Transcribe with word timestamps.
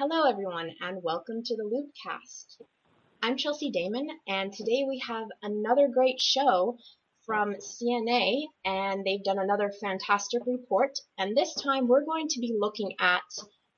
Hello, 0.00 0.30
everyone, 0.30 0.70
and 0.80 1.02
welcome 1.02 1.42
to 1.42 1.56
the 1.56 1.64
Loopcast. 1.64 2.62
I'm 3.20 3.36
Chelsea 3.36 3.68
Damon, 3.72 4.06
and 4.28 4.52
today 4.52 4.84
we 4.88 5.02
have 5.08 5.26
another 5.42 5.88
great 5.92 6.20
show 6.20 6.78
from 7.26 7.56
CNA, 7.56 8.44
and 8.64 9.04
they've 9.04 9.24
done 9.24 9.40
another 9.40 9.72
fantastic 9.80 10.42
report. 10.46 11.00
And 11.18 11.36
this 11.36 11.52
time 11.52 11.88
we're 11.88 12.04
going 12.04 12.28
to 12.28 12.38
be 12.38 12.56
looking 12.56 12.92
at 13.00 13.24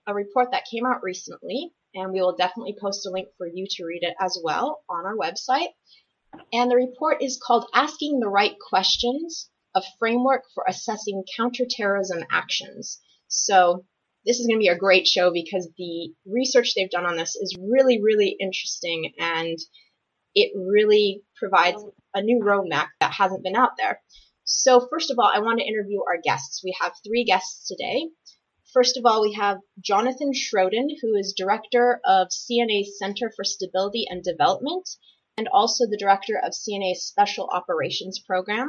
a 0.06 0.12
report 0.12 0.50
that 0.52 0.68
came 0.70 0.84
out 0.84 1.02
recently, 1.02 1.72
and 1.94 2.12
we 2.12 2.20
will 2.20 2.36
definitely 2.36 2.76
post 2.78 3.06
a 3.06 3.10
link 3.10 3.28
for 3.38 3.46
you 3.46 3.66
to 3.70 3.86
read 3.86 4.02
it 4.02 4.14
as 4.20 4.38
well 4.44 4.84
on 4.90 5.06
our 5.06 5.16
website. 5.16 5.72
And 6.52 6.70
the 6.70 6.76
report 6.76 7.22
is 7.22 7.40
called 7.42 7.64
Asking 7.72 8.20
the 8.20 8.28
Right 8.28 8.56
Questions 8.68 9.48
A 9.74 9.80
Framework 9.98 10.42
for 10.54 10.66
Assessing 10.68 11.24
Counterterrorism 11.34 12.24
Actions. 12.30 13.00
So 13.28 13.86
this 14.26 14.38
is 14.38 14.46
going 14.46 14.58
to 14.58 14.64
be 14.64 14.68
a 14.68 14.78
great 14.78 15.06
show 15.06 15.32
because 15.32 15.68
the 15.76 16.12
research 16.26 16.74
they've 16.74 16.90
done 16.90 17.06
on 17.06 17.16
this 17.16 17.36
is 17.36 17.56
really, 17.58 18.02
really 18.02 18.36
interesting 18.38 19.12
and 19.18 19.58
it 20.34 20.52
really 20.54 21.22
provides 21.36 21.82
a 22.14 22.22
new 22.22 22.42
roadmap 22.44 22.88
that 23.00 23.12
hasn't 23.12 23.42
been 23.42 23.56
out 23.56 23.72
there. 23.78 24.00
So 24.44 24.86
first 24.90 25.10
of 25.10 25.18
all, 25.18 25.30
I 25.32 25.40
want 25.40 25.60
to 25.60 25.66
interview 25.66 26.00
our 26.00 26.20
guests. 26.22 26.62
We 26.64 26.76
have 26.80 26.92
three 27.06 27.24
guests 27.24 27.66
today. 27.68 28.08
First 28.72 28.96
of 28.96 29.06
all, 29.06 29.22
we 29.22 29.34
have 29.34 29.58
Jonathan 29.80 30.32
Schroden, 30.32 30.88
who 31.00 31.16
is 31.16 31.34
director 31.36 32.00
of 32.04 32.28
CNA's 32.28 32.98
Center 32.98 33.32
for 33.34 33.44
Stability 33.44 34.06
and 34.08 34.22
Development 34.22 34.88
and 35.36 35.48
also 35.48 35.86
the 35.86 35.96
director 35.96 36.36
of 36.36 36.52
CNA's 36.52 37.04
Special 37.04 37.48
Operations 37.48 38.18
Program. 38.18 38.68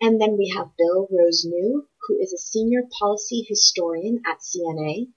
And 0.00 0.20
then 0.20 0.36
we 0.38 0.52
have 0.56 0.76
Bill 0.78 1.08
Rosenau, 1.10 1.82
who 2.06 2.18
is 2.20 2.32
a 2.32 2.38
senior 2.38 2.82
policy 2.98 3.44
historian 3.46 4.22
at 4.26 4.38
CNA, 4.38 5.08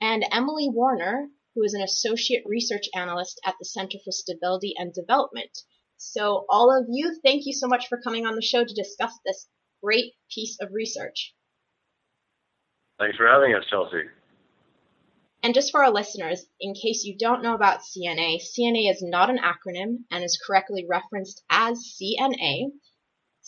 and 0.00 0.24
Emily 0.30 0.68
Warner, 0.68 1.30
who 1.54 1.64
is 1.64 1.74
an 1.74 1.82
associate 1.82 2.44
research 2.46 2.88
analyst 2.94 3.40
at 3.44 3.56
the 3.58 3.64
Center 3.64 3.98
for 4.04 4.12
Stability 4.12 4.74
and 4.76 4.92
Development. 4.92 5.50
So, 5.96 6.44
all 6.48 6.70
of 6.70 6.86
you, 6.88 7.18
thank 7.24 7.46
you 7.46 7.52
so 7.52 7.66
much 7.66 7.88
for 7.88 8.00
coming 8.00 8.26
on 8.26 8.36
the 8.36 8.42
show 8.42 8.64
to 8.64 8.74
discuss 8.74 9.12
this 9.24 9.48
great 9.82 10.12
piece 10.30 10.58
of 10.60 10.72
research. 10.72 11.34
Thanks 12.98 13.16
for 13.16 13.26
having 13.26 13.54
us, 13.54 13.64
Chelsea. 13.70 14.08
And 15.42 15.54
just 15.54 15.70
for 15.70 15.84
our 15.84 15.92
listeners, 15.92 16.44
in 16.60 16.74
case 16.74 17.04
you 17.04 17.16
don't 17.16 17.42
know 17.42 17.54
about 17.54 17.80
CNA, 17.80 18.40
CNA 18.40 18.90
is 18.90 19.02
not 19.02 19.30
an 19.30 19.38
acronym 19.38 20.04
and 20.10 20.24
is 20.24 20.40
correctly 20.44 20.84
referenced 20.88 21.42
as 21.48 21.78
CNA. 21.78 22.72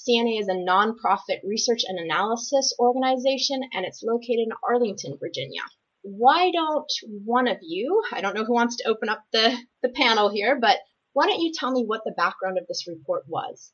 CNA 0.08 0.40
is 0.40 0.48
a 0.48 0.52
nonprofit 0.52 1.40
research 1.44 1.82
and 1.86 1.98
analysis 1.98 2.74
organization, 2.78 3.60
and 3.72 3.84
it's 3.84 4.02
located 4.02 4.46
in 4.46 4.52
Arlington, 4.66 5.18
Virginia. 5.20 5.60
Why 6.02 6.50
don't 6.50 6.90
one 7.24 7.48
of 7.48 7.58
you, 7.60 8.02
I 8.12 8.22
don't 8.22 8.34
know 8.34 8.44
who 8.44 8.54
wants 8.54 8.76
to 8.76 8.88
open 8.88 9.10
up 9.10 9.22
the, 9.32 9.56
the 9.82 9.90
panel 9.90 10.30
here, 10.30 10.58
but 10.58 10.78
why 11.12 11.26
don't 11.26 11.40
you 11.40 11.52
tell 11.54 11.70
me 11.70 11.84
what 11.84 12.02
the 12.04 12.14
background 12.16 12.56
of 12.58 12.66
this 12.66 12.86
report 12.88 13.24
was? 13.28 13.72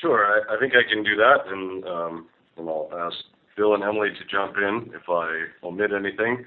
Sure, 0.00 0.26
I, 0.26 0.56
I 0.56 0.58
think 0.58 0.72
I 0.74 0.88
can 0.88 1.04
do 1.04 1.16
that, 1.16 1.46
and, 1.46 1.84
um, 1.86 2.28
and 2.56 2.68
I'll 2.68 2.90
ask 2.92 3.16
Bill 3.56 3.74
and 3.74 3.84
Emily 3.84 4.10
to 4.10 4.24
jump 4.30 4.56
in 4.56 4.92
if 4.92 5.08
I 5.08 5.44
omit 5.62 5.92
anything. 5.92 6.44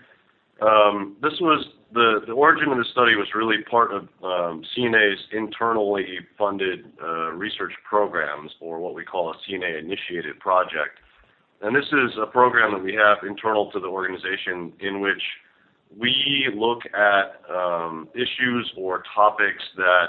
Um, 0.61 1.15
this 1.21 1.39
was 1.39 1.65
the, 1.93 2.21
the 2.27 2.33
origin 2.33 2.71
of 2.71 2.77
the 2.77 2.85
study 2.91 3.15
was 3.15 3.27
really 3.33 3.63
part 3.69 3.91
of 3.91 4.03
um, 4.23 4.63
CNA's 4.77 5.19
internally 5.31 6.19
funded 6.37 6.85
uh, 7.01 7.31
research 7.31 7.73
programs, 7.87 8.51
or 8.59 8.79
what 8.79 8.93
we 8.93 9.03
call 9.03 9.31
a 9.31 9.35
CNA 9.49 9.79
initiated 9.79 10.39
project. 10.39 10.99
And 11.61 11.75
this 11.75 11.85
is 11.85 12.17
a 12.21 12.27
program 12.27 12.71
that 12.73 12.83
we 12.83 12.93
have 12.93 13.17
internal 13.27 13.71
to 13.71 13.79
the 13.79 13.87
organization 13.87 14.71
in 14.79 15.01
which 15.01 15.21
we 15.97 16.47
look 16.55 16.79
at 16.93 17.41
um, 17.53 18.07
issues 18.13 18.71
or 18.77 19.03
topics 19.15 19.63
that 19.75 20.07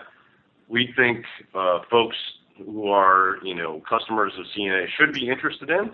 we 0.69 0.93
think 0.97 1.25
uh, 1.55 1.81
folks 1.91 2.17
who 2.59 2.89
are, 2.89 3.39
you 3.43 3.55
know, 3.55 3.83
customers 3.89 4.33
of 4.39 4.45
CNA 4.57 4.87
should 4.99 5.13
be 5.15 5.29
interested 5.29 5.71
in 5.71 5.91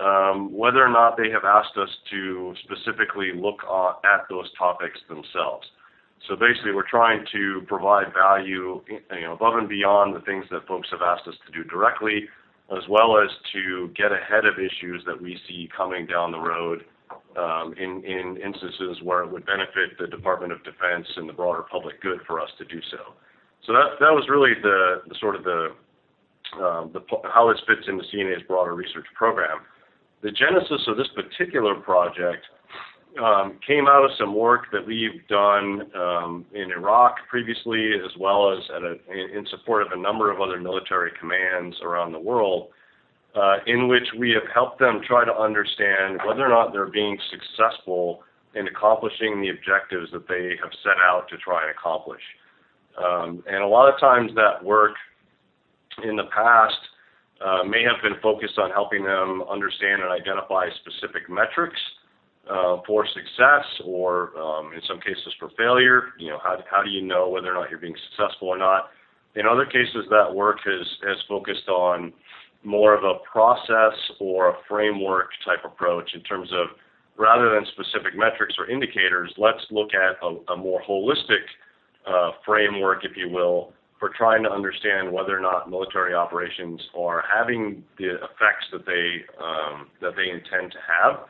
um, 0.00 0.52
whether 0.52 0.82
or 0.82 0.88
not 0.88 1.16
they 1.16 1.30
have 1.30 1.44
asked 1.44 1.76
us 1.76 1.90
to 2.10 2.54
specifically 2.64 3.32
look 3.34 3.60
at 4.04 4.20
those 4.30 4.50
topics 4.58 4.98
themselves. 5.08 5.66
So 6.28 6.36
basically, 6.36 6.72
we're 6.72 6.88
trying 6.88 7.24
to 7.32 7.62
provide 7.66 8.12
value 8.12 8.82
you 8.88 9.20
know, 9.20 9.32
above 9.32 9.56
and 9.56 9.68
beyond 9.68 10.14
the 10.14 10.20
things 10.20 10.44
that 10.50 10.66
folks 10.66 10.88
have 10.90 11.00
asked 11.02 11.26
us 11.28 11.34
to 11.46 11.52
do 11.52 11.68
directly, 11.68 12.28
as 12.70 12.84
well 12.88 13.18
as 13.18 13.28
to 13.52 13.88
get 13.96 14.12
ahead 14.12 14.44
of 14.44 14.54
issues 14.58 15.02
that 15.06 15.20
we 15.20 15.38
see 15.48 15.68
coming 15.74 16.06
down 16.06 16.30
the 16.30 16.38
road 16.38 16.84
um, 17.36 17.74
in, 17.78 18.04
in 18.04 18.38
instances 18.42 18.98
where 19.02 19.22
it 19.22 19.30
would 19.30 19.44
benefit 19.46 19.98
the 19.98 20.06
Department 20.06 20.52
of 20.52 20.62
Defense 20.62 21.06
and 21.16 21.28
the 21.28 21.32
broader 21.32 21.64
public 21.70 22.00
good 22.00 22.20
for 22.26 22.40
us 22.40 22.50
to 22.58 22.64
do 22.64 22.80
so. 22.90 23.14
So 23.66 23.72
that, 23.72 23.98
that 24.00 24.12
was 24.12 24.26
really 24.28 24.54
the, 24.62 25.02
the 25.08 25.14
sort 25.20 25.36
of 25.36 25.44
the, 25.44 25.74
um, 26.62 26.90
the, 26.92 27.00
how 27.32 27.52
this 27.52 27.60
fits 27.66 27.88
into 27.88 28.04
CNA's 28.14 28.42
broader 28.46 28.74
research 28.74 29.06
program 29.16 29.60
the 30.22 30.30
genesis 30.30 30.82
of 30.86 30.96
this 30.96 31.08
particular 31.14 31.74
project 31.74 32.44
um, 33.22 33.58
came 33.66 33.86
out 33.88 34.04
of 34.04 34.10
some 34.18 34.34
work 34.34 34.66
that 34.72 34.86
we've 34.86 35.26
done 35.28 35.90
um, 35.96 36.46
in 36.54 36.70
Iraq 36.70 37.16
previously, 37.28 37.92
as 37.94 38.10
well 38.18 38.52
as 38.52 38.58
a, 38.70 39.36
in 39.36 39.44
support 39.50 39.84
of 39.84 39.92
a 39.92 40.00
number 40.00 40.30
of 40.30 40.40
other 40.40 40.60
military 40.60 41.10
commands 41.18 41.76
around 41.82 42.12
the 42.12 42.20
world, 42.20 42.68
uh, 43.34 43.56
in 43.66 43.88
which 43.88 44.06
we 44.18 44.30
have 44.30 44.48
helped 44.52 44.78
them 44.78 45.00
try 45.06 45.24
to 45.24 45.34
understand 45.34 46.20
whether 46.26 46.44
or 46.44 46.48
not 46.48 46.72
they're 46.72 46.90
being 46.90 47.18
successful 47.30 48.22
in 48.54 48.66
accomplishing 48.68 49.40
the 49.40 49.48
objectives 49.48 50.10
that 50.12 50.26
they 50.28 50.56
have 50.62 50.72
set 50.82 50.96
out 51.04 51.26
to 51.28 51.36
try 51.38 51.62
and 51.62 51.70
accomplish. 51.70 52.22
Um, 52.98 53.42
and 53.46 53.62
a 53.62 53.66
lot 53.66 53.92
of 53.92 53.98
times 54.00 54.32
that 54.34 54.62
work 54.64 54.92
in 56.04 56.16
the 56.16 56.28
past 56.34 56.78
uh, 57.40 57.64
may 57.64 57.82
have 57.82 58.02
been 58.02 58.20
focused 58.22 58.58
on 58.58 58.70
helping 58.70 59.04
them 59.04 59.42
understand 59.50 60.02
and 60.02 60.10
identify 60.10 60.68
specific 60.84 61.28
metrics 61.28 61.80
uh, 62.50 62.78
for 62.86 63.06
success 63.06 63.64
or 63.84 64.36
um, 64.38 64.72
in 64.74 64.80
some 64.86 65.00
cases 65.00 65.32
for 65.38 65.50
failure. 65.56 66.12
You 66.18 66.30
know, 66.30 66.38
how, 66.42 66.58
how 66.70 66.82
do 66.82 66.90
you 66.90 67.02
know 67.02 67.28
whether 67.28 67.50
or 67.50 67.54
not 67.54 67.70
you're 67.70 67.78
being 67.78 67.96
successful 68.10 68.48
or 68.48 68.58
not? 68.58 68.90
In 69.36 69.46
other 69.46 69.64
cases, 69.64 70.04
that 70.10 70.34
work 70.34 70.58
has, 70.64 70.86
has 71.06 71.16
focused 71.28 71.68
on 71.68 72.12
more 72.62 72.94
of 72.94 73.04
a 73.04 73.20
process 73.30 73.96
or 74.18 74.50
a 74.50 74.54
framework 74.68 75.30
type 75.44 75.64
approach 75.64 76.10
in 76.14 76.20
terms 76.22 76.50
of 76.52 76.68
rather 77.16 77.54
than 77.54 77.64
specific 77.72 78.16
metrics 78.16 78.54
or 78.58 78.68
indicators, 78.68 79.32
let's 79.36 79.64
look 79.70 79.90
at 79.94 80.16
a, 80.22 80.52
a 80.52 80.56
more 80.56 80.82
holistic 80.88 81.44
uh, 82.08 82.32
framework, 82.44 83.04
if 83.04 83.16
you 83.16 83.28
will, 83.28 83.72
for 84.00 84.10
trying 84.16 84.42
to 84.42 84.50
understand 84.50 85.12
whether 85.12 85.36
or 85.36 85.40
not 85.40 85.68
military 85.68 86.14
operations 86.14 86.80
are 86.98 87.22
having 87.32 87.84
the 87.98 88.14
effects 88.14 88.64
that 88.72 88.86
they 88.86 89.20
um, 89.38 89.88
that 90.00 90.16
they 90.16 90.30
intend 90.30 90.72
to 90.72 90.78
have, 90.88 91.20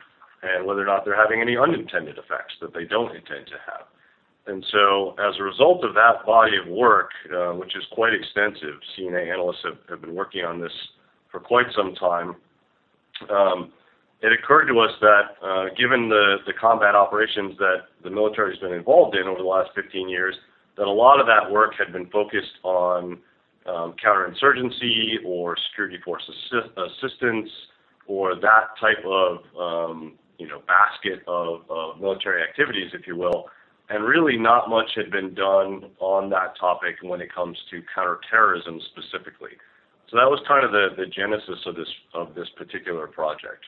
and 0.41 0.65
whether 0.65 0.81
or 0.81 0.85
not 0.85 1.03
they're 1.03 1.21
having 1.21 1.41
any 1.41 1.57
unintended 1.57 2.17
effects 2.17 2.55
that 2.61 2.73
they 2.73 2.85
don't 2.85 3.13
intend 3.13 3.45
to 3.47 3.59
have. 3.67 3.85
And 4.47 4.65
so, 4.71 5.15
as 5.19 5.35
a 5.37 5.43
result 5.43 5.83
of 5.83 5.93
that 5.93 6.25
body 6.25 6.53
of 6.57 6.67
work, 6.71 7.11
uh, 7.31 7.51
which 7.51 7.75
is 7.75 7.83
quite 7.91 8.13
extensive, 8.13 8.79
CNA 8.97 9.31
analysts 9.31 9.61
have, 9.65 9.77
have 9.89 10.01
been 10.01 10.15
working 10.15 10.45
on 10.45 10.59
this 10.59 10.71
for 11.29 11.39
quite 11.41 11.67
some 11.75 11.93
time. 11.93 12.35
Um, 13.29 13.71
it 14.23 14.31
occurred 14.31 14.65
to 14.67 14.79
us 14.79 14.91
that, 15.01 15.37
uh, 15.43 15.65
given 15.77 16.09
the, 16.09 16.37
the 16.47 16.53
combat 16.53 16.95
operations 16.95 17.57
that 17.57 17.89
the 18.03 18.09
military 18.09 18.53
has 18.53 18.59
been 18.59 18.73
involved 18.73 19.15
in 19.15 19.27
over 19.27 19.39
the 19.39 19.47
last 19.47 19.69
15 19.75 20.09
years, 20.09 20.35
that 20.81 20.87
a 20.87 20.91
lot 20.91 21.19
of 21.19 21.27
that 21.27 21.51
work 21.51 21.73
had 21.77 21.93
been 21.93 22.07
focused 22.09 22.57
on 22.63 23.19
um, 23.67 23.93
counterinsurgency 24.03 25.23
or 25.23 25.55
security 25.69 25.99
force 26.03 26.27
assist- 26.27 26.75
assistance 26.75 27.47
or 28.07 28.33
that 28.33 28.73
type 28.79 29.05
of 29.05 29.37
um, 29.55 30.17
you 30.39 30.47
know 30.47 30.59
basket 30.65 31.21
of, 31.27 31.69
of 31.69 32.01
military 32.01 32.41
activities, 32.41 32.89
if 32.95 33.05
you 33.05 33.15
will, 33.15 33.45
and 33.89 34.03
really 34.03 34.37
not 34.37 34.71
much 34.71 34.89
had 34.95 35.11
been 35.11 35.35
done 35.35 35.91
on 35.99 36.31
that 36.31 36.57
topic 36.59 36.95
when 37.03 37.21
it 37.21 37.31
comes 37.31 37.55
to 37.69 37.83
counterterrorism 37.93 38.81
specifically. 38.89 39.53
So 40.09 40.17
that 40.17 40.25
was 40.25 40.41
kind 40.47 40.65
of 40.65 40.71
the, 40.71 40.97
the 40.97 41.05
genesis 41.05 41.59
of 41.67 41.75
this 41.75 41.93
of 42.15 42.33
this 42.33 42.49
particular 42.57 43.05
project. 43.05 43.63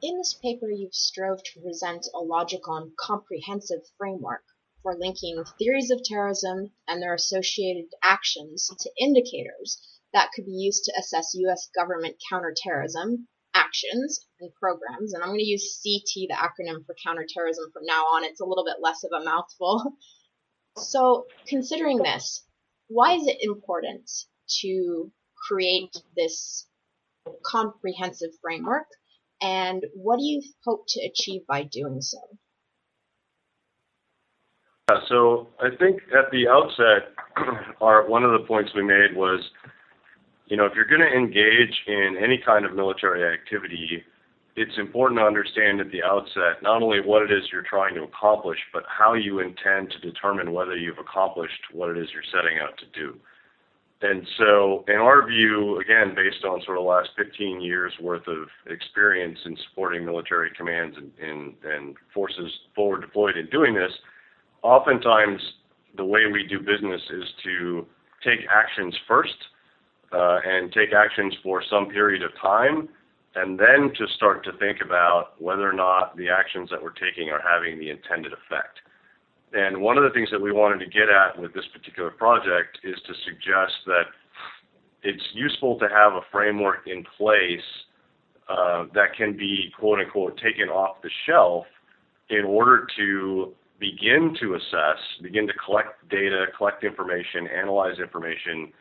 In 0.00 0.16
this 0.16 0.38
paper, 0.40 0.70
you've 0.70 0.94
strove 0.94 1.42
to 1.42 1.60
present 1.60 2.06
a 2.14 2.18
logical 2.18 2.76
and 2.76 2.92
comprehensive 2.96 3.80
framework 3.98 4.44
for 4.86 4.96
linking 5.00 5.42
theories 5.58 5.90
of 5.90 6.00
terrorism 6.04 6.70
and 6.86 7.02
their 7.02 7.14
associated 7.14 7.86
actions 8.04 8.70
to 8.78 8.88
indicators 9.00 9.82
that 10.12 10.30
could 10.32 10.46
be 10.46 10.52
used 10.52 10.84
to 10.84 10.92
assess 10.96 11.34
U.S. 11.34 11.68
government 11.74 12.14
counterterrorism 12.30 13.26
actions 13.52 14.24
and 14.38 14.54
programs. 14.54 15.12
And 15.12 15.24
I'm 15.24 15.30
going 15.30 15.40
to 15.40 15.44
use 15.44 15.80
CT, 15.82 16.28
the 16.28 16.36
acronym 16.36 16.86
for 16.86 16.94
counterterrorism, 17.04 17.64
from 17.72 17.84
now 17.84 18.02
on. 18.14 18.22
It's 18.22 18.40
a 18.40 18.44
little 18.44 18.64
bit 18.64 18.76
less 18.80 19.02
of 19.02 19.10
a 19.12 19.24
mouthful. 19.24 19.96
So, 20.78 21.24
considering 21.48 22.02
this, 22.02 22.44
why 22.88 23.14
is 23.14 23.26
it 23.26 23.38
important 23.40 24.10
to 24.60 25.10
create 25.48 25.96
this 26.14 26.68
comprehensive 27.42 28.28
framework? 28.42 28.84
And 29.40 29.86
what 29.94 30.18
do 30.18 30.24
you 30.26 30.42
hope 30.66 30.84
to 30.88 31.00
achieve 31.00 31.46
by 31.48 31.62
doing 31.62 32.02
so? 32.02 32.18
So 35.08 35.48
I 35.60 35.70
think 35.80 36.00
at 36.16 36.30
the 36.30 36.46
outset, 36.46 37.10
our 37.80 38.08
one 38.08 38.22
of 38.22 38.30
the 38.30 38.46
points 38.46 38.70
we 38.72 38.84
made 38.84 39.16
was, 39.16 39.40
you 40.46 40.56
know, 40.56 40.64
if 40.64 40.74
you're 40.76 40.86
going 40.86 41.00
to 41.00 41.12
engage 41.12 41.74
in 41.88 42.16
any 42.22 42.40
kind 42.46 42.64
of 42.64 42.72
military 42.72 43.24
activity, 43.24 44.04
it's 44.54 44.78
important 44.78 45.18
to 45.18 45.24
understand 45.24 45.80
at 45.80 45.90
the 45.90 46.04
outset 46.04 46.62
not 46.62 46.84
only 46.84 47.00
what 47.00 47.22
it 47.22 47.32
is 47.32 47.42
you're 47.52 47.66
trying 47.68 47.96
to 47.96 48.04
accomplish, 48.04 48.58
but 48.72 48.84
how 48.86 49.14
you 49.14 49.40
intend 49.40 49.90
to 49.90 49.98
determine 49.98 50.52
whether 50.52 50.76
you've 50.76 50.98
accomplished 50.98 51.60
what 51.72 51.90
it 51.90 51.98
is 51.98 52.06
you're 52.14 52.22
setting 52.30 52.58
out 52.62 52.78
to 52.78 52.86
do. 52.94 53.18
And 54.02 54.24
so, 54.38 54.84
in 54.86 54.96
our 54.96 55.26
view, 55.26 55.80
again, 55.80 56.14
based 56.14 56.44
on 56.44 56.62
sort 56.64 56.78
of 56.78 56.84
the 56.84 56.88
last 56.88 57.08
15 57.18 57.60
years 57.60 57.92
worth 58.00 58.28
of 58.28 58.46
experience 58.68 59.40
in 59.46 59.56
supporting 59.68 60.04
military 60.04 60.52
commands 60.56 60.96
and, 60.96 61.10
and, 61.20 61.54
and 61.64 61.96
forces 62.14 62.52
forward 62.76 63.00
deployed 63.00 63.36
in 63.36 63.46
doing 63.46 63.74
this, 63.74 63.90
oftentimes 64.62 65.40
the 65.96 66.04
way 66.04 66.26
we 66.30 66.46
do 66.46 66.58
business 66.58 67.00
is 67.10 67.24
to 67.44 67.86
take 68.24 68.40
actions 68.52 68.94
first 69.06 69.34
uh, 70.12 70.38
and 70.44 70.72
take 70.72 70.92
actions 70.92 71.34
for 71.42 71.62
some 71.70 71.86
period 71.86 72.22
of 72.22 72.30
time, 72.40 72.88
and 73.34 73.58
then 73.58 73.92
to 73.96 74.06
start 74.16 74.44
to 74.44 74.52
think 74.58 74.78
about 74.84 75.40
whether 75.40 75.68
or 75.68 75.72
not 75.72 76.16
the 76.16 76.28
actions 76.28 76.70
that 76.70 76.82
we're 76.82 76.90
taking 76.92 77.28
are 77.30 77.42
having 77.46 77.78
the 77.78 77.90
intended 77.90 78.32
effect. 78.32 78.78
And 79.52 79.80
one 79.80 79.96
of 79.96 80.04
the 80.04 80.10
things 80.10 80.28
that 80.30 80.40
we 80.40 80.52
wanted 80.52 80.78
to 80.84 80.86
get 80.86 81.08
at 81.08 81.38
with 81.38 81.54
this 81.54 81.64
particular 81.72 82.10
project 82.10 82.78
is 82.82 82.96
to 83.06 83.14
suggest 83.24 83.74
that 83.86 84.04
it's 85.02 85.22
useful 85.34 85.78
to 85.78 85.88
have 85.88 86.14
a 86.14 86.20
framework 86.32 86.86
in 86.86 87.04
place 87.16 87.60
uh, 88.48 88.84
that 88.94 89.14
can 89.16 89.36
be 89.36 89.72
quote 89.78 90.00
unquote 90.00 90.38
taken 90.38 90.68
off 90.68 91.02
the 91.02 91.10
shelf 91.26 91.66
in 92.30 92.44
order 92.44 92.86
to 92.96 93.52
begin 93.78 94.34
to 94.40 94.54
assess, 94.54 94.98
begin 95.22 95.46
to 95.46 95.52
collect 95.64 96.08
data, 96.08 96.46
collect 96.56 96.84
information, 96.84 97.46
analyze 97.46 97.98
information 97.98 98.72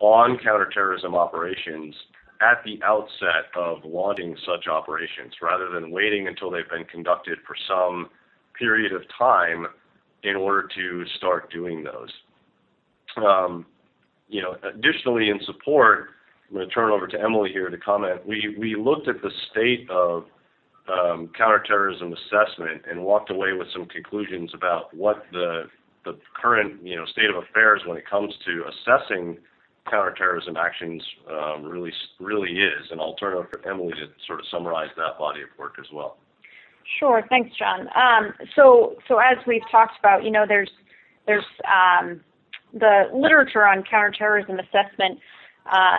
on 0.00 0.38
counterterrorism 0.42 1.14
operations 1.14 1.94
at 2.40 2.62
the 2.64 2.80
outset 2.84 3.50
of 3.56 3.78
launching 3.84 4.36
such 4.46 4.68
operations 4.68 5.34
rather 5.42 5.68
than 5.68 5.90
waiting 5.90 6.28
until 6.28 6.50
they've 6.50 6.68
been 6.70 6.84
conducted 6.84 7.38
for 7.46 7.56
some 7.68 8.08
period 8.56 8.92
of 8.92 9.02
time 9.18 9.66
in 10.22 10.36
order 10.36 10.68
to 10.74 11.04
start 11.16 11.50
doing 11.50 11.82
those. 11.82 12.10
Um, 13.16 13.66
you 14.28 14.42
know, 14.42 14.56
additionally, 14.62 15.30
in 15.30 15.40
support, 15.46 16.10
I'm 16.48 16.56
going 16.56 16.68
to 16.68 16.74
turn 16.74 16.90
over 16.90 17.06
to 17.06 17.20
Emily 17.20 17.50
here 17.52 17.70
to 17.70 17.78
comment. 17.78 18.26
We 18.26 18.56
we 18.58 18.76
looked 18.76 19.08
at 19.08 19.20
the 19.22 19.30
state 19.50 19.88
of 19.90 20.24
um, 20.90 21.30
counterterrorism 21.36 22.12
assessment 22.12 22.82
and 22.88 23.02
walked 23.02 23.30
away 23.30 23.52
with 23.52 23.68
some 23.72 23.86
conclusions 23.86 24.52
about 24.54 24.94
what 24.94 25.24
the 25.32 25.64
the 26.04 26.16
current 26.40 26.82
you 26.82 26.96
know 26.96 27.04
state 27.06 27.28
of 27.28 27.36
affairs 27.36 27.82
when 27.86 27.96
it 27.96 28.08
comes 28.08 28.34
to 28.44 28.64
assessing 28.68 29.38
counterterrorism 29.90 30.56
actions 30.56 31.02
um, 31.30 31.64
really 31.64 31.92
really 32.20 32.52
is. 32.52 32.90
And 32.90 33.00
I'll 33.00 33.14
turn 33.14 33.34
over 33.34 33.48
to 33.48 33.68
Emily 33.68 33.92
to 33.92 34.06
sort 34.26 34.40
of 34.40 34.46
summarize 34.50 34.90
that 34.96 35.18
body 35.18 35.42
of 35.42 35.48
work 35.58 35.76
as 35.78 35.86
well. 35.92 36.18
Sure. 36.98 37.22
Thanks, 37.28 37.54
John. 37.56 37.88
Um, 37.94 38.32
so, 38.56 38.96
so 39.06 39.18
as 39.18 39.36
we've 39.46 39.62
talked 39.70 39.98
about, 39.98 40.24
you 40.24 40.30
know, 40.30 40.46
there's 40.48 40.70
there's 41.26 41.44
um, 41.66 42.20
the 42.72 43.10
literature 43.12 43.66
on 43.66 43.82
counterterrorism 43.82 44.58
assessment 44.58 45.18
uh, 45.70 45.98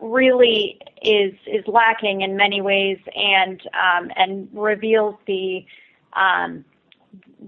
really 0.00 0.78
is 1.02 1.34
is 1.46 1.64
lacking 1.66 2.22
in 2.22 2.36
many 2.36 2.60
ways, 2.60 2.98
and 3.14 3.60
um, 3.74 4.10
and 4.16 4.48
reveals 4.52 5.14
the 5.26 5.64
um, 6.14 6.64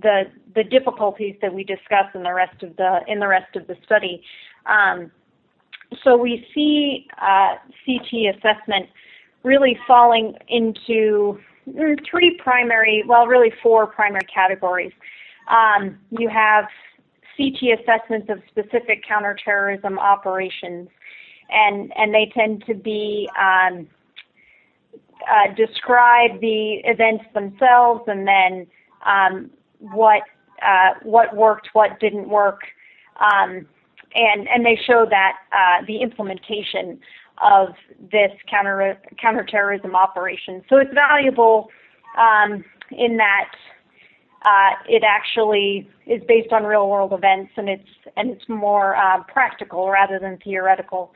the 0.01 0.25
the 0.55 0.65
difficulties 0.65 1.37
that 1.43 1.53
we 1.53 1.65
discuss 1.65 2.07
in 2.15 2.23
the 2.23 2.33
rest 2.33 2.63
of 2.63 2.77
the 2.77 3.01
in 3.07 3.21
the 3.21 3.29
rest 3.29 3.57
of 3.57 3.67
the 3.67 3.77
study. 3.85 4.23
Um, 4.67 5.11
so 6.05 6.17
we 6.17 6.47
see 6.55 7.07
uh, 7.21 7.57
CT 7.85 8.37
assessment 8.37 8.89
really 9.43 9.79
falling 9.87 10.35
into 10.49 11.39
three 12.11 12.39
primary, 12.43 13.05
well, 13.07 13.27
really 13.27 13.53
four 13.63 13.87
primary 13.87 14.27
categories. 14.33 14.93
Um, 15.49 15.99
you 16.11 16.29
have 16.29 16.67
CT 17.37 17.81
assessments 17.81 18.29
of 18.31 18.41
specific 18.49 19.05
counterterrorism 19.07 19.99
operations, 19.99 20.89
and 21.51 21.93
and 21.97 22.15
they 22.15 22.31
tend 22.35 22.65
to 22.67 22.75
be 22.75 23.29
um, 23.39 23.87
uh, 25.31 25.55
describe 25.55 26.41
the 26.41 26.81
events 26.85 27.25
themselves, 27.35 28.03
and 28.07 28.27
then 28.27 28.67
um, 29.07 29.51
what 29.79 30.23
uh, 30.63 30.95
what 31.03 31.35
worked, 31.37 31.69
what 31.73 31.99
didn't 32.01 32.29
work, 32.29 32.61
um, 33.21 33.67
and 34.15 34.49
and 34.49 34.65
they 34.65 34.79
show 34.87 35.07
that 35.09 35.37
uh, 35.53 35.85
the 35.87 36.01
implementation 36.01 36.99
of 37.43 37.69
this 38.11 38.31
counter 38.49 38.99
counterterrorism 39.21 39.95
operation. 39.95 40.63
So 40.69 40.77
it's 40.77 40.93
valuable 40.95 41.71
um, 42.19 42.65
in 42.91 43.17
that 43.17 43.51
uh, 44.45 44.71
it 44.89 45.03
actually 45.07 45.89
is 46.07 46.23
based 46.27 46.53
on 46.53 46.65
real 46.65 46.89
world 46.89 47.13
events 47.13 47.53
and 47.57 47.69
it's 47.69 47.89
and 48.17 48.31
it's 48.31 48.49
more 48.49 48.97
uh, 48.97 49.23
practical 49.25 49.89
rather 49.89 50.19
than 50.19 50.39
theoretical. 50.45 51.13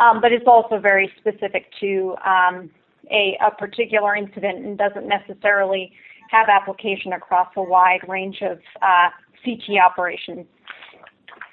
Um, 0.00 0.20
but 0.20 0.32
it's 0.32 0.46
also 0.46 0.78
very 0.80 1.10
specific 1.18 1.66
to 1.80 2.16
um, 2.26 2.70
a, 3.10 3.38
a 3.46 3.50
particular 3.52 4.16
incident 4.16 4.64
and 4.64 4.76
doesn't 4.76 5.06
necessarily 5.06 5.92
have 6.30 6.48
application 6.48 7.12
across 7.12 7.48
a 7.56 7.62
wide 7.62 8.00
range 8.08 8.38
of 8.42 8.58
uh, 8.82 9.10
CT 9.44 9.78
operations. 9.84 10.46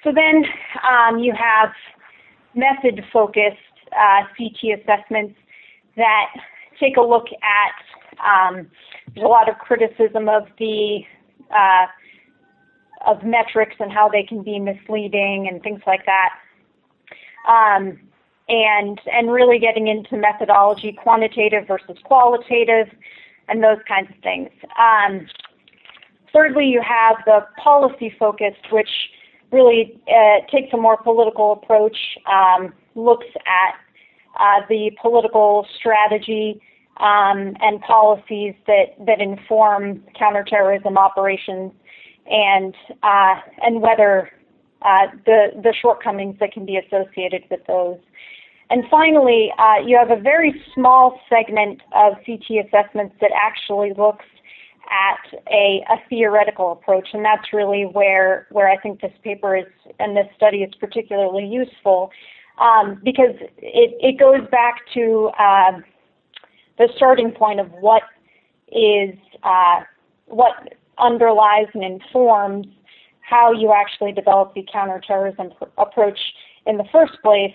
So 0.02 0.10
then 0.12 0.44
um, 0.82 1.18
you 1.18 1.32
have 1.38 1.70
method 2.54 3.04
focused 3.12 3.56
uh, 3.92 4.22
CT 4.36 4.80
assessments 4.80 5.36
that 5.96 6.26
take 6.80 6.96
a 6.96 7.00
look 7.00 7.26
at 7.42 8.18
um, 8.24 8.66
there's 9.14 9.24
a 9.24 9.28
lot 9.28 9.48
of 9.48 9.58
criticism 9.58 10.28
of 10.28 10.46
the 10.58 11.00
uh, 11.50 11.86
of 13.06 13.24
metrics 13.24 13.76
and 13.80 13.92
how 13.92 14.08
they 14.08 14.22
can 14.22 14.42
be 14.42 14.58
misleading 14.58 15.48
and 15.50 15.62
things 15.62 15.80
like 15.86 16.06
that. 16.06 16.30
Um, 17.48 17.98
and 18.48 19.00
and 19.10 19.32
really 19.32 19.58
getting 19.58 19.88
into 19.88 20.16
methodology, 20.16 20.92
quantitative 20.92 21.66
versus 21.66 21.96
qualitative, 22.04 22.88
and 23.48 23.62
those 23.62 23.78
kinds 23.86 24.10
of 24.10 24.16
things. 24.22 24.50
Um, 24.78 25.26
thirdly, 26.32 26.66
you 26.66 26.82
have 26.82 27.16
the 27.24 27.46
policy 27.62 28.14
focused, 28.18 28.70
which 28.70 28.90
really 29.52 30.00
uh, 30.08 30.46
takes 30.50 30.72
a 30.72 30.76
more 30.76 30.96
political 30.96 31.52
approach, 31.52 31.96
um, 32.26 32.72
looks 32.94 33.26
at 33.46 33.74
uh, 34.40 34.66
the 34.68 34.90
political 35.00 35.66
strategy 35.78 36.60
um, 36.98 37.56
and 37.60 37.80
policies 37.80 38.54
that, 38.66 38.94
that 39.06 39.20
inform 39.20 40.02
counterterrorism 40.18 40.98
operations 40.98 41.72
and 42.30 42.74
uh, 43.02 43.34
and 43.62 43.80
whether 43.80 44.30
uh, 44.82 45.06
the 45.26 45.48
the 45.62 45.74
shortcomings 45.80 46.36
that 46.40 46.52
can 46.52 46.64
be 46.64 46.76
associated 46.76 47.44
with 47.50 47.60
those. 47.66 47.98
And 48.70 48.84
finally, 48.90 49.52
uh, 49.58 49.84
you 49.84 49.98
have 49.98 50.10
a 50.10 50.20
very 50.20 50.62
small 50.74 51.20
segment 51.28 51.82
of 51.94 52.14
CT 52.24 52.64
assessments 52.66 53.14
that 53.20 53.30
actually 53.34 53.92
looks 53.98 54.24
at 54.90 55.40
a, 55.50 55.84
a, 55.90 55.96
theoretical 56.08 56.72
approach, 56.72 57.08
and 57.12 57.24
that's 57.24 57.52
really 57.52 57.84
where 57.84 58.46
where 58.50 58.68
I 58.68 58.76
think 58.76 59.00
this 59.00 59.12
paper 59.22 59.56
is 59.56 59.66
and 59.98 60.16
this 60.16 60.26
study 60.36 60.58
is 60.58 60.74
particularly 60.74 61.46
useful 61.46 62.10
um, 62.60 63.00
because 63.02 63.34
it, 63.58 63.96
it 64.00 64.18
goes 64.18 64.48
back 64.50 64.80
to 64.94 65.30
uh, 65.38 65.80
the 66.78 66.88
starting 66.96 67.30
point 67.32 67.60
of 67.60 67.70
what 67.72 68.02
is 68.68 69.14
uh, 69.42 69.80
what 70.26 70.74
underlies 70.98 71.66
and 71.74 71.84
informs 71.84 72.66
how 73.20 73.52
you 73.52 73.72
actually 73.72 74.12
develop 74.12 74.54
the 74.54 74.66
counterterrorism 74.72 75.50
pr- 75.56 75.64
approach 75.78 76.18
in 76.66 76.76
the 76.76 76.84
first 76.92 77.12
place, 77.22 77.54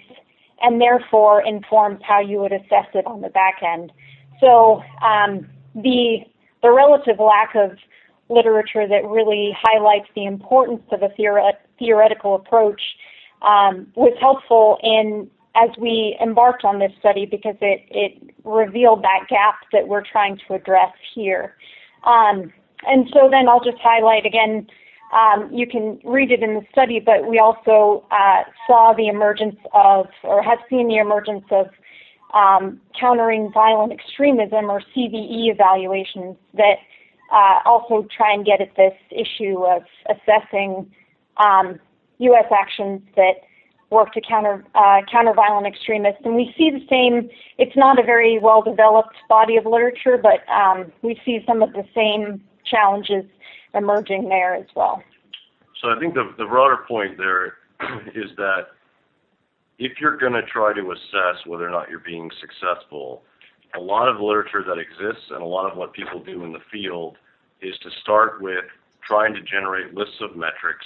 and 0.62 0.82
therefore 0.82 1.46
informs 1.46 2.00
how 2.04 2.20
you 2.20 2.40
would 2.40 2.52
assess 2.52 2.88
it 2.94 3.06
on 3.06 3.22
the 3.22 3.30
back 3.30 3.62
end. 3.64 3.92
So 4.40 4.82
um, 5.02 5.48
the 5.76 6.20
the 6.64 6.72
relative 6.72 7.20
lack 7.20 7.56
of 7.56 7.78
literature 8.30 8.88
that 8.88 9.06
really 9.06 9.56
highlights 9.60 10.10
the 10.16 10.26
importance 10.26 10.84
of 10.92 11.02
a 11.02 11.10
theoret- 11.10 11.58
theoretical 11.80 12.36
approach 12.36 12.82
um, 13.42 13.88
was 13.96 14.14
helpful 14.20 14.78
in 14.84 15.30
as 15.58 15.70
we 15.78 16.18
embarked 16.22 16.64
on 16.64 16.80
this 16.80 16.92
study 17.00 17.26
because 17.26 17.56
it, 17.62 17.86
it 17.90 18.36
revealed 18.44 19.04
that 19.04 19.28
gap 19.30 19.56
that 19.74 19.88
we're 19.88 20.04
trying 20.04 20.40
to 20.48 20.54
address 20.54 20.94
here. 21.14 21.56
Um, 22.04 22.54
and 22.86 23.10
so 23.12 23.28
then 23.30 23.50
I'll 23.50 23.64
just 23.64 23.80
highlight 23.82 24.26
again, 24.26 24.68
um, 25.14 25.50
you 25.52 25.66
can 25.66 26.00
read 26.04 26.32
it 26.32 26.44
in 26.44 26.54
the 26.54 26.66
study, 26.72 27.00
but 27.00 27.28
we 27.28 27.40
also 27.40 28.06
uh, 28.12 28.44
saw 28.68 28.94
the 28.96 29.08
emergence 29.08 29.58
of, 29.74 30.08
or 30.24 30.44
have 30.44 30.60
seen 30.70 30.88
the 30.88 30.98
emergence 30.98 31.46
of 31.50 31.68
um, 32.34 32.80
countering 33.00 33.52
violent 33.52 33.92
extremism 33.92 34.70
or 34.70 34.82
CVE 34.96 35.52
evaluations 35.52 36.36
that 36.54 36.76
uh, 37.34 37.60
also 37.66 38.08
try 38.16 38.34
and 38.34 38.46
get 38.46 38.62
at 38.62 38.76
this 38.76 38.94
issue 39.12 39.66
of 39.66 39.84
assessing 40.10 40.92
um, 41.38 41.80
U.S. 42.20 42.46
actions 42.52 43.02
that 43.16 43.42
work 43.90 44.12
to 44.14 44.22
counter 44.22 44.66
uh, 44.76 45.02
counter 45.12 45.34
violent 45.34 45.68
extremists, 45.68 46.22
and 46.26 46.36
we 46.36 46.54
see 46.58 46.70
the 46.70 46.86
same. 46.90 47.30
It's 47.58 47.76
not 47.76 48.00
a 48.00 48.04
very 48.04 48.40
well 48.40 48.62
developed 48.62 49.16
body 49.30 49.58
of 49.58 49.66
literature, 49.66 50.18
but 50.22 50.48
um, 50.52 50.92
we 51.02 51.20
see 51.26 51.40
some 51.48 51.62
of 51.62 51.74
the 51.74 51.84
same 51.96 52.42
challenges 52.66 53.26
emerging 53.74 54.30
there 54.30 54.56
as 54.56 54.66
well. 54.76 55.02
So 55.82 55.90
I 55.90 56.00
think 56.00 56.14
the 56.14 56.34
the 56.38 56.46
broader 56.46 56.80
point 56.88 57.18
there 57.18 57.58
is 58.16 58.32
that 58.38 58.68
if 59.80 59.94
you're 60.02 60.18
going 60.18 60.34
to 60.34 60.42
try 60.44 60.74
to 60.74 60.92
assess 60.92 61.46
whether 61.46 61.68
or 61.68 61.72
not 61.72 61.90
you're 61.90 62.00
being 62.00 62.30
successful, 62.42 63.22
a 63.76 63.80
lot 63.80 64.08
of 64.08 64.20
literature 64.20 64.64
that 64.68 64.78
exists 64.80 65.30
and 65.30 65.42
a 65.42 65.46
lot 65.46 65.70
of 65.72 65.78
what 65.78 65.94
people 65.94 66.24
do 66.24 66.44
in 66.44 66.52
the 66.52 66.60
field 66.72 67.18
is 67.62 67.78
to 67.84 67.90
start 68.02 68.42
with 68.42 68.66
trying 69.08 69.34
to 69.34 69.42
generate 69.42 69.94
lists 69.94 70.18
of 70.22 70.36
metrics 70.36 70.86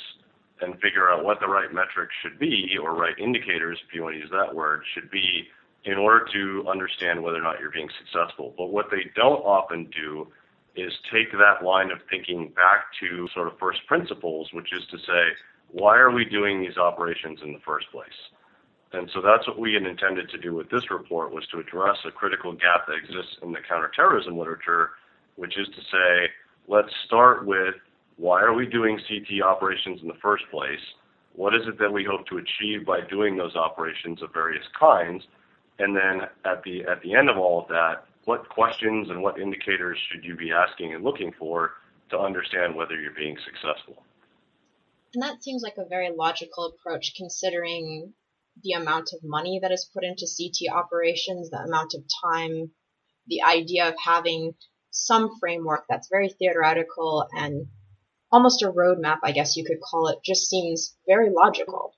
and 0.62 0.80
figure 0.80 1.10
out 1.12 1.24
what 1.24 1.40
the 1.40 1.48
right 1.48 1.74
metrics 1.74 2.14
should 2.22 2.40
be, 2.40 2.78
or 2.82 2.94
right 2.94 3.18
indicators, 3.18 3.80
if 3.88 3.94
you 3.94 4.04
want 4.04 4.16
to 4.16 4.20
use 4.20 4.32
that 4.32 4.54
word, 4.54 4.84
should 4.94 5.10
be 5.10 5.48
in 5.84 5.96
order 5.98 6.26
to 6.32 6.66
understand 6.70 7.22
whether 7.22 7.38
or 7.38 7.42
not 7.42 7.60
you're 7.60 7.72
being 7.72 7.90
successful. 7.98 8.54
But 8.58 8.68
what 8.68 8.92
they 8.92 9.10
don't 9.16 9.42
often 9.42 9.90
do 9.90 10.28
is 10.76 10.94
take 11.12 11.32
that 11.32 11.66
line 11.66 11.92
of 11.92 12.00
thinking 12.10 12.50
back 12.56 12.86
to 13.00 13.28
sort 13.34 13.48
of 13.48 13.58
first 13.60 13.80
principles, 13.88 14.50
which 14.54 14.72
is 14.74 14.84
to 14.92 14.98
say, 15.00 15.34
why 15.72 15.98
are 15.98 16.12
we 16.12 16.26
doing 16.26 16.62
these 16.62 16.78
operations 16.78 17.40
in 17.44 17.54
the 17.54 17.60
first 17.66 17.92
place? 17.92 18.10
And 18.94 19.10
so 19.14 19.22
that's 19.22 19.48
what 19.48 19.58
we 19.58 19.74
had 19.74 19.84
intended 19.84 20.30
to 20.30 20.38
do 20.38 20.54
with 20.54 20.70
this 20.70 20.92
report 20.92 21.34
was 21.34 21.48
to 21.48 21.60
address 21.60 21.98
a 22.06 22.12
critical 22.12 22.52
gap 22.54 22.88
that 22.88 22.98
exists 22.98 23.38
in 23.42 23.52
the 23.52 23.60
counterterrorism 23.68 24.38
literature, 24.38 24.92
which 25.36 25.58
is 25.58 25.68
to 25.68 25.82
say, 25.82 26.30
let's 26.68 26.94
start 27.06 27.46
with 27.46 27.76
why 28.22 28.40
are 28.40 28.54
we 28.54 28.68
doing 28.68 29.00
CT 29.08 29.42
operations 29.44 30.00
in 30.04 30.08
the 30.08 30.22
first 30.22 30.44
place? 30.52 30.80
What 31.34 31.56
is 31.56 31.64
it 31.66 31.80
that 31.80 31.92
we 31.92 32.04
hope 32.04 32.28
to 32.28 32.38
achieve 32.38 32.86
by 32.86 33.00
doing 33.10 33.36
those 33.36 33.56
operations 33.56 34.22
of 34.22 34.32
various 34.32 34.64
kinds? 34.80 35.24
And 35.80 35.96
then 35.96 36.28
at 36.46 36.62
the 36.62 36.84
at 36.84 37.02
the 37.02 37.16
end 37.16 37.32
of 37.32 37.38
all 37.38 37.64
of 37.64 37.68
that, 37.70 38.06
what 38.26 38.48
questions 38.48 39.10
and 39.10 39.24
what 39.24 39.40
indicators 39.40 39.98
should 40.12 40.24
you 40.24 40.36
be 40.36 40.52
asking 40.52 40.94
and 40.94 41.04
looking 41.04 41.32
for 41.40 41.72
to 42.12 42.20
understand 42.20 42.76
whether 42.76 42.94
you're 42.94 43.18
being 43.18 43.38
successful? 43.44 44.04
And 45.16 45.24
that 45.24 45.42
seems 45.42 45.64
like 45.64 45.78
a 45.78 45.90
very 45.90 46.12
logical 46.16 46.72
approach 46.76 47.14
considering 47.18 48.14
the 48.64 48.74
amount 48.74 49.14
of 49.14 49.22
money 49.24 49.58
that 49.64 49.72
is 49.72 49.90
put 49.92 50.04
into 50.04 50.28
CT 50.28 50.72
operations, 50.72 51.50
the 51.50 51.58
amount 51.58 51.96
of 51.96 52.04
time, 52.24 52.70
the 53.26 53.42
idea 53.42 53.88
of 53.88 53.96
having 53.98 54.54
some 54.92 55.32
framework 55.40 55.86
that's 55.90 56.10
very 56.12 56.30
theoretical 56.30 57.26
and 57.34 57.66
almost 58.32 58.62
a 58.64 58.72
roadmap, 58.72 59.18
I 59.24 59.32
guess 59.32 59.56
you 59.56 59.66
could 59.66 59.82
call 59.82 60.08
it, 60.08 60.20
just 60.24 60.50
seems 60.50 60.96
very 61.08 61.30
logical. 61.30 61.94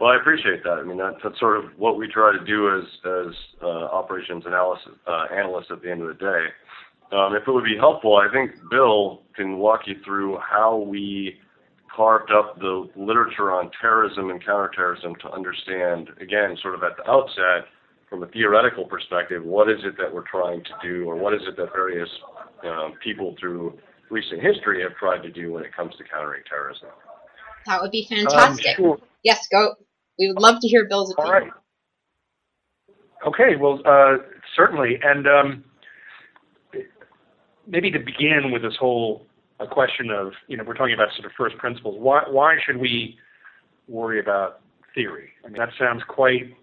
Well, 0.00 0.10
I 0.10 0.16
appreciate 0.16 0.62
that. 0.62 0.74
I 0.74 0.84
mean, 0.84 0.98
that, 0.98 1.14
that's 1.22 1.38
sort 1.40 1.56
of 1.56 1.64
what 1.76 1.98
we 1.98 2.06
try 2.06 2.32
to 2.32 2.44
do 2.44 2.68
as 2.76 2.84
as 3.04 3.34
uh, 3.60 3.66
operations 3.66 4.44
analysis 4.46 4.92
uh, 5.06 5.26
analysts 5.34 5.70
at 5.72 5.82
the 5.82 5.90
end 5.90 6.02
of 6.02 6.08
the 6.08 6.14
day. 6.14 6.44
Um, 7.10 7.34
if 7.34 7.48
it 7.48 7.50
would 7.50 7.64
be 7.64 7.76
helpful, 7.76 8.16
I 8.16 8.30
think 8.32 8.52
Bill 8.70 9.22
can 9.34 9.58
walk 9.58 9.80
you 9.86 9.96
through 10.04 10.38
how 10.38 10.76
we 10.76 11.40
carved 11.94 12.30
up 12.30 12.58
the 12.60 12.88
literature 12.94 13.50
on 13.50 13.70
terrorism 13.80 14.30
and 14.30 14.44
counterterrorism 14.44 15.14
to 15.22 15.30
understand, 15.32 16.10
again, 16.20 16.56
sort 16.62 16.74
of 16.74 16.82
at 16.84 16.96
the 16.96 17.10
outset, 17.10 17.66
from 18.08 18.22
a 18.22 18.26
theoretical 18.28 18.84
perspective, 18.84 19.44
what 19.44 19.68
is 19.68 19.78
it 19.84 19.96
that 19.98 20.12
we're 20.12 20.28
trying 20.30 20.62
to 20.64 20.70
do, 20.82 21.06
or 21.06 21.16
what 21.16 21.34
is 21.34 21.40
it 21.48 21.56
that 21.56 21.72
various 21.72 22.08
um, 22.64 22.94
people 23.02 23.34
through 23.40 23.76
recent 24.10 24.42
history 24.42 24.82
have 24.82 24.96
tried 24.96 25.22
to 25.22 25.30
do 25.30 25.52
when 25.52 25.64
it 25.64 25.74
comes 25.74 25.94
to 25.96 26.04
countering 26.04 26.42
terrorism. 26.48 26.88
That 27.66 27.82
would 27.82 27.90
be 27.90 28.06
fantastic. 28.08 28.78
Um, 28.78 28.84
sure. 28.84 28.98
Yes, 29.22 29.46
go. 29.50 29.74
We 30.18 30.28
would 30.28 30.40
love 30.40 30.60
to 30.60 30.68
hear 30.68 30.86
Bill's 30.88 31.12
opinion. 31.12 31.34
All 31.34 31.40
right. 31.40 31.52
Okay, 33.26 33.56
well, 33.60 33.80
uh, 33.84 34.18
certainly. 34.56 34.98
And 35.02 35.26
um, 35.26 35.64
maybe 37.66 37.90
to 37.90 37.98
begin 37.98 38.50
with 38.52 38.62
this 38.62 38.76
whole 38.78 39.26
a 39.60 39.66
question 39.66 40.10
of, 40.10 40.32
you 40.46 40.56
know, 40.56 40.64
we're 40.64 40.74
talking 40.74 40.94
about 40.94 41.08
sort 41.16 41.26
of 41.26 41.32
first 41.36 41.56
principles. 41.58 41.96
Why, 41.98 42.22
why 42.28 42.56
should 42.64 42.76
we 42.76 43.18
worry 43.88 44.20
about 44.20 44.60
theory? 44.94 45.30
I 45.44 45.48
mean, 45.48 45.58
that 45.58 45.70
sounds 45.78 46.02
quite 46.06 46.54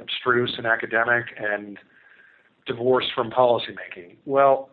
abstruse 0.00 0.54
and 0.56 0.66
academic 0.66 1.26
and 1.38 1.78
divorced 2.66 3.08
from 3.14 3.30
policymaking. 3.30 4.16
Well, 4.24 4.70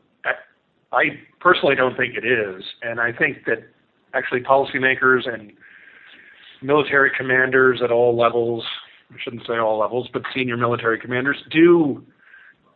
I 0.92 1.04
personally 1.40 1.76
don't 1.76 1.98
think 1.98 2.16
it 2.16 2.26
is, 2.26 2.64
and 2.82 3.00
I 3.00 3.12
think 3.12 3.46
that 3.46 3.60
actually 4.14 4.42
policymakers 4.42 5.32
and 5.32 5.52
military 6.62 7.12
commanders 7.18 7.82
at 7.84 7.92
all 7.92 8.18
levels, 8.18 8.64
I 9.12 9.16
shouldn't 9.24 9.46
say 9.46 9.58
all 9.58 9.80
levels, 9.80 10.08
but 10.14 10.22
senior 10.34 10.58
military 10.58 11.00
commanders 11.00 11.38
do 11.52 12.04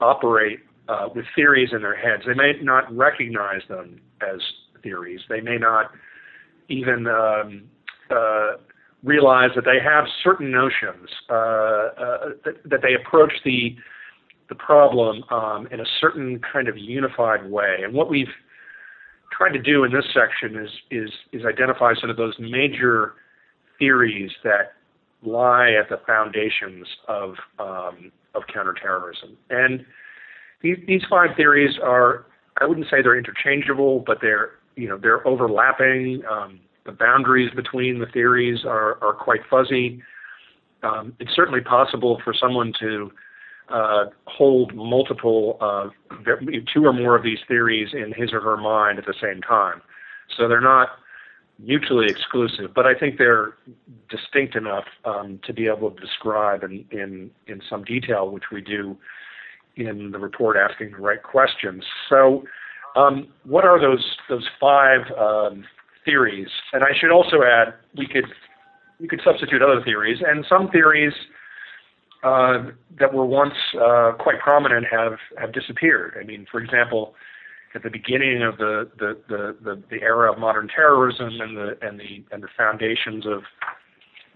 operate 0.01 0.59
uh, 0.87 1.07
with 1.15 1.25
theories 1.35 1.69
in 1.71 1.81
their 1.81 1.95
heads. 1.95 2.23
They 2.25 2.33
may 2.33 2.53
not 2.61 2.95
recognize 2.95 3.61
them 3.69 4.01
as 4.21 4.39
theories. 4.83 5.21
They 5.29 5.41
may 5.41 5.57
not 5.57 5.91
even 6.69 7.07
um, 7.07 7.63
uh, 8.09 8.57
realize 9.03 9.51
that 9.55 9.65
they 9.65 9.79
have 9.83 10.05
certain 10.23 10.51
notions 10.51 11.09
uh, 11.29 11.33
uh 11.33 12.29
that, 12.45 12.55
that, 12.65 12.81
they 12.81 12.93
approach 12.93 13.33
the 13.43 13.75
the 14.51 14.55
problem 14.55 15.23
um, 15.31 15.65
in 15.71 15.79
a 15.79 15.85
certain 16.01 16.41
kind 16.51 16.67
of 16.67 16.77
unified 16.77 17.49
way. 17.49 17.77
And 17.83 17.93
what 17.93 18.09
we've 18.09 18.27
tried 19.31 19.53
to 19.53 19.59
do 19.59 19.85
in 19.85 19.93
this 19.93 20.03
section 20.13 20.61
is 20.61 20.69
is 20.91 21.09
is 21.31 21.45
identify 21.45 21.93
sort 21.95 22.09
of 22.09 22.17
those 22.17 22.35
major 22.37 23.13
theories 23.79 24.29
that 24.43 24.73
lie 25.23 25.71
at 25.71 25.87
the 25.87 26.01
foundations 26.05 26.85
of 27.07 27.35
um, 27.59 28.11
of 28.35 28.43
counterterrorism. 28.53 29.37
And 29.49 29.85
these, 30.61 30.77
these 30.85 31.03
five 31.09 31.29
theories 31.37 31.79
are 31.81 32.25
I 32.59 32.65
wouldn't 32.65 32.87
say 32.91 33.01
they're 33.01 33.17
interchangeable, 33.17 34.03
but 34.05 34.17
they're 34.21 34.51
you 34.75 34.89
know 34.89 34.97
they're 34.97 35.25
overlapping. 35.25 36.23
Um, 36.29 36.59
the 36.85 36.91
boundaries 36.91 37.51
between 37.55 37.99
the 37.99 38.07
theories 38.07 38.65
are 38.65 39.01
are 39.01 39.13
quite 39.13 39.41
fuzzy. 39.49 40.03
Um, 40.83 41.13
it's 41.21 41.31
certainly 41.33 41.61
possible 41.61 42.19
for 42.21 42.33
someone 42.33 42.73
to 42.81 43.11
hold 44.25 44.75
multiple, 44.75 45.57
uh, 45.61 45.89
two 46.73 46.85
or 46.85 46.93
more 46.93 47.15
of 47.15 47.23
these 47.23 47.39
theories 47.47 47.89
in 47.93 48.13
his 48.13 48.33
or 48.33 48.41
her 48.41 48.57
mind 48.57 48.99
at 48.99 49.05
the 49.05 49.13
same 49.21 49.41
time. 49.41 49.81
So 50.37 50.47
they're 50.47 50.61
not 50.61 50.89
mutually 51.59 52.07
exclusive, 52.07 52.73
but 52.73 52.85
I 52.85 52.93
think 52.93 53.17
they're 53.17 53.53
distinct 54.09 54.55
enough 54.55 54.85
um, 55.05 55.39
to 55.45 55.53
be 55.53 55.67
able 55.67 55.91
to 55.91 56.01
describe 56.01 56.63
in, 56.63 56.85
in, 56.91 57.31
in 57.47 57.61
some 57.69 57.83
detail, 57.83 58.29
which 58.29 58.45
we 58.51 58.61
do 58.61 58.97
in 59.75 60.11
the 60.11 60.19
report 60.19 60.57
asking 60.57 60.91
the 60.91 60.97
right 60.97 61.21
questions. 61.21 61.83
So, 62.09 62.43
um, 62.95 63.29
what 63.45 63.63
are 63.63 63.79
those 63.79 64.17
those 64.27 64.45
five 64.59 65.01
um, 65.17 65.63
theories? 66.03 66.49
And 66.73 66.83
I 66.83 66.89
should 66.99 67.11
also 67.11 67.37
add, 67.41 67.73
we 67.95 68.05
could 68.05 68.25
we 68.99 69.07
could 69.07 69.21
substitute 69.23 69.61
other 69.61 69.81
theories, 69.83 70.19
and 70.25 70.45
some 70.49 70.69
theories 70.69 71.13
uh, 72.23 72.65
that 72.99 73.13
were 73.13 73.25
once 73.25 73.53
uh, 73.81 74.11
quite 74.19 74.39
prominent 74.39 74.85
have 74.91 75.17
have 75.37 75.53
disappeared. 75.53 76.17
I 76.19 76.23
mean, 76.23 76.45
for 76.51 76.61
example, 76.61 77.15
at 77.73 77.83
the 77.83 77.89
beginning 77.89 78.43
of 78.43 78.57
the 78.57 78.89
the, 78.97 79.17
the, 79.27 79.57
the, 79.63 79.83
the 79.89 80.01
era 80.01 80.31
of 80.31 80.39
modern 80.39 80.67
terrorism 80.67 81.41
and 81.41 81.57
the 81.57 81.77
and 81.81 81.99
the 81.99 82.23
and 82.31 82.43
the 82.43 82.47
foundations 82.55 83.25
of 83.25 83.41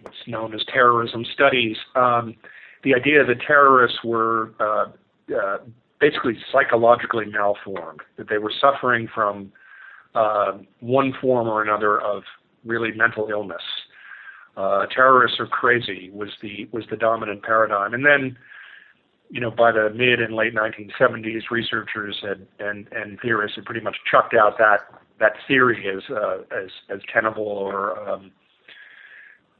what's 0.01 0.17
known 0.27 0.53
as 0.53 0.61
terrorism 0.71 1.25
studies, 1.33 1.77
um, 1.95 2.35
the 2.83 2.93
idea 2.93 3.23
that 3.25 3.41
terrorists 3.45 3.99
were 4.03 4.51
uh, 4.59 4.85
uh, 5.35 5.57
basically 5.99 6.37
psychologically 6.51 7.25
malformed, 7.25 8.01
that 8.17 8.29
they 8.29 8.37
were 8.37 8.53
suffering 8.59 9.07
from 9.13 9.51
uh, 10.13 10.53
one 10.79 11.13
form 11.21 11.47
or 11.47 11.61
another 11.61 11.99
of 12.01 12.23
really 12.65 12.91
mental 12.95 13.27
illness 13.29 13.61
uh, 14.57 14.85
terrorists 14.87 15.39
are 15.39 15.47
crazy 15.47 16.09
was 16.13 16.29
the 16.41 16.67
was 16.71 16.83
the 16.89 16.97
dominant 16.97 17.43
paradigm. 17.43 17.93
And 17.93 18.05
then 18.05 18.37
you 19.29 19.41
know, 19.41 19.51
by 19.51 19.71
the 19.71 19.89
mid 19.89 20.21
and 20.21 20.35
late 20.35 20.53
1970s, 20.53 21.49
researchers 21.51 22.17
had 22.21 22.45
and 22.59 22.87
and 22.91 23.19
theorists 23.21 23.55
had 23.55 23.65
pretty 23.65 23.81
much 23.81 23.97
chucked 24.09 24.33
out 24.33 24.57
that 24.57 24.81
that 25.19 25.33
theory 25.47 25.87
as 25.89 26.03
uh, 26.15 26.39
as 26.55 26.69
as 26.89 26.99
tenable 27.11 27.43
or 27.43 27.97
um, 28.07 28.31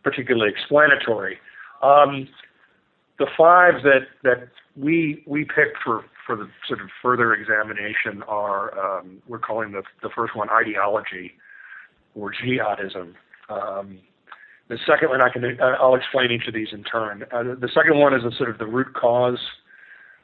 particularly 0.03 0.51
explanatory. 0.51 1.37
Um, 1.81 2.27
the 3.17 3.27
five 3.37 3.75
that 3.83 4.07
that 4.23 4.49
we 4.77 5.23
we 5.25 5.43
picked 5.43 5.77
for 5.83 6.05
for 6.25 6.35
the 6.35 6.47
sort 6.67 6.81
of 6.81 6.87
further 7.01 7.33
examination 7.33 8.23
are 8.27 8.99
um, 8.99 9.21
we're 9.27 9.39
calling 9.39 9.71
the 9.71 9.83
the 10.01 10.09
first 10.15 10.35
one 10.35 10.49
ideology 10.49 11.31
or 12.13 12.31
jihadism. 12.33 13.13
Um, 13.49 13.99
the 14.67 14.77
second 14.85 15.09
one 15.09 15.21
I 15.21 15.29
can 15.29 15.43
uh, 15.59 15.75
I'll 15.79 15.95
explain 15.95 16.31
each 16.31 16.47
of 16.47 16.53
these 16.53 16.69
in 16.71 16.83
turn. 16.83 17.23
Uh, 17.31 17.43
the 17.59 17.69
second 17.73 17.99
one 17.99 18.13
is 18.13 18.23
a 18.23 18.35
sort 18.35 18.49
of 18.49 18.57
the 18.57 18.65
root 18.65 18.93
cause 18.93 19.39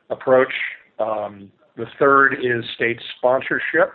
approach. 0.10 0.54
Um, 1.00 1.52
the 1.78 1.86
third 2.00 2.34
is 2.34 2.66
state 2.76 3.00
sponsorship. 3.18 3.94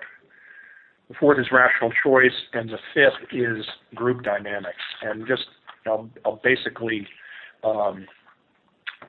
The 1.08 1.14
fourth 1.20 1.38
is 1.38 1.46
rational 1.52 1.92
choice, 2.02 2.34
and 2.52 2.68
the 2.68 2.78
fifth 2.94 3.32
is 3.32 3.64
group 3.94 4.22
dynamics. 4.22 4.82
And 5.02 5.26
just 5.26 5.44
I'll, 5.86 6.08
I'll 6.24 6.40
basically 6.42 7.06
um, 7.62 8.06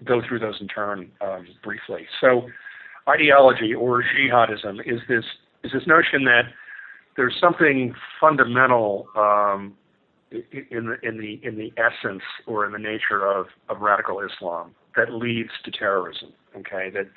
go 0.04 0.22
through 0.28 0.40
those 0.40 0.60
in 0.60 0.68
turn 0.68 1.12
um, 1.22 1.48
briefly. 1.64 2.06
So, 2.22 2.48
ideology 3.10 3.74
or 3.74 4.04
jihadism 4.04 4.82
is 4.86 5.00
this 5.08 5.24
is 5.64 5.72
this 5.72 5.88
notion 5.88 6.24
that 6.26 6.44
there's 7.16 7.36
something 7.42 7.96
fundamental 8.22 9.08
um, 9.16 9.76
in 10.32 10.88
the 10.88 10.98
in 11.08 11.18
the 11.18 11.40
in 11.44 11.58
the 11.58 11.72
essence 11.78 12.24
or 12.46 12.66
in 12.66 12.72
the 12.72 12.80
nature 12.80 13.26
of, 13.26 13.48
of 13.70 13.80
radical 13.80 14.20
Islam 14.20 14.76
that 14.96 15.14
leads 15.14 15.52
to 15.64 15.72
terrorism. 15.72 16.34
Okay, 16.56 16.90
that 16.90 17.08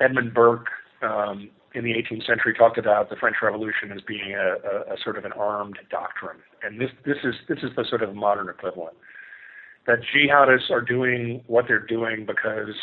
Edmund 0.00 0.34
Burke 0.34 0.68
um, 1.02 1.50
in 1.74 1.84
the 1.84 1.92
18th 1.92 2.26
century 2.26 2.54
talked 2.54 2.78
about 2.78 3.10
the 3.10 3.16
French 3.16 3.36
Revolution 3.42 3.92
as 3.92 4.00
being 4.02 4.34
a, 4.34 4.56
a, 4.66 4.94
a, 4.94 4.96
sort 5.02 5.18
of 5.18 5.24
an 5.24 5.32
armed 5.32 5.78
doctrine, 5.90 6.38
and 6.62 6.80
this 6.80 6.90
this 7.04 7.18
is 7.22 7.34
this 7.48 7.58
is 7.58 7.70
the 7.76 7.84
sort 7.88 8.02
of 8.02 8.14
modern 8.14 8.48
equivalent. 8.48 8.96
That 9.86 9.98
jihadists 10.14 10.70
are 10.70 10.82
doing 10.82 11.42
what 11.46 11.66
they're 11.68 11.78
doing 11.78 12.26
because 12.26 12.74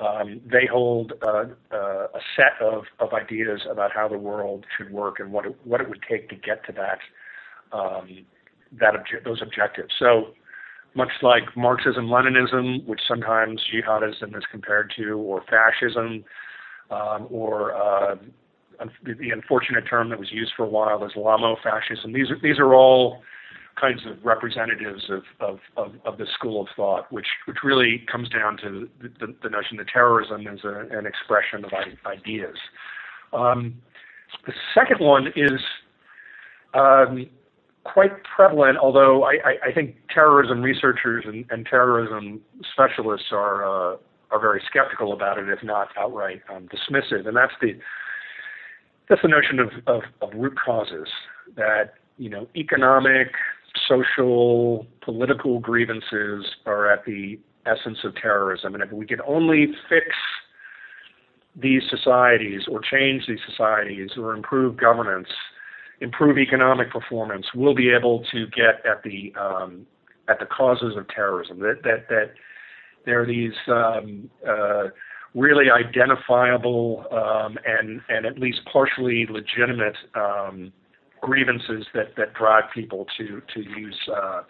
um, 0.00 0.40
they 0.44 0.66
hold 0.70 1.12
uh, 1.22 1.44
uh, 1.72 2.06
a 2.14 2.20
set 2.34 2.60
of, 2.60 2.84
of 2.98 3.12
ideas 3.12 3.60
about 3.70 3.92
how 3.92 4.08
the 4.08 4.18
world 4.18 4.66
should 4.76 4.90
work 4.90 5.20
and 5.20 5.32
what 5.32 5.46
it, 5.46 5.56
what 5.62 5.80
it 5.80 5.88
would 5.88 6.02
take 6.08 6.28
to 6.30 6.34
get 6.34 6.66
to 6.66 6.72
that 6.72 6.98
um, 7.72 8.24
that 8.80 8.94
those 9.24 9.40
objectives. 9.42 9.92
So 9.98 10.28
much 10.94 11.10
like 11.22 11.56
Marxism, 11.56 12.06
Leninism, 12.06 12.86
which 12.86 13.00
sometimes 13.06 13.62
jihadism 13.72 14.36
is 14.36 14.44
compared 14.50 14.92
to, 14.96 15.14
or 15.14 15.42
fascism, 15.50 16.24
um, 16.90 17.26
or 17.30 17.74
uh, 17.74 18.16
the 19.04 19.30
unfortunate 19.30 19.84
term 19.88 20.08
that 20.10 20.18
was 20.18 20.30
used 20.32 20.52
for 20.56 20.64
a 20.64 20.68
while, 20.68 21.00
Islamofascism. 21.00 22.12
These 22.12 22.30
are 22.30 22.38
these 22.42 22.58
are 22.58 22.74
all 22.74 23.22
kinds 23.80 24.02
of 24.06 24.24
representatives 24.24 25.10
of, 25.10 25.22
of, 25.40 25.58
of, 25.76 25.94
of 26.04 26.18
this 26.18 26.28
school 26.32 26.62
of 26.62 26.68
thought, 26.76 27.10
which, 27.12 27.26
which 27.46 27.56
really 27.64 28.06
comes 28.10 28.28
down 28.28 28.56
to 28.56 28.88
the, 29.02 29.08
the, 29.18 29.34
the 29.42 29.48
notion 29.48 29.76
that 29.76 29.88
terrorism 29.88 30.46
is 30.46 30.60
a, 30.64 30.86
an 30.96 31.06
expression 31.06 31.64
of 31.64 31.72
ideas. 32.06 32.56
Um, 33.32 33.74
the 34.46 34.52
second 34.74 35.00
one 35.00 35.26
is 35.34 35.60
um, 36.72 37.28
quite 37.84 38.12
prevalent, 38.24 38.78
although 38.78 39.24
I, 39.24 39.34
I, 39.44 39.68
I 39.68 39.72
think 39.72 39.96
terrorism 40.12 40.62
researchers 40.62 41.24
and, 41.26 41.44
and 41.50 41.66
terrorism 41.66 42.40
specialists 42.72 43.28
are 43.30 43.64
uh, 43.64 43.96
are 44.30 44.40
very 44.40 44.62
skeptical 44.66 45.12
about 45.12 45.38
it, 45.38 45.48
if 45.48 45.62
not 45.62 45.88
outright 45.96 46.42
um, 46.52 46.68
dismissive, 46.68 47.28
and 47.28 47.36
that's 47.36 47.52
the 47.60 47.78
that's 49.08 49.22
the 49.22 49.28
notion 49.28 49.60
of, 49.60 49.68
of, 49.86 50.02
of 50.22 50.30
root 50.34 50.54
causes 50.58 51.08
that 51.56 51.94
you 52.16 52.30
know 52.30 52.48
economic, 52.56 53.28
social, 53.88 54.86
political 55.02 55.60
grievances 55.60 56.46
are 56.66 56.90
at 56.90 57.04
the 57.04 57.38
essence 57.66 57.98
of 58.04 58.14
terrorism, 58.16 58.74
and 58.74 58.82
if 58.82 58.90
we 58.92 59.06
can 59.06 59.20
only 59.26 59.68
fix 59.88 60.06
these 61.56 61.82
societies 61.88 62.62
or 62.68 62.80
change 62.80 63.26
these 63.28 63.38
societies 63.48 64.10
or 64.16 64.34
improve 64.34 64.76
governance 64.76 65.28
improve 66.04 66.38
economic 66.38 66.90
performance, 66.90 67.46
we'll 67.54 67.74
be 67.74 67.90
able 67.90 68.24
to 68.30 68.46
get 68.48 68.84
at 68.86 69.02
the 69.02 69.32
um, 69.40 69.86
at 70.28 70.38
the 70.38 70.46
causes 70.46 70.96
of 70.96 71.08
terrorism. 71.08 71.58
That 71.60 71.80
that 71.82 72.08
that 72.08 72.30
there 73.06 73.22
are 73.22 73.26
these 73.26 73.52
um, 73.66 74.30
uh, 74.46 74.84
really 75.34 75.66
identifiable 75.70 77.06
um, 77.10 77.58
and 77.66 78.00
and 78.08 78.26
at 78.26 78.38
least 78.38 78.60
partially 78.70 79.26
legitimate 79.28 79.96
um, 80.14 80.72
grievances 81.20 81.86
that 81.94 82.14
that 82.16 82.34
drive 82.34 82.64
people 82.72 83.06
to 83.16 83.42
to 83.54 83.60
use 83.60 83.98
uh, 84.14 84.42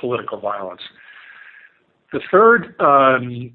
political 0.00 0.40
violence. 0.40 0.82
The 2.12 2.20
third 2.30 2.74
um, 2.80 3.52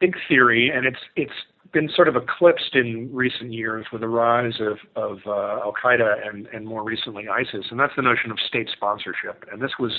big 0.00 0.14
theory, 0.28 0.70
and 0.74 0.86
it's 0.86 1.00
it's 1.16 1.32
been 1.72 1.88
sort 1.94 2.08
of 2.08 2.16
eclipsed 2.16 2.74
in 2.74 3.08
recent 3.12 3.52
years 3.52 3.86
with 3.92 4.00
the 4.00 4.08
rise 4.08 4.60
of, 4.60 4.78
of 4.96 5.18
uh, 5.26 5.60
Al 5.60 5.72
Qaeda 5.72 6.26
and, 6.26 6.46
and 6.48 6.66
more 6.66 6.82
recently 6.82 7.28
ISIS, 7.28 7.66
and 7.70 7.78
that's 7.78 7.92
the 7.96 8.02
notion 8.02 8.30
of 8.30 8.38
state 8.40 8.68
sponsorship. 8.72 9.44
And 9.52 9.62
this 9.62 9.72
was 9.78 9.92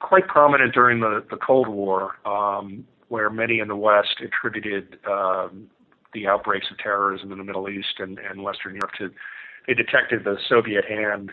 quite 0.00 0.26
prominent 0.26 0.74
during 0.74 1.00
the, 1.00 1.24
the 1.30 1.36
Cold 1.36 1.68
War, 1.68 2.16
um, 2.26 2.84
where 3.08 3.30
many 3.30 3.60
in 3.60 3.68
the 3.68 3.76
West 3.76 4.20
attributed 4.20 4.98
um, 5.08 5.68
the 6.12 6.26
outbreaks 6.26 6.66
of 6.70 6.78
terrorism 6.78 7.30
in 7.30 7.38
the 7.38 7.44
Middle 7.44 7.68
East 7.68 7.98
and, 7.98 8.18
and 8.18 8.42
Western 8.42 8.74
Europe 8.74 8.92
to 8.98 9.10
they 9.66 9.74
detected 9.74 10.22
the 10.24 10.36
Soviet 10.48 10.84
hand 10.84 11.32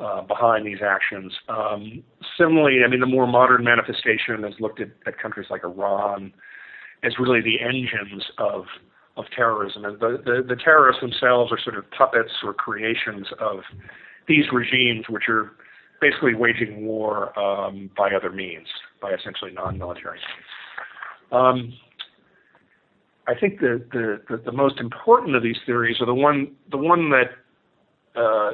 uh, 0.00 0.22
behind 0.22 0.66
these 0.66 0.78
actions. 0.82 1.32
Um, 1.48 2.02
similarly, 2.36 2.78
I 2.84 2.88
mean, 2.88 3.00
the 3.00 3.06
more 3.06 3.26
modern 3.26 3.62
manifestation 3.64 4.42
has 4.42 4.54
looked 4.58 4.80
at, 4.80 4.88
at 5.06 5.18
countries 5.18 5.48
like 5.50 5.64
Iran 5.64 6.32
as 7.02 7.12
really 7.18 7.40
the 7.40 7.60
engines 7.60 8.24
of 8.38 8.64
of 9.16 9.24
terrorism. 9.34 9.84
And 9.84 9.98
the, 9.98 10.22
the, 10.24 10.44
the 10.48 10.56
terrorists 10.56 11.00
themselves 11.00 11.50
are 11.50 11.58
sort 11.58 11.76
of 11.76 11.90
puppets 11.90 12.30
or 12.44 12.54
creations 12.54 13.26
of 13.40 13.60
these 14.28 14.44
regimes, 14.52 15.06
which 15.08 15.24
are 15.28 15.50
basically 16.00 16.34
waging 16.34 16.86
war 16.86 17.36
um, 17.36 17.90
by 17.96 18.10
other 18.10 18.30
means, 18.30 18.68
by 19.02 19.12
essentially 19.12 19.50
non-military 19.50 20.18
means. 20.18 21.32
Um, 21.32 21.72
I 23.26 23.34
think 23.38 23.60
the, 23.60 23.84
the, 23.92 24.38
the, 24.38 24.52
most 24.52 24.78
important 24.78 25.36
of 25.36 25.42
these 25.42 25.58
theories 25.66 26.00
are 26.00 26.06
the 26.06 26.14
one 26.14 26.56
the 26.70 26.78
one 26.78 27.10
that 27.10 27.32
uh, 28.18 28.52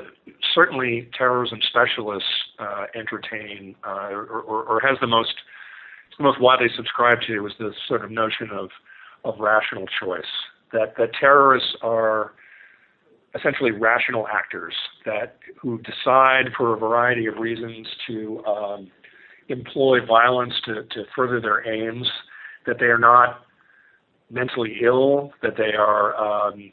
certainly 0.52 1.08
terrorism 1.16 1.60
specialists 1.68 2.28
uh, 2.58 2.86
entertain 2.96 3.76
uh, 3.86 4.08
or, 4.10 4.24
or, 4.24 4.62
or, 4.64 4.80
has 4.80 4.98
the 5.00 5.06
most 5.06 5.34
the 6.18 6.24
most 6.24 6.40
widely 6.40 6.68
subscribed 6.74 7.24
to 7.26 7.46
is 7.46 7.52
this 7.58 7.74
sort 7.88 8.04
of 8.04 8.10
notion 8.10 8.50
of 8.52 8.70
of 9.24 9.38
rational 9.40 9.86
choice. 9.86 10.22
That 10.72 10.94
that 10.98 11.10
terrorists 11.18 11.76
are 11.82 12.32
essentially 13.34 13.72
rational 13.72 14.26
actors 14.28 14.74
that 15.04 15.38
who 15.60 15.78
decide 15.78 16.52
for 16.56 16.74
a 16.74 16.78
variety 16.78 17.26
of 17.26 17.36
reasons 17.36 17.86
to 18.06 18.44
um, 18.44 18.90
employ 19.48 20.04
violence 20.04 20.54
to, 20.64 20.84
to 20.84 21.04
further 21.14 21.40
their 21.40 21.66
aims. 21.68 22.08
That 22.66 22.78
they 22.78 22.86
are 22.86 22.98
not 22.98 23.42
mentally 24.30 24.78
ill. 24.82 25.32
That 25.42 25.56
they 25.56 25.74
are 25.76 26.14
um, 26.16 26.72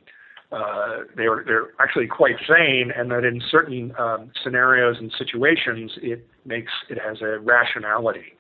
uh, 0.52 1.04
they 1.16 1.24
are 1.24 1.44
they're 1.46 1.70
actually 1.80 2.08
quite 2.08 2.36
sane, 2.48 2.92
and 2.96 3.10
that 3.12 3.24
in 3.24 3.42
certain 3.50 3.94
um, 3.98 4.32
scenarios 4.44 4.98
and 5.00 5.12
situations, 5.18 5.92
it 6.02 6.28
makes 6.46 6.72
it 6.90 6.98
has 7.00 7.22
a 7.22 7.40
rationality 7.40 8.34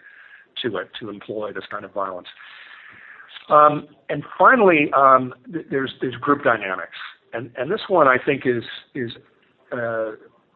to 0.61 0.77
it 0.77 0.89
to 0.99 1.09
employ 1.09 1.51
this 1.53 1.65
kind 1.69 1.85
of 1.85 1.93
violence. 1.93 2.27
Um, 3.49 3.87
and 4.09 4.23
finally, 4.37 4.91
um, 4.95 5.33
th- 5.51 5.65
there's 5.69 5.93
there's 6.01 6.15
group 6.15 6.43
dynamics, 6.43 6.97
and 7.33 7.51
and 7.57 7.71
this 7.71 7.81
one 7.87 8.07
I 8.07 8.17
think 8.23 8.43
is 8.45 8.63
is 8.95 9.11
uh, 9.71 10.11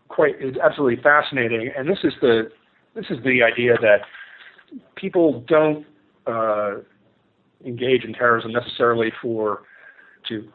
quite 0.08 0.42
is 0.42 0.56
absolutely 0.64 1.02
fascinating. 1.02 1.72
And 1.76 1.90
this 1.90 2.00
is 2.04 2.14
the 2.22 2.50
this 2.96 3.06
is 3.10 3.18
the 3.24 3.44
idea 3.44 3.74
that 3.82 4.02
people 4.96 5.44
don't 5.48 5.86
uh, 6.28 6.76
engage 7.66 8.04
in 8.04 8.14
terrorism 8.14 8.52
necessarily 8.52 9.12
for 9.22 9.64
to 10.30 10.48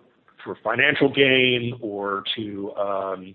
for 0.43 0.57
financial 0.63 1.13
gain 1.13 1.79
or 1.83 2.25
to 2.37 2.73
um, 2.75 3.35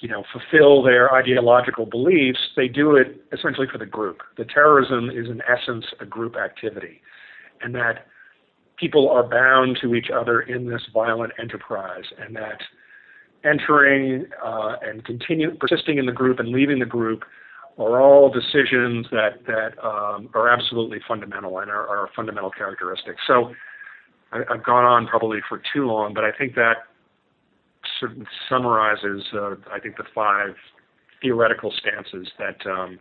you 0.00 0.08
know, 0.08 0.24
fulfill 0.32 0.82
their 0.82 1.12
ideological 1.14 1.86
beliefs, 1.86 2.38
they 2.56 2.68
do 2.68 2.96
it 2.96 3.22
essentially 3.32 3.66
for 3.70 3.78
the 3.78 3.86
group. 3.86 4.22
The 4.36 4.44
terrorism 4.44 5.10
is 5.10 5.28
in 5.28 5.42
essence 5.42 5.84
a 6.00 6.06
group 6.06 6.36
activity, 6.36 7.00
and 7.60 7.74
that 7.74 8.06
people 8.76 9.10
are 9.10 9.22
bound 9.22 9.78
to 9.82 9.94
each 9.94 10.08
other 10.10 10.40
in 10.40 10.68
this 10.68 10.82
violent 10.92 11.32
enterprise, 11.38 12.04
and 12.18 12.34
that 12.36 12.62
entering 13.44 14.26
uh, 14.44 14.76
and 14.82 15.04
continue 15.04 15.54
persisting 15.56 15.98
in 15.98 16.06
the 16.06 16.12
group 16.12 16.38
and 16.38 16.48
leaving 16.48 16.78
the 16.78 16.86
group 16.86 17.24
are 17.78 18.00
all 18.00 18.30
decisions 18.30 19.06
that 19.10 19.44
that 19.46 19.72
um, 19.84 20.28
are 20.34 20.48
absolutely 20.48 20.98
fundamental 21.06 21.58
and 21.58 21.70
are, 21.70 21.86
are 21.88 22.08
fundamental 22.16 22.50
characteristics. 22.50 23.20
So 23.26 23.54
I, 24.32 24.40
I've 24.50 24.64
gone 24.64 24.84
on 24.84 25.06
probably 25.06 25.40
for 25.48 25.60
too 25.72 25.86
long, 25.86 26.14
but 26.14 26.24
I 26.24 26.32
think 26.32 26.54
that 26.54 26.84
sort 28.00 28.12
of 28.12 28.26
summarizes, 28.48 29.22
uh, 29.32 29.54
I 29.70 29.78
think, 29.78 29.96
the 29.96 30.04
five 30.14 30.54
theoretical 31.22 31.72
stances 31.78 32.28
that 32.38 32.66
um, 32.66 32.98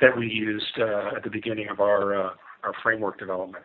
that 0.00 0.16
we 0.18 0.26
used 0.26 0.78
uh, 0.78 1.16
at 1.16 1.22
the 1.22 1.30
beginning 1.30 1.68
of 1.70 1.80
our 1.80 2.26
uh, 2.26 2.30
our 2.64 2.74
framework 2.82 3.18
development. 3.18 3.64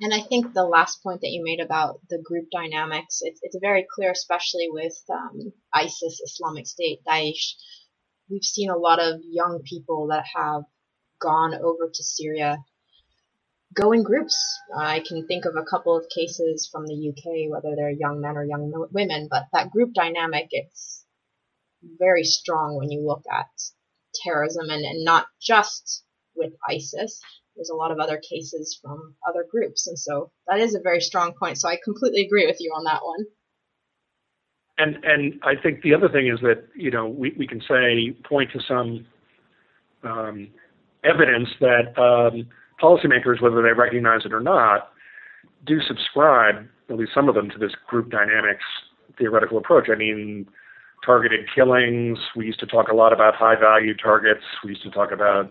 And 0.00 0.12
I 0.12 0.22
think 0.22 0.52
the 0.52 0.64
last 0.64 1.02
point 1.02 1.20
that 1.20 1.30
you 1.30 1.44
made 1.44 1.60
about 1.60 2.00
the 2.10 2.18
group 2.18 2.46
dynamics, 2.50 3.20
it's, 3.22 3.38
it's 3.42 3.56
very 3.60 3.86
clear, 3.94 4.10
especially 4.10 4.66
with 4.68 4.96
um, 5.08 5.52
ISIS, 5.72 6.20
Islamic 6.24 6.66
State, 6.66 6.98
Daesh. 7.08 7.54
We've 8.28 8.42
seen 8.42 8.70
a 8.70 8.76
lot 8.76 8.98
of 8.98 9.20
young 9.22 9.60
people 9.64 10.08
that 10.08 10.24
have 10.34 10.62
gone 11.20 11.54
over 11.54 11.88
to 11.92 12.02
Syria 12.02 12.58
go 13.74 13.92
in 13.92 14.02
groups. 14.02 14.36
I 14.76 15.00
can 15.06 15.26
think 15.26 15.44
of 15.44 15.56
a 15.56 15.64
couple 15.64 15.96
of 15.96 16.06
cases 16.14 16.68
from 16.70 16.86
the 16.86 17.10
UK, 17.10 17.50
whether 17.50 17.74
they're 17.76 17.90
young 17.90 18.20
men 18.20 18.36
or 18.36 18.44
young 18.44 18.72
women, 18.92 19.28
but 19.30 19.44
that 19.52 19.70
group 19.70 19.92
dynamic, 19.94 20.48
it's 20.50 21.04
very 21.98 22.24
strong 22.24 22.76
when 22.76 22.90
you 22.90 23.06
look 23.06 23.22
at 23.30 23.46
terrorism 24.22 24.70
and, 24.70 24.84
and 24.84 25.04
not 25.04 25.26
just 25.40 26.04
with 26.34 26.52
ISIS. 26.68 27.20
There's 27.56 27.70
a 27.70 27.76
lot 27.76 27.90
of 27.90 27.98
other 27.98 28.20
cases 28.28 28.78
from 28.82 29.14
other 29.28 29.44
groups. 29.48 29.86
And 29.86 29.98
so 29.98 30.30
that 30.48 30.60
is 30.60 30.74
a 30.74 30.80
very 30.80 31.00
strong 31.00 31.34
point. 31.38 31.58
So 31.58 31.68
I 31.68 31.78
completely 31.82 32.22
agree 32.22 32.46
with 32.46 32.56
you 32.60 32.72
on 32.76 32.84
that 32.84 33.04
one. 33.04 33.26
And 34.76 35.04
and 35.04 35.40
I 35.44 35.54
think 35.54 35.82
the 35.82 35.94
other 35.94 36.08
thing 36.08 36.26
is 36.26 36.40
that 36.40 36.64
you 36.74 36.90
know 36.90 37.06
we, 37.06 37.32
we 37.38 37.46
can 37.46 37.60
say 37.60 38.10
point 38.28 38.50
to 38.52 38.60
some 38.66 39.06
um, 40.02 40.48
evidence 41.04 41.48
that 41.60 41.96
um, 41.96 42.48
policymakers, 42.82 43.40
whether 43.40 43.62
they 43.62 43.72
recognize 43.72 44.24
it 44.24 44.32
or 44.32 44.40
not, 44.40 44.90
do 45.66 45.80
subscribe 45.86 46.66
at 46.90 46.96
least 46.96 47.12
some 47.14 47.28
of 47.28 47.34
them 47.34 47.50
to 47.50 47.58
this 47.58 47.72
group 47.88 48.10
dynamics 48.10 48.64
theoretical 49.18 49.58
approach. 49.58 49.88
I 49.90 49.96
mean, 49.96 50.46
targeted 51.04 51.46
killings. 51.54 52.18
We 52.36 52.46
used 52.46 52.60
to 52.60 52.66
talk 52.66 52.88
a 52.88 52.94
lot 52.94 53.12
about 53.12 53.34
high 53.34 53.58
value 53.58 53.94
targets. 53.94 54.42
We 54.62 54.70
used 54.70 54.82
to 54.82 54.90
talk 54.90 55.12
about 55.12 55.50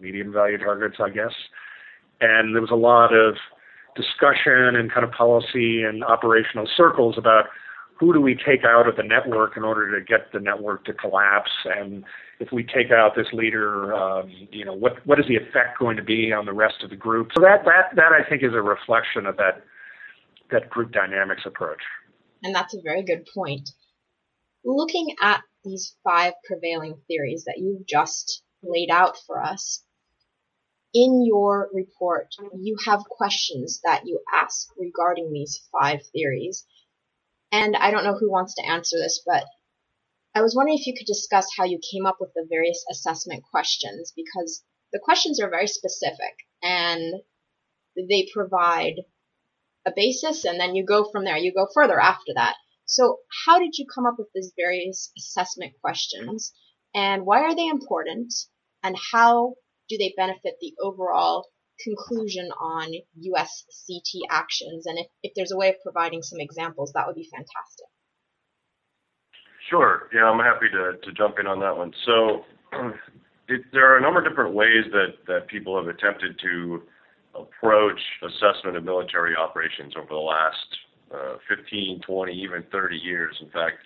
medium 0.00 0.32
value 0.32 0.58
targets, 0.58 0.96
I 1.00 1.10
guess. 1.10 1.32
And 2.20 2.54
there 2.54 2.60
was 2.60 2.70
a 2.70 2.76
lot 2.76 3.14
of 3.14 3.36
discussion 3.96 4.76
and 4.76 4.92
kind 4.92 5.04
of 5.04 5.12
policy 5.12 5.82
and 5.82 6.04
operational 6.04 6.68
circles 6.76 7.16
about 7.16 7.46
who 7.98 8.12
do 8.12 8.20
we 8.20 8.34
take 8.34 8.64
out 8.64 8.88
of 8.88 8.96
the 8.96 9.02
network 9.02 9.56
in 9.56 9.62
order 9.62 9.98
to 9.98 10.04
get 10.04 10.32
the 10.32 10.40
network 10.40 10.84
to 10.86 10.92
collapse 10.92 11.52
and 11.64 12.04
if 12.40 12.50
we 12.52 12.64
take 12.64 12.90
out 12.90 13.14
this 13.16 13.26
leader 13.32 13.94
um, 13.94 14.30
you 14.50 14.64
know 14.64 14.72
what 14.72 15.04
what 15.06 15.18
is 15.18 15.26
the 15.28 15.36
effect 15.36 15.78
going 15.78 15.96
to 15.96 16.02
be 16.02 16.32
on 16.32 16.44
the 16.44 16.52
rest 16.52 16.82
of 16.82 16.90
the 16.90 16.96
group? 16.96 17.30
So 17.34 17.40
that 17.40 17.64
that 17.64 17.94
that 17.96 18.12
I 18.12 18.28
think 18.28 18.42
is 18.42 18.52
a 18.52 18.62
reflection 18.62 19.26
of 19.26 19.36
that 19.36 19.62
that 20.50 20.70
group 20.70 20.92
dynamics 20.92 21.42
approach. 21.46 21.82
And 22.42 22.54
that's 22.54 22.74
a 22.74 22.82
very 22.82 23.02
good 23.02 23.26
point. 23.34 23.70
Looking 24.64 25.14
at 25.20 25.42
these 25.64 25.96
five 26.04 26.34
prevailing 26.46 26.96
theories 27.08 27.44
that 27.44 27.58
you've 27.58 27.86
just 27.86 28.42
laid 28.62 28.90
out 28.90 29.16
for 29.26 29.42
us, 29.42 29.82
in 30.94 31.24
your 31.26 31.68
report, 31.72 32.28
you 32.56 32.76
have 32.86 33.00
questions 33.04 33.80
that 33.84 34.02
you 34.06 34.20
ask 34.32 34.68
regarding 34.78 35.32
these 35.32 35.60
five 35.72 36.00
theories. 36.12 36.64
And 37.50 37.76
I 37.76 37.90
don't 37.90 38.04
know 38.04 38.16
who 38.16 38.30
wants 38.30 38.54
to 38.54 38.66
answer 38.66 38.96
this, 38.96 39.22
but 39.26 39.44
I 40.36 40.42
was 40.42 40.54
wondering 40.56 40.78
if 40.78 40.86
you 40.88 40.94
could 40.98 41.06
discuss 41.06 41.46
how 41.56 41.64
you 41.64 41.78
came 41.78 42.06
up 42.06 42.16
with 42.18 42.30
the 42.34 42.44
various 42.50 42.84
assessment 42.90 43.44
questions 43.52 44.12
because 44.16 44.64
the 44.92 44.98
questions 44.98 45.40
are 45.40 45.48
very 45.48 45.68
specific 45.68 46.34
and 46.60 47.22
they 47.96 48.28
provide 48.32 48.94
a 49.86 49.92
basis 49.94 50.44
and 50.44 50.58
then 50.58 50.74
you 50.74 50.84
go 50.84 51.08
from 51.10 51.24
there. 51.24 51.36
You 51.36 51.52
go 51.54 51.68
further 51.72 52.00
after 52.00 52.32
that. 52.34 52.56
So 52.84 53.18
how 53.46 53.60
did 53.60 53.78
you 53.78 53.86
come 53.86 54.06
up 54.06 54.16
with 54.18 54.26
these 54.34 54.52
various 54.56 55.12
assessment 55.16 55.74
questions 55.80 56.52
and 56.94 57.24
why 57.24 57.42
are 57.42 57.54
they 57.54 57.68
important 57.68 58.34
and 58.82 58.96
how 59.12 59.54
do 59.88 59.96
they 59.98 60.14
benefit 60.16 60.56
the 60.60 60.74
overall 60.80 61.46
conclusion 61.80 62.50
on 62.50 62.92
USCT 63.18 64.22
actions? 64.30 64.86
And 64.86 64.98
if, 64.98 65.06
if 65.22 65.32
there's 65.36 65.52
a 65.52 65.56
way 65.56 65.68
of 65.68 65.82
providing 65.82 66.22
some 66.22 66.40
examples, 66.40 66.92
that 66.92 67.06
would 67.06 67.16
be 67.16 67.28
fantastic. 67.30 67.86
Sure. 69.70 70.08
Yeah, 70.12 70.24
I'm 70.24 70.38
happy 70.38 70.66
to, 70.72 70.98
to 70.98 71.12
jump 71.12 71.38
in 71.38 71.46
on 71.46 71.60
that 71.60 71.76
one. 71.76 71.92
So 72.04 72.44
it, 73.48 73.62
there 73.72 73.92
are 73.92 73.98
a 73.98 74.02
number 74.02 74.22
of 74.22 74.28
different 74.28 74.54
ways 74.54 74.84
that, 74.92 75.14
that 75.26 75.48
people 75.48 75.76
have 75.76 75.88
attempted 75.88 76.38
to 76.42 76.82
approach 77.34 77.98
assessment 78.22 78.76
of 78.76 78.84
military 78.84 79.34
operations 79.36 79.94
over 79.96 80.08
the 80.08 80.14
last 80.14 80.66
uh, 81.12 81.36
15, 81.48 82.00
20, 82.06 82.32
even 82.32 82.64
30 82.70 82.96
years. 82.96 83.36
In 83.40 83.48
fact, 83.50 83.78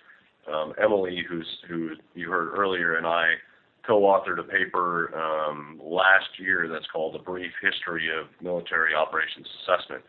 um, 0.51 0.73
Emily, 0.81 1.23
who's 1.27 1.47
who 1.67 1.91
you 2.15 2.29
heard 2.29 2.57
earlier, 2.57 2.95
and 2.95 3.05
I 3.05 3.33
co-authored 3.85 4.39
a 4.39 4.43
paper 4.43 5.13
um, 5.15 5.79
last 5.81 6.27
year 6.37 6.67
that's 6.71 6.85
called 6.91 7.15
"A 7.15 7.19
Brief 7.19 7.51
History 7.61 8.09
of 8.09 8.27
Military 8.41 8.95
Operations 8.95 9.45
Assessment." 9.61 10.03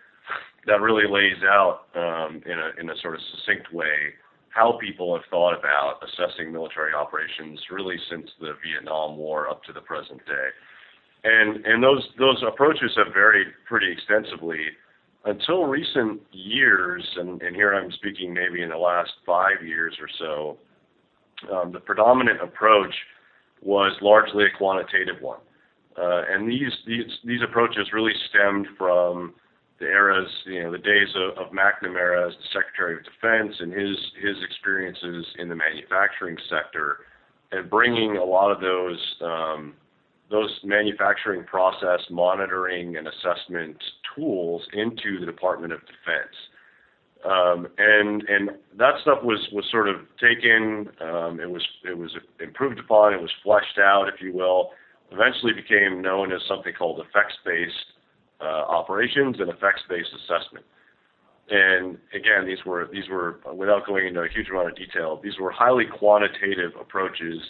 That 0.66 0.80
really 0.80 1.04
lays 1.08 1.42
out 1.44 1.82
um, 1.94 2.42
in 2.46 2.58
a 2.58 2.80
in 2.80 2.88
a 2.90 2.96
sort 3.02 3.14
of 3.14 3.20
succinct 3.34 3.72
way 3.72 4.14
how 4.50 4.78
people 4.80 5.14
have 5.14 5.24
thought 5.30 5.58
about 5.58 6.00
assessing 6.02 6.52
military 6.52 6.92
operations 6.92 7.58
really 7.70 7.96
since 8.10 8.28
the 8.40 8.52
Vietnam 8.64 9.16
War 9.16 9.48
up 9.48 9.62
to 9.64 9.72
the 9.72 9.80
present 9.80 10.24
day. 10.26 10.48
And 11.22 11.64
and 11.66 11.82
those 11.82 12.06
those 12.18 12.42
approaches 12.46 12.92
have 12.96 13.12
varied 13.14 13.48
pretty 13.68 13.90
extensively 13.92 14.66
until 15.24 15.64
recent 15.64 16.20
years, 16.32 17.06
and, 17.16 17.42
and 17.42 17.54
here 17.54 17.74
I'm 17.74 17.92
speaking 17.92 18.32
maybe 18.32 18.62
in 18.62 18.70
the 18.70 18.76
last 18.76 19.10
five 19.26 19.64
years 19.64 19.94
or 20.00 20.08
so, 20.18 20.58
um, 21.54 21.72
the 21.72 21.80
predominant 21.80 22.40
approach 22.42 22.94
was 23.62 23.92
largely 24.00 24.44
a 24.46 24.56
quantitative 24.56 25.20
one. 25.20 25.40
Uh, 26.00 26.22
and 26.30 26.48
these, 26.50 26.72
these, 26.86 27.04
these 27.24 27.40
approaches 27.42 27.88
really 27.92 28.14
stemmed 28.30 28.66
from 28.78 29.34
the 29.80 29.86
eras, 29.86 30.30
you 30.44 30.62
know, 30.62 30.70
the 30.70 30.78
days 30.78 31.08
of, 31.16 31.38
of 31.38 31.52
McNamara 31.52 32.28
as 32.28 32.34
the 32.34 32.48
Secretary 32.52 32.96
of 32.96 33.02
Defense 33.04 33.56
and 33.60 33.72
his, 33.72 33.96
his 34.22 34.36
experiences 34.44 35.26
in 35.38 35.48
the 35.48 35.56
manufacturing 35.56 36.36
sector 36.48 36.98
and 37.50 37.68
bringing 37.68 38.16
a 38.16 38.24
lot 38.24 38.52
of 38.52 38.60
those 38.60 38.98
um, 39.22 39.74
those 40.30 40.50
manufacturing 40.62 41.42
process 41.44 41.98
monitoring 42.08 42.96
and 42.96 43.08
assessment 43.08 43.76
tools 44.14 44.62
into 44.72 45.18
the 45.18 45.26
Department 45.26 45.72
of 45.72 45.80
Defense. 45.80 46.36
Um, 47.24 47.66
and 47.76 48.22
and 48.28 48.50
that 48.78 48.94
stuff 49.02 49.18
was 49.24 49.40
was 49.52 49.64
sort 49.70 49.88
of 49.88 49.96
taken. 50.20 50.88
Um, 51.00 51.40
it 51.40 51.50
was 51.50 51.66
it 51.84 51.96
was 51.96 52.10
improved 52.38 52.78
upon. 52.78 53.12
It 53.12 53.20
was 53.20 53.30
fleshed 53.42 53.78
out, 53.78 54.08
if 54.08 54.22
you 54.22 54.32
will. 54.32 54.70
Eventually 55.10 55.52
became 55.52 56.00
known 56.00 56.32
as 56.32 56.40
something 56.46 56.72
called 56.72 57.00
effects-based 57.00 57.99
operations 58.46 59.36
and 59.38 59.50
effects-based 59.50 60.10
assessment. 60.24 60.64
And 61.50 61.98
again, 62.14 62.46
these 62.46 62.64
were 62.64 62.88
these 62.92 63.08
were 63.10 63.40
without 63.52 63.86
going 63.86 64.06
into 64.06 64.20
a 64.20 64.28
huge 64.28 64.48
amount 64.48 64.68
of 64.68 64.76
detail. 64.76 65.20
These 65.22 65.38
were 65.40 65.50
highly 65.50 65.84
quantitative 65.84 66.72
approaches 66.80 67.40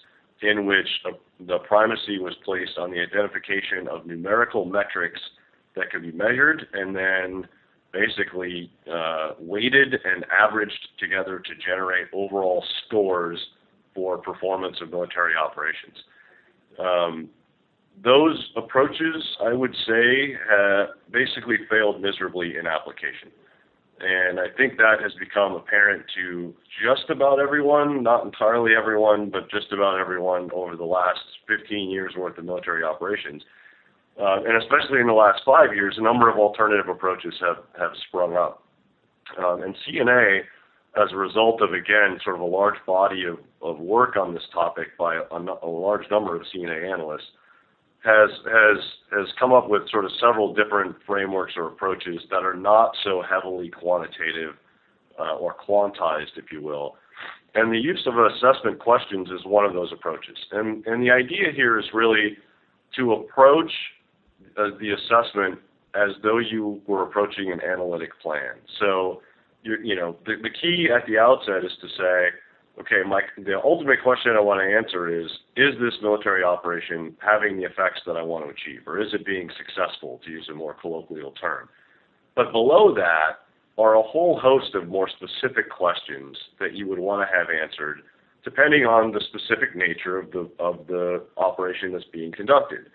in 0.43 0.65
which 0.65 0.89
a, 1.05 1.45
the 1.45 1.59
primacy 1.59 2.19
was 2.19 2.35
placed 2.45 2.79
on 2.79 2.91
the 2.91 2.99
identification 2.99 3.89
of 3.91 4.07
numerical 4.07 4.65
metrics 4.65 5.21
that 5.77 5.91
could 5.91 6.03
be 6.03 6.13
measured 6.13 6.67
and 6.73 6.97
then 6.97 7.47
basically 7.93 8.71
uh, 8.91 9.33
weighted 9.39 9.95
and 10.05 10.25
averaged 10.33 10.89
together 10.99 11.39
to 11.39 11.53
generate 11.65 12.07
overall 12.13 12.65
scores 12.87 13.39
for 13.95 14.17
performance 14.19 14.77
of 14.81 14.91
military 14.91 15.35
operations. 15.37 15.97
Um, 16.79 17.29
those 18.03 18.51
approaches, 18.57 19.37
I 19.45 19.53
would 19.53 19.75
say, 19.87 20.35
uh, 20.53 20.87
basically 21.13 21.57
failed 21.69 22.01
miserably 22.01 22.57
in 22.57 22.67
application. 22.67 23.31
And 24.01 24.41
I 24.41 24.47
think 24.57 24.79
that 24.79 25.03
has 25.03 25.13
become 25.21 25.53
apparent 25.53 26.05
to 26.17 26.55
just 26.83 27.11
about 27.11 27.39
everyone, 27.39 28.03
not 28.03 28.25
entirely 28.25 28.73
everyone, 28.75 29.29
but 29.29 29.51
just 29.51 29.73
about 29.73 29.99
everyone 29.99 30.51
over 30.55 30.75
the 30.75 30.85
last 30.85 31.21
15 31.47 31.91
years 31.91 32.15
worth 32.17 32.39
of 32.39 32.45
military 32.45 32.83
operations. 32.83 33.43
Uh, 34.19 34.39
and 34.47 34.57
especially 34.63 35.01
in 35.01 35.07
the 35.07 35.13
last 35.13 35.43
five 35.45 35.75
years, 35.75 35.97
a 35.99 36.03
number 36.03 36.31
of 36.31 36.39
alternative 36.39 36.89
approaches 36.89 37.35
have, 37.41 37.59
have 37.79 37.93
sprung 38.09 38.37
up. 38.37 38.63
Um, 39.39 39.63
and 39.63 39.77
CNA, 39.87 40.41
as 40.97 41.13
a 41.13 41.17
result 41.17 41.61
of, 41.61 41.75
again, 41.75 42.19
sort 42.25 42.37
of 42.37 42.43
a 42.43 42.47
large 42.47 42.79
body 42.87 43.25
of, 43.25 43.39
of 43.61 43.79
work 43.79 44.17
on 44.17 44.33
this 44.33 44.43
topic 44.53 44.97
by 44.99 45.17
a, 45.17 45.37
a 45.63 45.69
large 45.69 46.11
number 46.11 46.35
of 46.35 46.43
CNA 46.55 46.91
analysts, 46.91 47.31
has 48.05 48.31
has 48.45 48.79
has 49.13 49.27
come 49.39 49.53
up 49.53 49.69
with 49.69 49.89
sort 49.91 50.05
of 50.05 50.11
several 50.21 50.55
different 50.55 50.97
frameworks 51.07 51.55
or 51.57 51.67
approaches 51.67 52.21
that 52.31 52.45
are 52.45 52.55
not 52.55 52.93
so 53.05 53.23
heavily 53.29 53.69
quantitative 53.69 54.55
uh, 55.19 55.35
or 55.35 55.55
quantized, 55.55 56.37
if 56.37 56.51
you 56.51 56.63
will. 56.63 56.97
And 57.55 57.73
the 57.73 57.79
use 57.79 58.07
of 58.07 58.15
assessment 58.17 58.79
questions 58.79 59.29
is 59.29 59.45
one 59.45 59.65
of 59.65 59.75
those 59.75 59.93
approaches. 59.93 60.37
And 60.53 60.87
and 60.87 61.03
the 61.03 61.11
idea 61.11 61.53
here 61.55 61.79
is 61.79 61.87
really 61.93 62.37
to 62.97 63.13
approach 63.13 63.73
uh, 64.57 64.71
the 64.81 64.93
assessment 64.93 65.59
as 65.95 66.11
though 66.23 66.39
you 66.39 66.81
were 66.87 67.03
approaching 67.03 67.53
an 67.53 67.61
analytic 67.61 68.19
plan. 68.21 68.55
So, 68.79 69.23
you, 69.63 69.77
you 69.83 69.97
know, 69.97 70.17
the, 70.25 70.35
the 70.43 70.51
key 70.51 70.89
at 70.95 71.07
the 71.07 71.19
outset 71.19 71.65
is 71.65 71.73
to 71.81 71.89
say, 71.89 72.29
okay, 72.79 73.03
my, 73.07 73.23
the 73.37 73.61
ultimate 73.63 74.03
question 74.03 74.33
I 74.37 74.41
want 74.41 74.61
to 74.61 74.77
answer 74.77 75.09
is, 75.09 75.31
is 75.57 75.75
this 75.81 75.95
military 76.03 76.43
operation 76.43 77.17
having 77.21 77.57
the 77.57 77.65
effects 77.65 78.01
that 78.07 78.17
I 78.17 78.23
want 78.23 78.45
to 78.45 78.51
achieve, 78.51 78.87
or 78.87 79.01
is 79.01 79.13
it 79.13 79.25
being 79.25 79.51
successful, 79.57 80.21
to 80.25 80.31
use 80.31 80.49
a 80.51 80.55
more 80.55 80.75
colloquial 80.75 81.33
term? 81.33 81.69
But 82.37 82.53
below 82.53 82.95
that 82.95 83.41
are 83.79 83.97
a 83.97 84.03
whole 84.03 84.39
host 84.39 84.75
of 84.75 84.89
more 84.89 85.09
specific 85.09 85.71
questions 85.71 86.37
that 86.59 86.75
you 86.75 86.87
would 86.89 86.99
want 86.99 87.27
to 87.27 87.37
have 87.37 87.49
answered, 87.51 88.03
depending 88.45 88.85
on 88.85 89.13
the 89.13 89.21
specific 89.29 89.75
nature 89.75 90.19
of 90.19 90.31
the 90.31 90.51
of 90.59 90.87
the 90.87 91.23
operation 91.37 91.93
that's 91.93 92.05
being 92.13 92.33
conducted. 92.33 92.91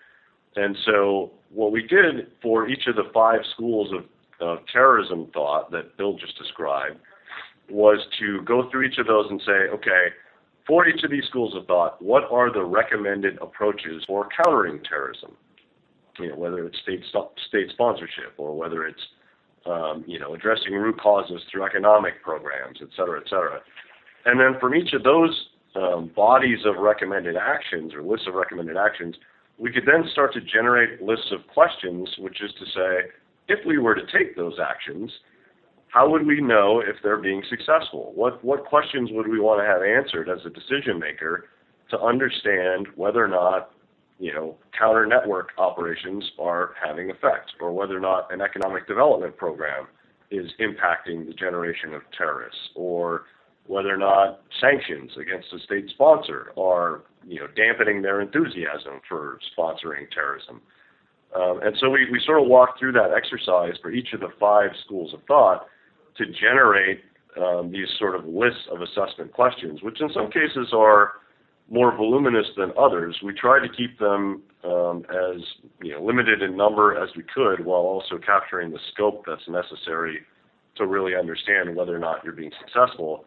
And 0.56 0.76
so, 0.86 1.32
what 1.50 1.70
we 1.70 1.82
did 1.82 2.28
for 2.42 2.68
each 2.68 2.86
of 2.86 2.96
the 2.96 3.10
five 3.12 3.40
schools 3.52 3.92
of, 3.92 4.04
of 4.46 4.58
terrorism 4.72 5.30
thought 5.34 5.70
that 5.70 5.96
Bill 5.96 6.16
just 6.16 6.38
described 6.38 6.98
was 7.70 7.98
to 8.18 8.42
go 8.42 8.70
through 8.70 8.82
each 8.82 8.98
of 8.98 9.06
those 9.06 9.26
and 9.30 9.40
say, 9.44 9.68
okay, 9.72 10.08
for 10.66 10.86
each 10.86 11.04
of 11.04 11.10
these 11.10 11.24
schools 11.28 11.54
of 11.54 11.66
thought, 11.66 12.00
what 12.02 12.24
are 12.30 12.52
the 12.52 12.62
recommended 12.62 13.38
approaches 13.40 14.02
for 14.06 14.28
countering 14.44 14.80
terrorism? 14.82 15.36
You 16.18 16.30
know, 16.30 16.36
whether 16.36 16.64
it's 16.66 16.78
state 16.80 17.04
state 17.48 17.70
sponsorship 17.70 18.34
or 18.38 18.56
whether 18.56 18.86
it's 18.86 19.02
um, 19.66 20.04
you 20.06 20.18
know 20.18 20.34
addressing 20.34 20.72
root 20.72 20.98
causes 21.00 21.42
through 21.50 21.64
economic 21.64 22.22
programs, 22.22 22.78
et 22.80 22.88
cetera, 22.96 23.20
et 23.20 23.28
cetera. 23.28 23.60
And 24.24 24.40
then 24.40 24.58
from 24.58 24.74
each 24.74 24.92
of 24.92 25.02
those 25.02 25.48
um, 25.74 26.10
bodies 26.16 26.60
of 26.64 26.76
recommended 26.78 27.36
actions 27.36 27.94
or 27.94 28.02
lists 28.02 28.26
of 28.26 28.34
recommended 28.34 28.76
actions, 28.76 29.14
we 29.58 29.70
could 29.70 29.84
then 29.86 30.08
start 30.10 30.32
to 30.34 30.40
generate 30.40 31.02
lists 31.02 31.32
of 31.32 31.46
questions, 31.52 32.08
which 32.18 32.42
is 32.42 32.50
to 32.58 32.64
say, 32.66 33.10
if 33.48 33.64
we 33.66 33.78
were 33.78 33.94
to 33.94 34.06
take 34.06 34.36
those 34.36 34.54
actions, 34.58 35.10
how 35.88 36.10
would 36.10 36.26
we 36.26 36.40
know 36.40 36.80
if 36.80 36.96
they're 37.02 37.16
being 37.16 37.42
successful? 37.48 38.12
What 38.14 38.44
what 38.44 38.64
questions 38.64 39.10
would 39.12 39.28
we 39.28 39.40
want 39.40 39.60
to 39.60 39.66
have 39.66 39.82
answered 39.82 40.28
as 40.28 40.44
a 40.44 40.50
decision 40.50 40.98
maker 40.98 41.48
to 41.90 42.00
understand 42.00 42.88
whether 42.96 43.24
or 43.24 43.28
not 43.28 43.70
you 44.18 44.32
know 44.32 44.56
counter 44.78 45.06
network 45.06 45.50
operations 45.58 46.24
are 46.38 46.74
having 46.84 47.10
effect, 47.10 47.52
or 47.60 47.72
whether 47.72 47.96
or 47.96 48.00
not 48.00 48.32
an 48.32 48.40
economic 48.40 48.86
development 48.86 49.36
program 49.36 49.86
is 50.30 50.50
impacting 50.60 51.26
the 51.26 51.32
generation 51.32 51.94
of 51.94 52.02
terrorists, 52.16 52.70
or 52.74 53.24
whether 53.66 53.92
or 53.92 53.96
not 53.96 54.40
sanctions 54.60 55.12
against 55.20 55.52
a 55.52 55.58
state 55.60 55.88
sponsor 55.90 56.52
are 56.58 57.02
you 57.26 57.40
know 57.40 57.46
dampening 57.56 58.02
their 58.02 58.20
enthusiasm 58.20 59.00
for 59.08 59.38
sponsoring 59.56 60.10
terrorism. 60.12 60.60
Um, 61.34 61.60
and 61.62 61.76
so 61.80 61.90
we, 61.90 62.08
we 62.10 62.20
sort 62.24 62.40
of 62.40 62.48
walked 62.48 62.78
through 62.78 62.92
that 62.92 63.10
exercise 63.14 63.74
for 63.82 63.90
each 63.90 64.12
of 64.14 64.20
the 64.20 64.30
five 64.40 64.70
schools 64.84 65.12
of 65.12 65.20
thought 65.24 65.66
to 66.18 66.24
generate 66.26 67.00
um, 67.42 67.70
these 67.70 67.88
sort 67.98 68.14
of 68.14 68.24
lists 68.26 68.66
of 68.70 68.80
assessment 68.80 69.32
questions, 69.32 69.82
which 69.82 70.00
in 70.00 70.10
some 70.12 70.30
cases 70.30 70.72
are 70.72 71.12
more 71.68 71.94
voluminous 71.96 72.46
than 72.56 72.72
others. 72.78 73.16
We 73.22 73.32
try 73.32 73.60
to 73.60 73.68
keep 73.68 73.98
them 73.98 74.42
um, 74.64 75.04
as 75.10 75.42
you 75.82 75.92
know, 75.92 76.04
limited 76.04 76.42
in 76.42 76.56
number 76.56 76.96
as 76.96 77.10
we 77.16 77.24
could, 77.34 77.64
while 77.64 77.80
also 77.80 78.18
capturing 78.18 78.70
the 78.70 78.78
scope 78.92 79.24
that's 79.26 79.48
necessary 79.48 80.20
to 80.76 80.86
really 80.86 81.14
understand 81.14 81.74
whether 81.74 81.94
or 81.94 81.98
not 81.98 82.22
you're 82.24 82.32
being 82.32 82.52
successful. 82.60 83.24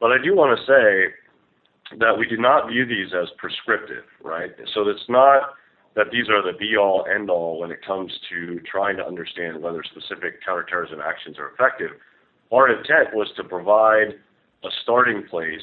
But 0.00 0.12
I 0.12 0.16
do 0.22 0.34
want 0.34 0.58
to 0.58 0.64
say 0.66 1.98
that 1.98 2.18
we 2.18 2.26
do 2.26 2.36
not 2.36 2.68
view 2.68 2.86
these 2.86 3.12
as 3.14 3.28
prescriptive, 3.38 4.04
right? 4.22 4.50
So 4.74 4.88
it's 4.88 5.08
not 5.08 5.54
that 5.96 6.06
these 6.12 6.28
are 6.28 6.42
the 6.42 6.56
be 6.58 6.76
all 6.76 7.06
end 7.12 7.30
all 7.30 7.60
when 7.60 7.70
it 7.70 7.84
comes 7.84 8.12
to 8.30 8.60
trying 8.70 8.96
to 8.98 9.04
understand 9.04 9.60
whether 9.60 9.82
specific 9.82 10.44
counterterrorism 10.44 11.00
actions 11.00 11.38
are 11.38 11.50
effective. 11.50 11.90
Our 12.52 12.70
intent 12.70 13.14
was 13.14 13.28
to 13.36 13.44
provide 13.44 14.14
a 14.64 14.68
starting 14.82 15.24
place 15.28 15.60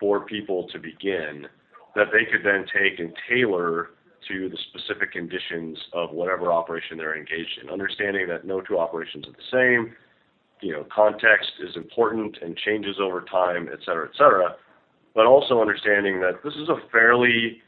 for 0.00 0.24
people 0.24 0.68
to 0.68 0.78
begin 0.78 1.46
that 1.94 2.06
they 2.12 2.24
could 2.30 2.44
then 2.44 2.64
take 2.72 2.98
and 2.98 3.12
tailor 3.28 3.90
to 4.28 4.48
the 4.48 4.58
specific 4.70 5.12
conditions 5.12 5.78
of 5.92 6.10
whatever 6.10 6.50
operation 6.50 6.96
they're 6.96 7.16
engaged 7.16 7.60
in, 7.62 7.68
understanding 7.70 8.26
that 8.28 8.44
no 8.44 8.60
two 8.60 8.78
operations 8.78 9.26
are 9.26 9.32
the 9.32 9.50
same. 9.52 9.94
You 10.60 10.72
know, 10.72 10.86
context 10.94 11.52
is 11.62 11.76
important 11.76 12.38
and 12.42 12.56
changes 12.56 12.96
over 13.00 13.20
time, 13.20 13.68
et 13.70 13.80
cetera, 13.84 14.08
et 14.08 14.16
cetera. 14.16 14.56
But 15.14 15.26
also 15.26 15.60
understanding 15.60 16.20
that 16.20 16.42
this 16.42 16.54
is 16.54 16.68
a 16.68 16.76
fairly, 16.90 17.58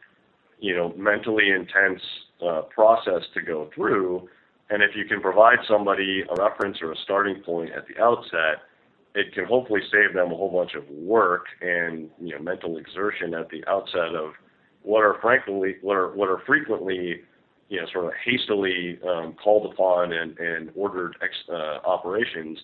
you 0.58 0.74
know, 0.74 0.94
mentally 0.96 1.50
intense 1.50 2.00
uh, 2.44 2.62
process 2.74 3.22
to 3.34 3.42
go 3.42 3.70
through, 3.74 4.28
and 4.70 4.82
if 4.82 4.96
you 4.96 5.04
can 5.04 5.20
provide 5.20 5.58
somebody 5.68 6.22
a 6.28 6.34
reference 6.42 6.78
or 6.82 6.92
a 6.92 6.96
starting 7.04 7.42
point 7.42 7.70
at 7.70 7.86
the 7.86 8.02
outset, 8.02 8.62
it 9.14 9.32
can 9.32 9.44
hopefully 9.46 9.80
save 9.90 10.14
them 10.14 10.32
a 10.32 10.36
whole 10.36 10.50
bunch 10.50 10.74
of 10.74 10.88
work 10.90 11.46
and 11.60 12.10
you 12.20 12.34
know 12.34 12.42
mental 12.42 12.76
exertion 12.76 13.34
at 13.34 13.48
the 13.50 13.64
outset 13.66 14.14
of 14.14 14.32
what 14.82 15.00
are 15.00 15.16
frankly 15.20 15.76
what 15.82 15.96
are 15.96 16.14
what 16.14 16.28
are 16.28 16.42
frequently 16.46 17.22
you 17.68 17.80
know 17.80 17.86
sort 17.92 18.06
of 18.06 18.12
hastily 18.24 18.98
um, 19.08 19.34
called 19.42 19.72
upon 19.72 20.12
and, 20.12 20.38
and 20.38 20.70
ordered 20.74 21.16
ex, 21.22 21.32
uh, 21.48 21.86
operations, 21.86 22.58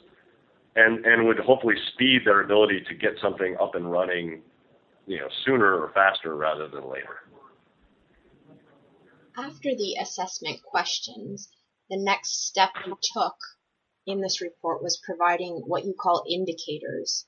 and 0.77 1.05
and 1.05 1.27
would 1.27 1.38
hopefully 1.38 1.75
speed 1.93 2.23
their 2.25 2.43
ability 2.43 2.83
to 2.88 2.95
get 2.95 3.12
something 3.21 3.57
up 3.61 3.75
and 3.75 3.91
running, 3.91 4.43
you 5.07 5.19
know 5.19 5.29
sooner 5.45 5.75
or 5.75 5.91
faster 5.93 6.37
rather 6.37 6.69
than 6.69 6.88
later. 6.88 7.23
After 9.37 9.71
the 9.75 9.97
assessment 10.01 10.62
questions, 10.62 11.49
the 11.92 11.98
next 11.98 12.46
step 12.46 12.70
you 12.87 12.96
took 13.02 13.37
in 14.07 14.22
this 14.22 14.40
report 14.40 14.83
was 14.83 15.00
providing 15.05 15.62
what 15.66 15.85
you 15.85 15.94
call 15.94 16.24
indicators. 16.28 17.26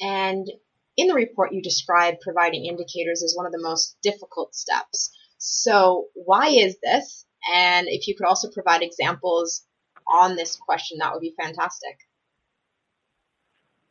And 0.00 0.48
in 0.96 1.08
the 1.08 1.14
report, 1.14 1.52
you 1.52 1.60
describe 1.60 2.20
providing 2.20 2.64
indicators 2.64 3.24
as 3.24 3.34
one 3.36 3.44
of 3.44 3.52
the 3.52 3.60
most 3.60 3.96
difficult 4.00 4.54
steps. 4.54 5.10
So, 5.38 6.06
why 6.14 6.48
is 6.48 6.78
this? 6.80 7.26
And 7.52 7.88
if 7.88 8.06
you 8.06 8.14
could 8.14 8.26
also 8.26 8.48
provide 8.50 8.82
examples 8.82 9.64
on 10.08 10.36
this 10.36 10.56
question, 10.56 10.98
that 10.98 11.12
would 11.12 11.20
be 11.20 11.34
fantastic. 11.40 11.98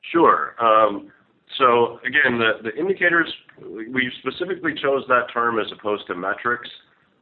Sure. 0.01 0.55
Um, 0.59 1.11
so, 1.57 1.99
again, 2.05 2.39
the, 2.39 2.69
the 2.69 2.75
indicators, 2.77 3.31
we 3.61 4.09
specifically 4.19 4.73
chose 4.81 5.03
that 5.09 5.27
term 5.33 5.59
as 5.59 5.67
opposed 5.77 6.07
to 6.07 6.15
metrics 6.15 6.69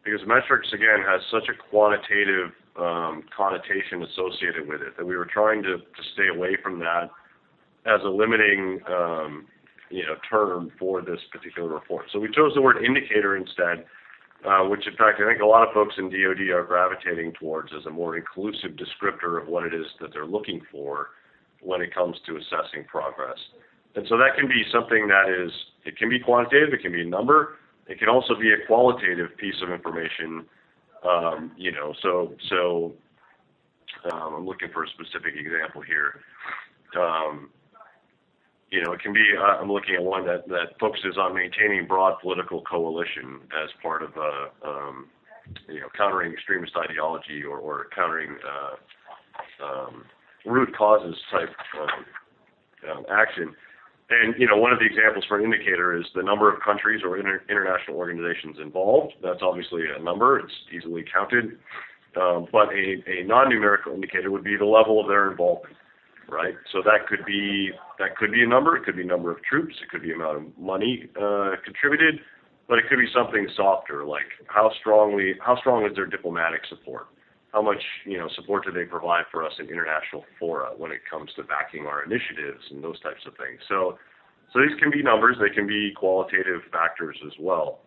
because 0.05 0.21
metrics, 0.27 0.69
again, 0.71 1.01
has 1.05 1.19
such 1.31 1.49
a 1.49 1.69
quantitative 1.69 2.51
um, 2.77 3.23
connotation 3.35 4.03
associated 4.03 4.67
with 4.67 4.81
it 4.81 4.95
that 4.97 5.05
we 5.05 5.17
were 5.17 5.25
trying 5.25 5.63
to, 5.63 5.77
to 5.77 6.01
stay 6.13 6.27
away 6.27 6.57
from 6.61 6.79
that 6.79 7.09
as 7.85 8.01
a 8.03 8.09
limiting 8.09 8.79
um, 8.87 9.47
you 9.89 10.03
know 10.03 10.15
term 10.29 10.71
for 10.77 11.01
this 11.01 11.19
particular 11.31 11.69
report. 11.69 12.05
So 12.11 12.19
we 12.19 12.27
chose 12.27 12.53
the 12.53 12.61
word 12.61 12.83
indicator 12.83 13.35
instead, 13.35 13.85
uh, 14.45 14.67
which 14.67 14.85
in 14.87 14.95
fact 14.95 15.21
I 15.21 15.27
think 15.27 15.41
a 15.41 15.45
lot 15.45 15.67
of 15.67 15.73
folks 15.73 15.95
in 15.97 16.09
DoD 16.09 16.49
are 16.53 16.63
gravitating 16.63 17.33
towards 17.39 17.71
as 17.77 17.85
a 17.85 17.91
more 17.91 18.17
inclusive 18.17 18.71
descriptor 18.71 19.41
of 19.41 19.47
what 19.47 19.65
it 19.65 19.73
is 19.73 19.85
that 20.01 20.13
they're 20.13 20.25
looking 20.25 20.61
for 20.71 21.09
when 21.61 21.81
it 21.81 21.93
comes 21.93 22.17
to 22.27 22.37
assessing 22.37 22.85
progress. 22.87 23.37
And 23.95 24.05
so 24.09 24.17
that 24.17 24.35
can 24.37 24.47
be 24.47 24.63
something 24.71 25.07
that 25.07 25.29
is 25.29 25.51
it 25.85 25.97
can 25.97 26.09
be 26.09 26.19
quantitative, 26.19 26.73
it 26.73 26.81
can 26.81 26.91
be 26.91 27.01
a 27.01 27.05
number, 27.05 27.57
it 27.87 27.99
can 27.99 28.09
also 28.09 28.33
be 28.39 28.51
a 28.51 28.65
qualitative 28.67 29.37
piece 29.37 29.61
of 29.61 29.69
information 29.69 30.45
um, 31.05 31.51
you 31.57 31.71
know, 31.71 31.93
so 32.01 32.33
so 32.49 32.93
um, 34.11 34.33
I'm 34.35 34.45
looking 34.45 34.69
for 34.73 34.83
a 34.83 34.87
specific 34.89 35.35
example 35.35 35.81
here. 35.81 36.21
Um, 36.99 37.49
you 38.71 38.83
know, 38.83 38.93
it 38.93 39.01
can 39.01 39.13
be. 39.13 39.23
Uh, 39.37 39.61
I'm 39.61 39.71
looking 39.71 39.95
at 39.95 40.03
one 40.03 40.25
that 40.25 40.47
that 40.47 40.79
focuses 40.79 41.17
on 41.17 41.35
maintaining 41.35 41.87
broad 41.87 42.19
political 42.21 42.61
coalition 42.61 43.41
as 43.63 43.69
part 43.81 44.01
of 44.01 44.11
a, 44.17 44.67
um, 44.67 45.07
you 45.67 45.79
know, 45.79 45.87
countering 45.95 46.33
extremist 46.33 46.73
ideology 46.75 47.43
or, 47.43 47.59
or 47.59 47.87
countering 47.95 48.35
uh, 48.43 49.65
um, 49.65 50.03
root 50.45 50.75
causes 50.75 51.15
type 51.31 51.49
um, 52.89 53.05
action. 53.11 53.55
And 54.09 54.35
you 54.37 54.47
know, 54.47 54.57
one 54.57 54.71
of 54.71 54.79
the 54.79 54.85
examples 54.85 55.25
for 55.27 55.39
an 55.39 55.45
indicator 55.45 55.97
is 55.97 56.05
the 56.13 56.21
number 56.21 56.53
of 56.53 56.61
countries 56.61 57.01
or 57.03 57.17
inter- 57.17 57.41
international 57.49 57.97
organizations 57.97 58.57
involved. 58.61 59.13
That's 59.23 59.41
obviously 59.41 59.81
a 59.97 60.01
number; 60.01 60.39
it's 60.39 60.53
easily 60.71 61.03
counted. 61.11 61.57
Um, 62.15 62.47
but 62.51 62.69
a, 62.69 63.03
a 63.07 63.25
non-numerical 63.25 63.93
indicator 63.93 64.31
would 64.31 64.43
be 64.43 64.55
the 64.55 64.65
level 64.65 65.01
of 65.01 65.07
their 65.07 65.29
involvement, 65.29 65.75
right? 66.29 66.53
So 66.71 66.81
that 66.85 67.07
could 67.09 67.25
be 67.25 67.71
that 67.99 68.15
could 68.15 68.31
be 68.31 68.43
a 68.43 68.47
number. 68.47 68.77
It 68.77 68.85
could 68.85 68.95
be 68.95 69.03
number 69.03 69.31
of 69.31 69.43
troops. 69.43 69.75
It 69.81 69.89
could 69.89 70.03
be 70.03 70.13
amount 70.13 70.37
of 70.37 70.43
money 70.57 71.09
uh, 71.19 71.55
contributed, 71.65 72.21
but 72.69 72.77
it 72.77 72.85
could 72.89 72.99
be 72.99 73.07
something 73.13 73.47
softer, 73.57 74.05
like 74.05 74.29
how 74.47 74.71
strongly 74.79 75.33
how 75.43 75.57
strong 75.57 75.85
is 75.85 75.95
their 75.95 76.05
diplomatic 76.05 76.61
support? 76.69 77.07
How 77.55 77.61
much 77.61 77.81
you 78.03 78.17
know 78.17 78.27
support 78.35 78.65
do 78.65 78.71
they 78.71 78.83
provide 78.83 79.23
for 79.31 79.41
us 79.41 79.53
in 79.59 79.69
international 79.69 80.25
fora 80.37 80.71
when 80.77 80.91
it 80.91 80.99
comes 81.09 81.31
to 81.37 81.43
backing 81.43 81.85
our 81.85 82.03
initiatives 82.03 82.61
and 82.69 82.83
those 82.83 82.99
types 82.99 83.23
of 83.25 83.31
things. 83.37 83.61
So, 83.69 83.97
so 84.51 84.59
these 84.59 84.77
can 84.77 84.91
be 84.91 85.01
numbers, 85.01 85.37
they 85.39 85.55
can 85.55 85.65
be 85.65 85.93
qualitative 85.95 86.67
factors 86.69 87.15
as 87.25 87.31
well. 87.39 87.79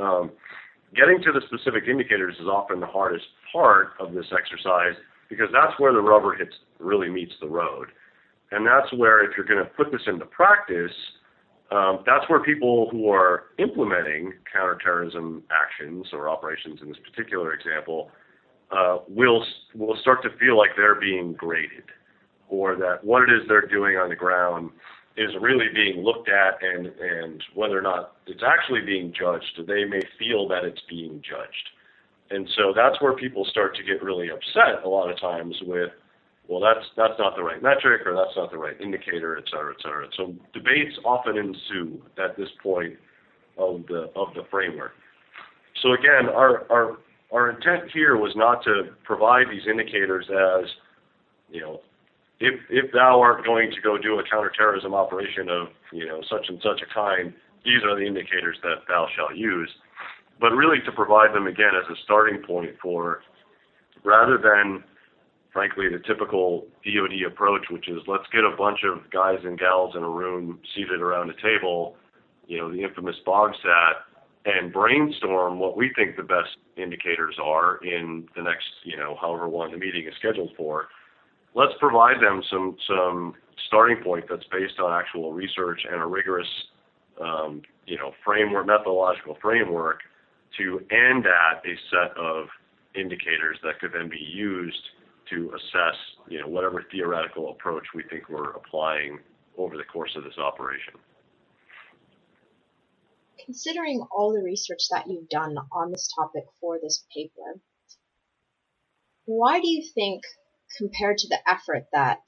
Um, 0.00 0.32
getting 0.96 1.20
to 1.20 1.32
the 1.32 1.42
specific 1.52 1.84
indicators 1.86 2.36
is 2.40 2.46
often 2.46 2.80
the 2.80 2.86
hardest 2.86 3.26
part 3.52 3.92
of 4.00 4.14
this 4.14 4.24
exercise 4.32 4.96
because 5.28 5.48
that's 5.52 5.78
where 5.78 5.92
the 5.92 6.00
rubber 6.00 6.34
hits 6.34 6.54
really 6.78 7.10
meets 7.10 7.34
the 7.42 7.46
road. 7.46 7.88
And 8.52 8.66
that's 8.66 8.90
where 8.96 9.22
if 9.22 9.36
you're 9.36 9.44
going 9.44 9.62
to 9.62 9.70
put 9.76 9.92
this 9.92 10.00
into 10.06 10.24
practice, 10.24 10.96
um, 11.70 12.00
that's 12.06 12.24
where 12.30 12.42
people 12.42 12.88
who 12.90 13.10
are 13.10 13.52
implementing 13.58 14.32
counterterrorism 14.50 15.42
actions 15.52 16.06
or 16.14 16.30
operations 16.30 16.80
in 16.80 16.88
this 16.88 16.96
particular 17.04 17.52
example 17.52 18.10
Uh, 18.70 18.98
will 19.08 19.44
will 19.74 19.96
start 20.00 20.22
to 20.22 20.28
feel 20.38 20.56
like 20.58 20.70
they're 20.76 21.00
being 21.00 21.32
graded, 21.32 21.84
or 22.48 22.76
that 22.76 23.02
what 23.02 23.22
it 23.22 23.30
is 23.30 23.40
they're 23.48 23.66
doing 23.66 23.96
on 23.96 24.08
the 24.10 24.16
ground 24.16 24.70
is 25.16 25.30
really 25.40 25.68
being 25.74 26.02
looked 26.02 26.28
at, 26.28 26.62
and 26.62 26.86
and 26.86 27.42
whether 27.54 27.78
or 27.78 27.82
not 27.82 28.16
it's 28.26 28.42
actually 28.46 28.82
being 28.82 29.12
judged, 29.18 29.60
they 29.66 29.84
may 29.84 30.02
feel 30.18 30.46
that 30.48 30.64
it's 30.64 30.82
being 30.88 31.22
judged, 31.22 31.68
and 32.30 32.46
so 32.56 32.74
that's 32.76 33.00
where 33.00 33.14
people 33.14 33.44
start 33.46 33.74
to 33.76 33.82
get 33.82 34.02
really 34.02 34.28
upset 34.28 34.84
a 34.84 34.88
lot 34.88 35.10
of 35.10 35.18
times 35.18 35.56
with 35.62 35.90
well, 36.48 36.60
that's 36.60 36.86
that's 36.96 37.18
not 37.18 37.36
the 37.36 37.42
right 37.42 37.62
metric 37.62 38.02
or 38.06 38.14
that's 38.14 38.34
not 38.34 38.50
the 38.50 38.56
right 38.56 38.80
indicator, 38.80 39.36
et 39.36 39.44
cetera, 39.50 39.74
et 39.74 39.82
cetera. 39.82 40.08
So 40.16 40.34
debates 40.54 40.98
often 41.04 41.36
ensue 41.36 42.02
at 42.16 42.36
this 42.38 42.48
point 42.62 42.94
of 43.58 43.84
the 43.86 44.10
of 44.16 44.32
the 44.34 44.44
framework. 44.50 44.92
So 45.82 45.92
again, 45.92 46.28
our 46.34 46.70
our 46.72 46.98
our 47.32 47.50
intent 47.50 47.90
here 47.92 48.16
was 48.16 48.32
not 48.36 48.62
to 48.64 48.94
provide 49.04 49.46
these 49.50 49.66
indicators 49.68 50.26
as, 50.30 50.68
you 51.50 51.60
know, 51.60 51.80
if 52.40 52.54
if 52.70 52.92
thou 52.92 53.20
art 53.20 53.44
going 53.44 53.70
to 53.70 53.80
go 53.80 53.98
do 53.98 54.18
a 54.18 54.22
counterterrorism 54.30 54.94
operation 54.94 55.48
of 55.48 55.68
you 55.92 56.06
know 56.06 56.22
such 56.30 56.46
and 56.48 56.60
such 56.62 56.80
a 56.80 56.94
kind, 56.94 57.34
these 57.64 57.82
are 57.84 57.96
the 57.98 58.06
indicators 58.06 58.56
that 58.62 58.86
thou 58.86 59.08
shalt 59.16 59.36
use, 59.36 59.70
but 60.40 60.50
really 60.50 60.78
to 60.84 60.92
provide 60.92 61.34
them 61.34 61.48
again 61.48 61.72
as 61.74 61.90
a 61.90 62.00
starting 62.04 62.40
point 62.46 62.70
for 62.80 63.22
rather 64.04 64.38
than 64.38 64.84
frankly, 65.52 65.86
the 65.90 65.98
typical 66.06 66.66
DoD 66.84 67.26
approach, 67.26 67.62
which 67.70 67.88
is 67.88 67.98
let's 68.06 68.22
get 68.32 68.44
a 68.44 68.56
bunch 68.56 68.80
of 68.84 69.10
guys 69.10 69.38
and 69.42 69.58
gals 69.58 69.96
in 69.96 70.04
a 70.04 70.08
room 70.08 70.60
seated 70.74 71.00
around 71.00 71.30
a 71.30 71.34
table, 71.42 71.96
you 72.46 72.58
know, 72.58 72.70
the 72.70 72.80
infamous 72.82 73.16
BOGSAT, 73.26 73.94
and 74.48 74.72
brainstorm 74.72 75.58
what 75.58 75.76
we 75.76 75.92
think 75.94 76.16
the 76.16 76.22
best 76.22 76.56
indicators 76.76 77.36
are 77.42 77.76
in 77.84 78.26
the 78.34 78.42
next, 78.42 78.66
you 78.82 78.96
know, 78.96 79.16
however 79.20 79.46
long 79.46 79.70
the 79.72 79.76
meeting 79.76 80.06
is 80.06 80.14
scheduled 80.18 80.50
for. 80.56 80.88
Let's 81.54 81.74
provide 81.78 82.22
them 82.22 82.42
some 82.50 82.76
some 82.88 83.34
starting 83.66 84.02
point 84.02 84.24
that's 84.28 84.44
based 84.50 84.78
on 84.80 84.98
actual 84.98 85.32
research 85.32 85.80
and 85.90 86.00
a 86.00 86.06
rigorous, 86.06 86.48
um, 87.20 87.62
you 87.86 87.98
know, 87.98 88.12
framework, 88.24 88.66
methodological 88.66 89.36
framework 89.42 90.00
to 90.56 90.80
end 90.90 91.26
at 91.26 91.62
a 91.66 91.74
set 91.90 92.16
of 92.16 92.46
indicators 92.94 93.58
that 93.62 93.78
could 93.80 93.92
then 93.92 94.08
be 94.08 94.18
used 94.18 94.82
to 95.28 95.52
assess, 95.54 95.96
you 96.28 96.40
know, 96.40 96.48
whatever 96.48 96.84
theoretical 96.90 97.50
approach 97.50 97.84
we 97.94 98.02
think 98.04 98.30
we're 98.30 98.52
applying 98.52 99.18
over 99.58 99.76
the 99.76 99.84
course 99.84 100.12
of 100.16 100.24
this 100.24 100.38
operation. 100.38 100.94
Considering 103.48 104.06
all 104.12 104.34
the 104.34 104.42
research 104.44 104.88
that 104.90 105.06
you've 105.08 105.30
done 105.30 105.56
on 105.72 105.90
this 105.90 106.12
topic 106.14 106.44
for 106.60 106.78
this 106.78 107.02
paper, 107.16 107.62
why 109.24 109.58
do 109.58 109.66
you 109.66 109.82
think, 109.94 110.22
compared 110.76 111.16
to 111.16 111.28
the 111.28 111.40
effort 111.48 111.86
that 111.90 112.20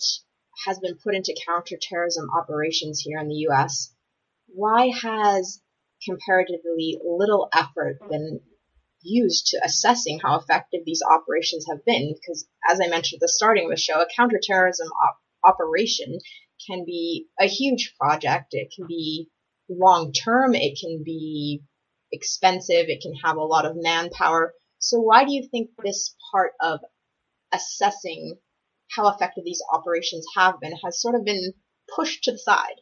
has 0.65 0.79
been 0.79 0.97
put 0.97 1.15
into 1.15 1.39
counterterrorism 1.47 2.31
operations 2.31 3.03
here 3.05 3.19
in 3.19 3.29
the 3.29 3.45
U.S., 3.51 3.95
why 4.47 4.89
has 4.89 5.61
comparatively 6.07 6.99
little 7.05 7.51
effort 7.53 7.99
been 8.09 8.41
used 9.03 9.49
to 9.49 9.61
assessing 9.63 10.21
how 10.21 10.39
effective 10.39 10.81
these 10.87 11.03
operations 11.03 11.67
have 11.69 11.85
been. 11.85 12.15
Because, 12.15 12.47
as 12.71 12.81
I 12.81 12.89
mentioned 12.89 13.19
at 13.19 13.27
the 13.27 13.29
starting 13.29 13.65
of 13.67 13.71
the 13.71 13.77
show, 13.77 14.01
a 14.01 14.07
counterterrorism 14.17 14.89
op- 14.89 15.21
operation 15.45 16.19
can 16.67 16.85
be 16.87 17.27
a 17.39 17.47
huge 17.47 17.95
project. 17.99 18.49
It 18.53 18.73
can 18.75 18.87
be 18.87 19.29
long 19.71 20.13
term. 20.13 20.55
It 20.55 20.79
can 20.81 21.03
be 21.05 21.63
expensive. 22.13 22.89
It 22.89 23.03
can 23.03 23.15
have 23.25 23.37
a 23.37 23.43
lot 23.43 23.65
of 23.65 23.77
manpower. 23.77 24.53
So, 24.79 24.99
why 25.01 25.25
do 25.25 25.33
you 25.33 25.49
think 25.51 25.71
this 25.83 26.15
part 26.33 26.53
of 26.61 26.81
assessing 27.53 28.37
how 28.91 29.09
effective 29.09 29.45
these 29.45 29.63
operations 29.73 30.27
have 30.37 30.61
been 30.61 30.73
has 30.85 31.01
sort 31.01 31.15
of 31.15 31.25
been 31.25 31.53
pushed 31.95 32.25
to 32.25 32.33
the 32.33 32.39
side? 32.39 32.81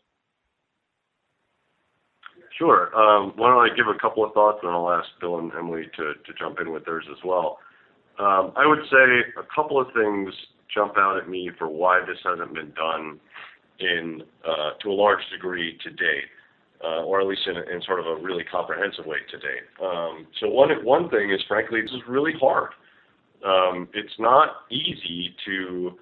Sure. 2.57 2.95
Um, 2.97 3.33
why 3.37 3.51
don't 3.51 3.71
I 3.71 3.77
give 3.77 3.87
a 3.87 3.99
couple 4.01 4.25
of 4.25 4.33
thoughts, 4.33 4.59
and 4.63 4.73
I'll 4.73 4.91
ask 4.91 5.09
Bill 5.21 5.39
and 5.39 5.53
Emily 5.57 5.85
to, 5.97 6.15
to 6.15 6.33
jump 6.39 6.59
in 6.61 6.73
with 6.73 6.85
theirs 6.85 7.05
as 7.11 7.23
well. 7.25 7.59
Um, 8.19 8.53
I 8.57 8.67
would 8.67 8.83
say 8.91 9.31
a 9.39 9.47
couple 9.55 9.81
of 9.81 9.87
things 9.95 10.35
jump 10.75 10.95
out 10.99 11.17
at 11.17 11.29
me 11.29 11.51
for 11.57 11.69
why 11.69 12.01
this 12.01 12.19
hasn't 12.25 12.53
been 12.55 12.73
done 12.73 13.21
in 13.79 14.23
uh, 14.45 14.71
to 14.83 14.91
a 14.91 14.93
large 14.93 15.23
degree 15.31 15.79
to 15.85 15.91
date, 15.91 16.27
uh, 16.85 17.03
or 17.03 17.21
at 17.21 17.27
least 17.27 17.43
in, 17.47 17.57
in 17.57 17.83
sort 17.83 18.01
of 18.01 18.07
a 18.07 18.17
really 18.23 18.45
comprehensive 18.45 19.07
way 19.07 19.19
to 19.31 19.39
date. 19.39 19.67
Um, 19.83 20.27
so 20.41 20.49
one 20.49 20.71
one 20.85 21.09
thing 21.11 21.31
is, 21.31 21.41
frankly, 21.49 21.83
this 21.83 21.91
is 21.91 22.03
really 22.09 22.35
hard. 22.41 22.71
Um, 23.45 23.89
it's 23.95 24.15
not 24.19 24.67
easy 24.71 25.35
to 25.47 25.99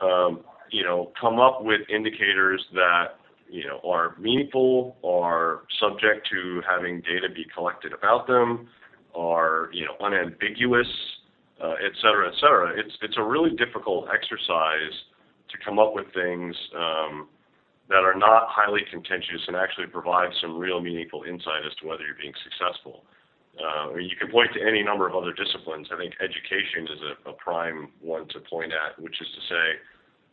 um, 0.00 0.40
you 0.70 0.84
know 0.84 1.12
come 1.20 1.38
up 1.38 1.62
with 1.62 1.80
indicators 1.88 2.64
that 2.74 3.20
you 3.50 3.64
know, 3.64 3.80
are 3.84 4.14
meaningful, 4.18 4.96
are 5.04 5.62
subject 5.80 6.28
to 6.30 6.62
having 6.68 7.00
data 7.00 7.28
be 7.34 7.44
collected 7.52 7.92
about 7.92 8.26
them, 8.26 8.68
are 9.14 9.70
you 9.72 9.84
know 9.84 9.94
unambiguous, 10.04 10.86
uh, 11.62 11.74
et 11.84 11.92
cetera, 12.00 12.28
et 12.28 12.34
cetera. 12.40 12.72
It's 12.78 12.96
it's 13.02 13.16
a 13.18 13.22
really 13.22 13.50
difficult 13.56 14.06
exercise 14.14 14.94
to 15.50 15.58
come 15.64 15.78
up 15.78 15.94
with 15.94 16.06
things 16.14 16.54
um, 16.76 17.28
that 17.90 18.06
are 18.06 18.14
not 18.14 18.46
highly 18.48 18.82
contentious 18.88 19.42
and 19.48 19.56
actually 19.56 19.86
provide 19.86 20.30
some 20.40 20.56
real 20.56 20.80
meaningful 20.80 21.24
insight 21.26 21.66
as 21.66 21.74
to 21.82 21.88
whether 21.88 22.06
you're 22.06 22.18
being 22.22 22.32
successful. 22.46 23.02
Uh, 23.58 23.98
you 23.98 24.14
can 24.16 24.30
point 24.30 24.48
to 24.54 24.62
any 24.62 24.82
number 24.82 25.10
of 25.10 25.14
other 25.14 25.34
disciplines. 25.34 25.88
I 25.92 25.98
think 25.98 26.14
education 26.22 26.86
is 26.86 27.02
a, 27.02 27.30
a 27.30 27.32
prime 27.34 27.90
one 28.00 28.28
to 28.28 28.38
point 28.48 28.70
at, 28.72 28.94
which 29.02 29.20
is 29.20 29.26
to 29.34 29.42
say, 29.50 29.66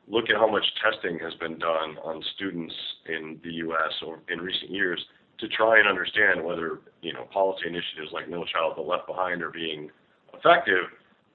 look 0.08 0.30
at 0.30 0.38
how 0.38 0.50
much 0.50 0.64
testing 0.80 1.18
has 1.20 1.34
been 1.42 1.58
done 1.58 1.98
on 2.06 2.24
students 2.38 2.74
in 3.10 3.42
the 3.44 3.52
U.S. 3.66 3.94
or 4.06 4.20
in 4.30 4.40
recent 4.40 4.70
years 4.70 5.04
to 5.40 5.48
try 5.50 5.80
and 5.80 5.88
understand 5.88 6.46
whether 6.46 6.80
you 7.02 7.12
know 7.12 7.26
policy 7.34 7.66
initiatives 7.68 8.14
like 8.14 8.30
No 8.30 8.46
Child 8.46 8.78
Left 8.86 9.08
Behind 9.08 9.42
are 9.42 9.52
being 9.52 9.90
effective, 10.34 10.86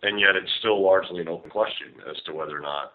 and 0.02 0.18
yet 0.18 0.36
it's 0.36 0.50
still 0.60 0.82
largely 0.82 1.20
an 1.20 1.28
open 1.28 1.50
question 1.50 1.98
as 2.08 2.16
to 2.24 2.32
whether 2.32 2.56
or 2.56 2.62
not 2.62 2.94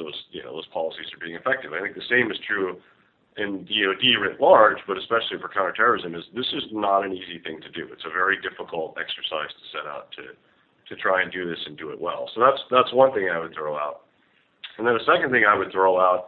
those 0.00 0.16
you 0.32 0.42
know 0.42 0.56
those 0.56 0.66
policies 0.72 1.12
are 1.12 1.20
being 1.20 1.36
effective. 1.36 1.72
I 1.76 1.80
think 1.84 1.94
the 1.94 2.08
same 2.08 2.32
is 2.32 2.38
true 2.48 2.80
in 3.36 3.64
DoD 3.68 4.04
writ 4.20 4.40
large, 4.40 4.78
but 4.88 4.98
especially 4.98 5.38
for 5.40 5.48
counterterrorism, 5.48 6.14
is 6.14 6.24
this 6.34 6.48
is 6.52 6.64
not 6.72 7.04
an 7.04 7.12
easy 7.12 7.38
thing 7.44 7.60
to 7.60 7.70
do. 7.70 7.86
It's 7.92 8.04
a 8.04 8.12
very 8.12 8.40
difficult 8.40 8.96
exercise 8.98 9.52
to 9.52 9.64
set 9.70 9.86
out 9.86 10.10
to 10.16 10.34
to 10.88 11.00
try 11.00 11.22
and 11.22 11.30
do 11.30 11.48
this 11.48 11.60
and 11.66 11.78
do 11.78 11.90
it 11.90 12.00
well. 12.00 12.28
So 12.34 12.40
that's 12.40 12.60
that's 12.70 12.92
one 12.92 13.12
thing 13.12 13.28
I 13.30 13.38
would 13.38 13.54
throw 13.54 13.76
out. 13.76 14.02
And 14.78 14.86
then 14.86 14.94
the 14.94 15.06
second 15.06 15.30
thing 15.30 15.44
I 15.46 15.56
would 15.56 15.70
throw 15.70 16.00
out 16.00 16.26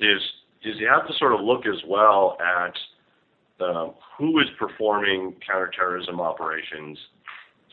is 0.00 0.20
is 0.64 0.74
you 0.78 0.88
have 0.88 1.06
to 1.06 1.14
sort 1.18 1.32
of 1.32 1.40
look 1.40 1.66
as 1.66 1.80
well 1.86 2.36
at 2.40 2.74
um, 3.64 3.94
who 4.18 4.38
is 4.40 4.46
performing 4.58 5.34
counterterrorism 5.46 6.20
operations 6.20 6.98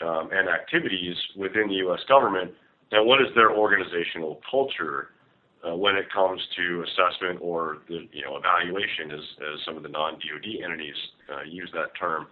um, 0.02 0.30
and 0.32 0.48
activities 0.48 1.16
within 1.36 1.68
the 1.68 1.76
U.S. 1.86 2.00
government, 2.08 2.52
and 2.92 3.06
what 3.08 3.22
is 3.22 3.28
their 3.36 3.52
organizational 3.52 4.40
culture 4.50 5.10
uh, 5.64 5.76
when 5.76 5.96
it 5.96 6.12
comes 6.12 6.42
to 6.58 6.84
assessment 6.84 7.40
or 7.42 7.80
the 7.88 8.08
you 8.12 8.24
know 8.24 8.38
evaluation, 8.38 9.12
as, 9.12 9.26
as 9.40 9.66
some 9.66 9.78
of 9.78 9.84
the 9.84 9.90
non-DoD 9.90 10.64
entities 10.64 10.96
uh, 11.32 11.44
use 11.48 11.70
that 11.74 11.96
term. 12.00 12.28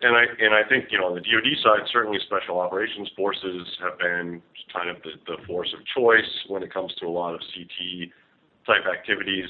And 0.00 0.14
I 0.14 0.24
and 0.38 0.54
I 0.54 0.68
think 0.68 0.86
you 0.90 0.98
know 0.98 1.06
on 1.06 1.14
the 1.14 1.24
DoD 1.24 1.48
side, 1.62 1.88
certainly 1.90 2.18
special 2.26 2.60
operations 2.60 3.08
forces 3.16 3.66
have 3.82 3.98
been 3.98 4.42
kind 4.72 4.90
of 4.90 4.96
the, 5.02 5.16
the 5.26 5.42
force 5.46 5.72
of 5.72 5.80
choice 5.96 6.28
when 6.48 6.62
it 6.62 6.72
comes 6.72 6.94
to 7.00 7.06
a 7.06 7.10
lot 7.10 7.34
of 7.34 7.40
CT 7.54 8.12
type 8.66 8.84
activities. 8.86 9.48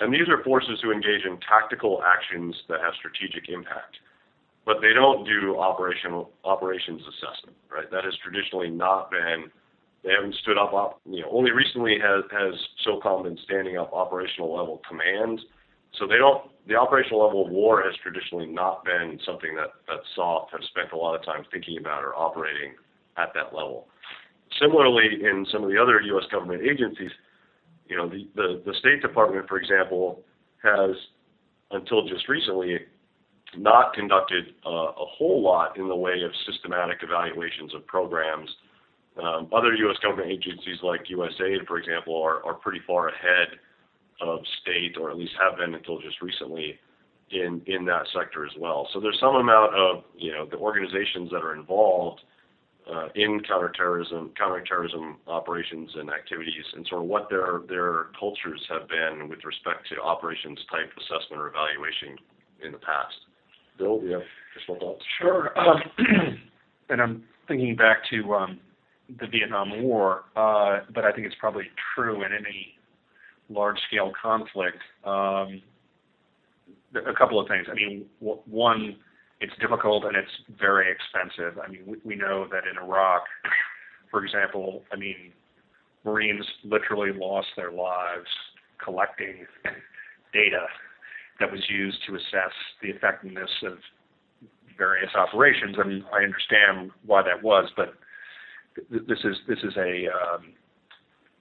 And 0.00 0.12
these 0.12 0.28
are 0.28 0.42
forces 0.44 0.78
who 0.82 0.92
engage 0.92 1.24
in 1.24 1.38
tactical 1.40 2.02
actions 2.04 2.54
that 2.68 2.80
have 2.80 2.94
strategic 2.96 3.48
impact, 3.48 3.96
but 4.64 4.80
they 4.80 4.94
don't 4.94 5.24
do 5.24 5.58
operational 5.58 6.30
operations 6.44 7.02
assessment. 7.08 7.56
Right? 7.72 7.90
That 7.90 8.04
has 8.04 8.14
traditionally 8.22 8.70
not 8.70 9.10
been. 9.10 9.50
They 10.02 10.12
haven't 10.12 10.34
stood 10.36 10.56
up. 10.58 11.00
You 11.04 11.22
know, 11.22 11.28
only 11.30 11.50
recently 11.50 11.98
has 12.00 12.24
has 12.32 12.54
SOCOM 12.86 13.24
been 13.24 13.38
standing 13.44 13.76
up 13.76 13.92
operational 13.92 14.54
level 14.54 14.80
command 14.88 15.40
so 15.98 16.06
they 16.06 16.18
don't. 16.18 16.50
The 16.68 16.76
operational 16.76 17.24
level 17.24 17.44
of 17.44 17.50
war 17.50 17.82
has 17.82 17.94
traditionally 18.02 18.46
not 18.46 18.84
been 18.84 19.18
something 19.26 19.54
that 19.56 19.72
that 19.88 20.00
SOF 20.14 20.48
have 20.52 20.62
spent 20.68 20.92
a 20.92 20.96
lot 20.96 21.18
of 21.18 21.24
time 21.24 21.44
thinking 21.50 21.78
about 21.78 22.04
or 22.04 22.14
operating 22.14 22.74
at 23.16 23.32
that 23.34 23.54
level. 23.54 23.88
Similarly, 24.60 25.20
in 25.22 25.46
some 25.50 25.64
of 25.64 25.70
the 25.70 25.78
other 25.78 26.00
U.S. 26.00 26.24
government 26.30 26.62
agencies, 26.62 27.10
you 27.88 27.96
know, 27.96 28.08
the, 28.08 28.28
the, 28.34 28.62
the 28.66 28.74
State 28.78 29.00
Department, 29.00 29.48
for 29.48 29.58
example, 29.58 30.22
has 30.62 30.90
until 31.70 32.06
just 32.06 32.28
recently 32.28 32.78
not 33.56 33.94
conducted 33.94 34.54
uh, 34.66 34.70
a 34.70 35.06
whole 35.06 35.42
lot 35.42 35.76
in 35.76 35.88
the 35.88 35.94
way 35.96 36.22
of 36.24 36.30
systematic 36.46 36.98
evaluations 37.02 37.74
of 37.74 37.86
programs. 37.86 38.48
Um, 39.18 39.48
other 39.52 39.74
U.S. 39.74 39.96
government 40.02 40.30
agencies 40.30 40.78
like 40.82 41.00
USAID, 41.06 41.66
for 41.66 41.78
example, 41.78 42.22
are, 42.22 42.44
are 42.44 42.54
pretty 42.54 42.80
far 42.86 43.08
ahead 43.08 43.58
of 44.20 44.40
state, 44.62 44.96
or 45.00 45.10
at 45.10 45.16
least 45.16 45.32
have 45.40 45.58
been 45.58 45.74
until 45.74 46.00
just 46.00 46.20
recently, 46.22 46.78
in 47.30 47.62
in 47.66 47.84
that 47.86 48.06
sector 48.14 48.44
as 48.44 48.52
well. 48.58 48.88
So 48.92 49.00
there's 49.00 49.18
some 49.20 49.36
amount 49.36 49.74
of 49.74 50.04
you 50.16 50.32
know 50.32 50.46
the 50.46 50.56
organizations 50.56 51.30
that 51.30 51.42
are 51.42 51.54
involved 51.54 52.20
uh, 52.92 53.08
in 53.14 53.40
counterterrorism 53.46 54.30
counterterrorism 54.36 55.16
operations 55.26 55.90
and 55.96 56.10
activities, 56.10 56.64
and 56.74 56.86
sort 56.88 57.02
of 57.02 57.08
what 57.08 57.28
their 57.30 57.60
their 57.68 58.06
cultures 58.18 58.60
have 58.68 58.88
been 58.88 59.28
with 59.28 59.44
respect 59.44 59.88
to 59.88 60.00
operations 60.02 60.58
type 60.70 60.90
assessment 60.98 61.40
or 61.40 61.48
evaluation 61.48 62.16
in 62.64 62.72
the 62.72 62.78
past. 62.78 63.14
Bill, 63.78 64.00
do 64.00 64.06
you 64.06 64.12
have 64.12 64.22
additional 64.56 64.78
thoughts? 64.78 65.04
Sure. 65.20 65.58
Um, 65.58 65.80
and 66.90 67.00
I'm 67.00 67.24
thinking 67.48 67.76
back 67.76 67.98
to 68.10 68.34
um, 68.34 68.60
the 69.18 69.26
Vietnam 69.26 69.82
War, 69.82 70.24
uh, 70.36 70.80
but 70.94 71.04
I 71.04 71.12
think 71.12 71.26
it's 71.26 71.36
probably 71.38 71.64
true 71.94 72.24
in 72.24 72.32
any 72.32 72.74
large-scale 73.48 74.12
conflict. 74.20 74.78
Um, 75.04 75.62
a 76.94 77.14
couple 77.16 77.40
of 77.40 77.48
things. 77.48 77.66
I 77.70 77.74
mean, 77.74 78.06
w- 78.20 78.40
one, 78.46 78.96
it's 79.40 79.52
difficult 79.60 80.04
and 80.04 80.16
it's 80.16 80.30
very 80.58 80.86
expensive. 80.90 81.58
I 81.58 81.68
mean, 81.68 81.82
we, 81.86 81.96
we 82.04 82.16
know 82.16 82.46
that 82.50 82.64
in 82.70 82.76
Iraq, 82.82 83.22
for 84.10 84.24
example, 84.24 84.82
I 84.92 84.96
mean, 84.96 85.32
Marines 86.04 86.44
literally 86.64 87.12
lost 87.12 87.48
their 87.56 87.72
lives 87.72 88.28
collecting 88.82 89.46
data 90.32 90.66
that 91.38 91.50
was 91.50 91.60
used 91.68 91.98
to 92.06 92.14
assess 92.14 92.52
the 92.82 92.88
effectiveness 92.88 93.50
of 93.64 93.78
various 94.76 95.10
operations, 95.14 95.76
and 95.78 96.04
I 96.12 96.24
understand 96.24 96.90
why 97.04 97.22
that 97.22 97.42
was, 97.42 97.70
but 97.76 97.94
this 98.90 99.18
is 99.24 99.36
this 99.48 99.58
is 99.62 99.76
a 99.76 100.06
um, 100.08 100.52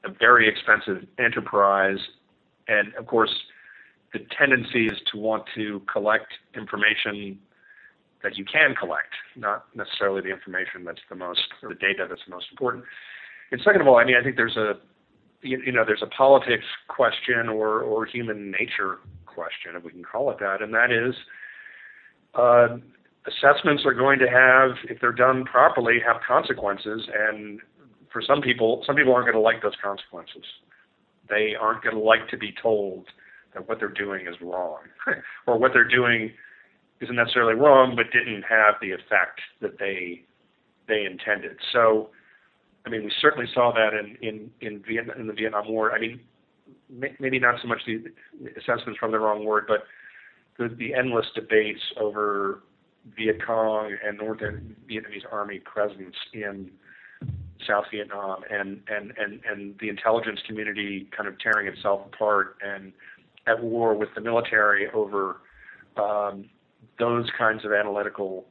a 0.06 0.10
very 0.18 0.48
expensive 0.48 1.08
enterprise, 1.18 2.00
and 2.68 2.94
of 2.96 3.08
course, 3.08 3.34
the 4.14 4.20
tendency 4.38 4.88
is 4.88 4.98
to 5.12 5.18
want 5.18 5.44
to 5.56 5.82
collect 5.92 6.28
information 6.56 7.40
that 8.24 8.38
you 8.38 8.46
can 8.46 8.76
collect, 8.76 9.14
not 9.36 9.66
necessarily 9.76 10.22
the 10.22 10.30
information 10.30 10.84
that's 10.84 11.00
the 11.10 11.16
most, 11.16 11.48
or 11.64 11.70
the 11.70 11.76
data 11.76 12.06
that's 12.10 12.22
the 12.28 12.32
most 12.36 12.48
important. 12.52 12.84
And 13.52 13.62
second 13.64 13.82
of 13.82 13.88
all, 13.88 13.98
I 13.98 14.06
mean, 14.06 14.16
I 14.20 14.24
think 14.24 14.36
there's 14.36 14.58
a, 14.58 14.74
you, 15.42 15.72
know, 15.72 15.86
there's 15.86 16.04
a 16.04 16.08
politics 16.08 16.66
question 16.88 17.48
or 17.48 17.82
or 17.82 18.06
human 18.06 18.52
nature 18.52 19.00
question, 19.26 19.76
if 19.76 19.84
we 19.84 19.92
can 19.92 20.04
call 20.04 20.32
it 20.32 20.38
that, 20.40 20.62
and 20.62 20.74
that 20.74 20.92
is, 20.92 21.16
uh, 22.36 22.78
assessments 23.28 23.84
are 23.86 23.94
going 23.94 24.20
to 24.20 24.28
have, 24.28 24.72
if 24.90 25.00
they're 25.02 25.12
done 25.12 25.46
properly, 25.46 26.00
have 26.06 26.22
consequences, 26.26 27.08
and 27.14 27.60
for 28.12 28.22
some 28.22 28.42
people, 28.42 28.84
some 28.86 28.96
people 28.96 29.14
aren't 29.14 29.26
going 29.26 29.36
to 29.36 29.42
like 29.42 29.62
those 29.62 29.78
consequences. 29.84 30.44
They 31.30 31.54
aren't 31.60 31.84
going 31.84 31.96
to 31.96 32.02
like 32.02 32.28
to 32.30 32.38
be 32.38 32.54
told 32.62 33.06
that 33.54 33.68
what 33.68 33.80
they're 33.80 33.90
doing 33.90 34.28
is 34.28 34.36
wrong, 34.42 34.80
or 35.48 35.58
what 35.58 35.72
they're 35.74 35.88
doing 35.88 36.32
isn't 37.02 37.16
necessarily 37.16 37.54
wrong, 37.54 37.96
but 37.96 38.06
didn't 38.12 38.44
have 38.44 38.76
the 38.82 38.92
effect 38.92 39.42
that 39.62 39.80
they 39.80 40.24
they 40.88 41.06
intended. 41.06 41.58
So, 41.72 42.10
I 42.86 42.90
mean, 42.90 43.04
we 43.04 43.12
certainly 43.22 43.48
saw 43.54 43.72
that 43.74 43.92
in 43.94 44.18
in 44.22 44.50
in, 44.62 44.84
Vietnam, 44.88 45.20
in 45.20 45.28
the 45.28 45.34
Vietnam 45.34 45.70
War. 45.70 45.94
I 45.94 46.00
mean, 46.00 46.20
may, 46.90 47.16
maybe 47.20 47.40
not 47.40 47.56
so 47.62 47.68
much 47.68 47.80
the 47.86 48.04
assessments 48.58 49.00
from 49.00 49.12
the 49.12 49.20
wrong 49.20 49.46
word, 49.46 49.66
but 49.68 49.84
the, 50.58 50.74
the 50.76 50.94
endless 50.94 51.26
debates 51.36 51.82
over 52.00 52.64
Viet 53.16 53.45
Cong 53.45 53.95
and 54.05 54.18
Northern 54.18 54.76
Vietnamese 54.89 55.32
Army 55.32 55.60
presence 55.60 56.16
in 56.34 56.72
South 57.68 57.86
Vietnam 57.91 58.41
and, 58.49 58.82
and, 58.88 59.14
and, 59.18 59.41
and 59.49 59.76
the 59.80 59.89
intelligence 59.89 60.39
community 60.47 61.10
kind 61.16 61.28
of 61.28 61.38
tearing 61.39 61.68
itself 61.68 62.01
apart 62.05 62.57
and 62.66 62.93
at 63.47 63.62
war 63.62 63.93
with 63.95 64.10
the 64.16 64.22
military 64.22 64.88
over 64.91 65.38
um, 65.97 66.45
those 66.97 67.28
kinds 67.38 67.66
of 67.66 67.72
analytical 67.74 68.45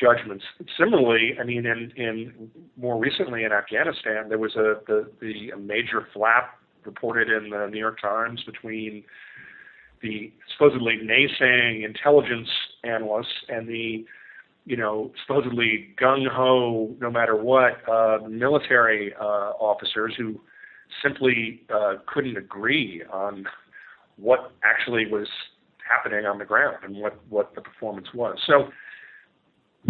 judgments. 0.00 0.44
Similarly, 0.78 1.32
I 1.40 1.44
mean, 1.44 1.66
in, 1.66 1.92
in 1.96 2.50
more 2.76 2.98
recently 2.98 3.44
in 3.44 3.52
Afghanistan, 3.52 4.28
there 4.28 4.38
was 4.38 4.54
a 4.56 4.80
the, 4.86 5.10
the 5.20 5.52
major 5.58 6.06
flap 6.12 6.58
reported 6.84 7.28
in 7.28 7.50
the 7.50 7.66
New 7.66 7.78
York 7.78 8.00
Times 8.00 8.42
between 8.44 9.04
the 10.02 10.32
supposedly 10.52 10.98
naysaying 11.02 11.84
intelligence 11.84 12.48
analysts 12.84 13.44
and 13.48 13.68
the 13.68 14.04
you 14.66 14.76
know, 14.76 15.12
supposedly 15.24 15.94
gung 15.98 16.26
ho, 16.28 16.92
no 17.00 17.08
matter 17.08 17.36
what, 17.36 17.88
uh, 17.88 18.18
military 18.28 19.14
uh, 19.14 19.52
officers 19.60 20.12
who 20.18 20.40
simply 21.02 21.62
uh, 21.72 21.94
couldn't 22.06 22.36
agree 22.36 23.02
on 23.12 23.46
what 24.16 24.50
actually 24.64 25.06
was 25.06 25.28
happening 25.88 26.26
on 26.26 26.38
the 26.38 26.44
ground 26.44 26.78
and 26.82 26.96
what, 26.96 27.16
what 27.28 27.54
the 27.54 27.60
performance 27.60 28.08
was. 28.12 28.38
So 28.44 28.68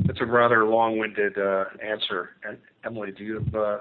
it's 0.04 0.20
a 0.20 0.26
rather 0.26 0.66
long-winded 0.66 1.38
uh, 1.38 1.64
answer. 1.82 2.30
And 2.46 2.58
Emily, 2.84 3.12
do 3.12 3.24
you 3.24 3.34
have 3.40 3.54
uh, 3.54 3.78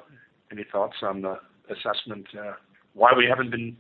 any 0.50 0.64
thoughts 0.72 0.96
on 1.02 1.22
the 1.22 1.40
assessment? 1.70 2.28
Uh, 2.34 2.54
why 2.94 3.12
we 3.16 3.26
haven't 3.28 3.52
been 3.52 3.76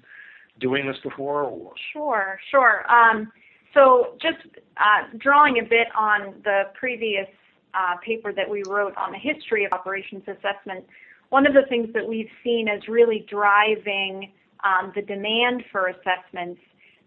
doing 0.60 0.88
this 0.88 0.97
before? 1.03 1.43
Or? 1.43 1.74
Sure, 1.93 2.39
sure. 2.51 2.86
Um, 2.91 3.32
so 3.74 4.16
just 4.22 4.38
uh, 4.78 5.08
drawing 5.18 5.60
a 5.60 5.64
bit 5.64 5.88
on 5.97 6.36
the 6.43 6.64
previous 6.74 7.28
uh, 7.74 7.97
paper 8.03 8.32
that 8.32 8.49
we 8.49 8.64
wrote 8.68 8.95
on 8.95 9.12
the 9.12 9.18
history 9.18 9.66
of 9.66 9.74
operations 9.74 10.24
assessment, 10.28 10.86
one 11.30 11.45
of 11.45 11.53
the 11.53 11.64
things 11.68 11.89
that 11.93 12.08
we've 12.08 12.30
seen 12.43 12.68
as 12.70 12.88
really 12.88 13.26
driving 13.30 14.32
um, 14.64 14.91
the 14.95 15.01
demand 15.01 15.64
for 15.72 15.88
assessments 15.88 16.62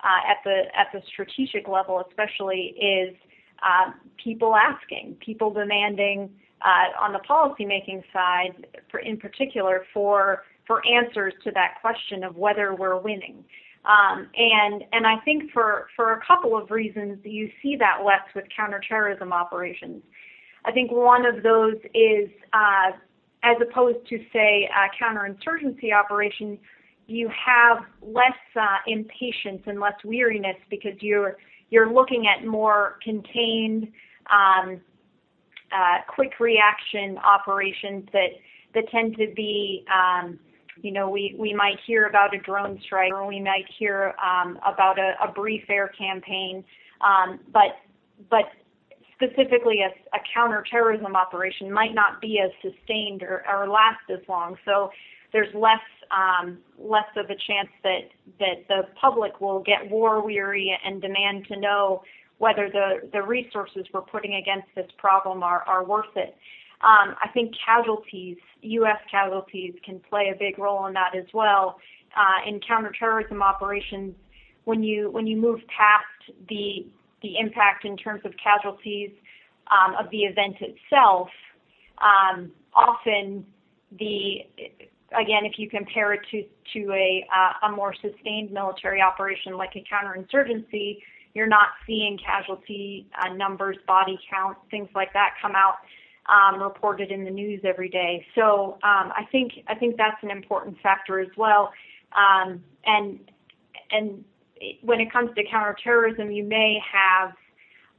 uh, 0.04 0.30
at 0.30 0.36
the 0.44 0.64
at 0.76 0.88
the 0.92 1.00
strategic 1.08 1.66
level, 1.66 2.04
especially, 2.08 2.74
is 2.78 3.16
uh, 3.62 3.90
people 4.22 4.54
asking, 4.54 5.16
people 5.20 5.50
demanding 5.50 6.30
uh, 6.62 7.00
on 7.00 7.12
the 7.12 7.20
policymaking 7.20 8.02
side, 8.12 8.66
in 9.04 9.16
particular, 9.16 9.84
for 9.92 10.44
for 10.68 10.86
answers 10.86 11.32
to 11.42 11.50
that 11.52 11.80
question 11.80 12.22
of 12.22 12.36
whether 12.36 12.74
we're 12.74 12.98
winning. 12.98 13.44
Um, 13.84 14.28
and 14.36 14.84
and 14.92 15.06
I 15.06 15.16
think 15.24 15.50
for 15.50 15.88
for 15.96 16.12
a 16.12 16.20
couple 16.24 16.56
of 16.56 16.70
reasons 16.70 17.18
you 17.24 17.50
see 17.62 17.74
that 17.76 18.04
less 18.04 18.22
with 18.36 18.44
counterterrorism 18.54 19.32
operations. 19.32 20.02
I 20.64 20.72
think 20.72 20.92
one 20.92 21.24
of 21.24 21.42
those 21.42 21.76
is 21.94 22.28
uh, 22.52 22.92
as 23.42 23.56
opposed 23.62 24.06
to 24.08 24.18
say 24.32 24.68
counterinsurgency 25.00 25.92
operation, 25.94 26.58
you 27.06 27.30
have 27.30 27.78
less 28.02 28.36
uh, 28.54 28.78
impatience 28.86 29.62
and 29.66 29.80
less 29.80 29.94
weariness 30.04 30.56
because 30.68 30.94
you're 31.00 31.38
you're 31.70 31.92
looking 31.92 32.26
at 32.26 32.46
more 32.46 32.98
contained, 33.02 33.88
um, 34.30 34.80
uh, 35.72 35.98
quick 36.08 36.40
reaction 36.40 37.18
operations 37.18 38.06
that 38.12 38.30
that 38.74 38.90
tend 38.90 39.16
to 39.16 39.32
be 39.34 39.84
um, 39.92 40.38
you 40.82 40.92
know, 40.92 41.08
we, 41.08 41.34
we 41.38 41.54
might 41.54 41.76
hear 41.86 42.06
about 42.06 42.34
a 42.34 42.38
drone 42.38 42.80
strike 42.84 43.12
or 43.12 43.26
we 43.26 43.40
might 43.40 43.64
hear 43.78 44.14
um, 44.24 44.58
about 44.66 44.98
a, 44.98 45.14
a 45.22 45.32
brief 45.32 45.64
air 45.68 45.88
campaign, 45.88 46.64
um, 47.00 47.40
but 47.52 47.76
but 48.30 48.46
specifically 49.14 49.80
a, 49.82 50.16
a 50.16 50.20
counterterrorism 50.32 51.16
operation 51.16 51.72
might 51.72 51.94
not 51.94 52.20
be 52.20 52.40
as 52.40 52.50
sustained 52.62 53.22
or, 53.22 53.44
or 53.48 53.68
last 53.68 54.00
as 54.10 54.20
long. 54.28 54.56
So 54.64 54.90
there's 55.32 55.52
less 55.54 55.80
um, 56.10 56.58
less 56.78 57.08
of 57.16 57.26
a 57.26 57.36
chance 57.46 57.68
that 57.82 58.08
that 58.38 58.66
the 58.68 58.82
public 59.00 59.40
will 59.40 59.60
get 59.60 59.90
war 59.90 60.24
weary 60.24 60.76
and 60.84 61.02
demand 61.02 61.46
to 61.48 61.58
know 61.58 62.02
whether 62.38 62.70
the, 62.70 63.08
the 63.12 63.20
resources 63.20 63.84
we're 63.92 64.00
putting 64.00 64.34
against 64.34 64.68
this 64.74 64.86
problem 64.96 65.42
are, 65.42 65.62
are 65.62 65.84
worth 65.84 66.16
it. 66.16 66.36
Um, 66.80 67.16
I 67.20 67.28
think 67.34 67.54
casualties, 67.64 68.36
U.S. 68.62 68.98
casualties, 69.10 69.74
can 69.84 70.00
play 70.08 70.32
a 70.32 70.38
big 70.38 70.58
role 70.58 70.86
in 70.86 70.94
that 70.94 71.16
as 71.16 71.26
well. 71.34 71.80
Uh, 72.16 72.48
in 72.48 72.60
counterterrorism 72.60 73.42
operations, 73.42 74.14
when 74.64 74.82
you 74.82 75.10
when 75.10 75.26
you 75.26 75.36
move 75.36 75.60
past 75.66 76.36
the 76.48 76.86
the 77.22 77.36
impact 77.38 77.84
in 77.84 77.96
terms 77.96 78.22
of 78.24 78.32
casualties 78.42 79.10
um, 79.70 79.96
of 79.96 80.10
the 80.10 80.20
event 80.20 80.56
itself, 80.60 81.28
um, 81.98 82.52
often 82.74 83.44
the 83.98 84.46
again, 85.18 85.44
if 85.44 85.58
you 85.58 85.68
compare 85.68 86.12
it 86.12 86.20
to 86.30 86.44
to 86.74 86.92
a 86.92 87.26
uh, 87.34 87.66
a 87.68 87.72
more 87.72 87.94
sustained 88.00 88.52
military 88.52 89.02
operation 89.02 89.56
like 89.56 89.70
a 89.74 89.84
counterinsurgency, 89.92 90.98
you're 91.34 91.48
not 91.48 91.68
seeing 91.86 92.18
casualty 92.24 93.06
uh, 93.20 93.32
numbers, 93.34 93.76
body 93.86 94.18
count, 94.30 94.56
things 94.70 94.88
like 94.94 95.12
that 95.12 95.30
come 95.42 95.52
out 95.56 95.76
um, 96.28 96.62
reported 96.62 97.10
in 97.10 97.24
the 97.24 97.30
news 97.30 97.60
every 97.64 97.88
day. 97.88 98.24
So 98.34 98.78
um, 98.82 99.12
I 99.16 99.26
think 99.32 99.52
I 99.66 99.74
think 99.74 99.96
that's 99.96 100.22
an 100.22 100.30
important 100.30 100.76
factor 100.82 101.20
as 101.20 101.28
well. 101.36 101.72
Um, 102.16 102.62
and 102.84 103.18
and 103.90 104.24
when 104.82 105.00
it 105.00 105.12
comes 105.12 105.30
to 105.36 105.42
counterterrorism, 105.50 106.30
you 106.30 106.44
may 106.44 106.78
have 106.92 107.32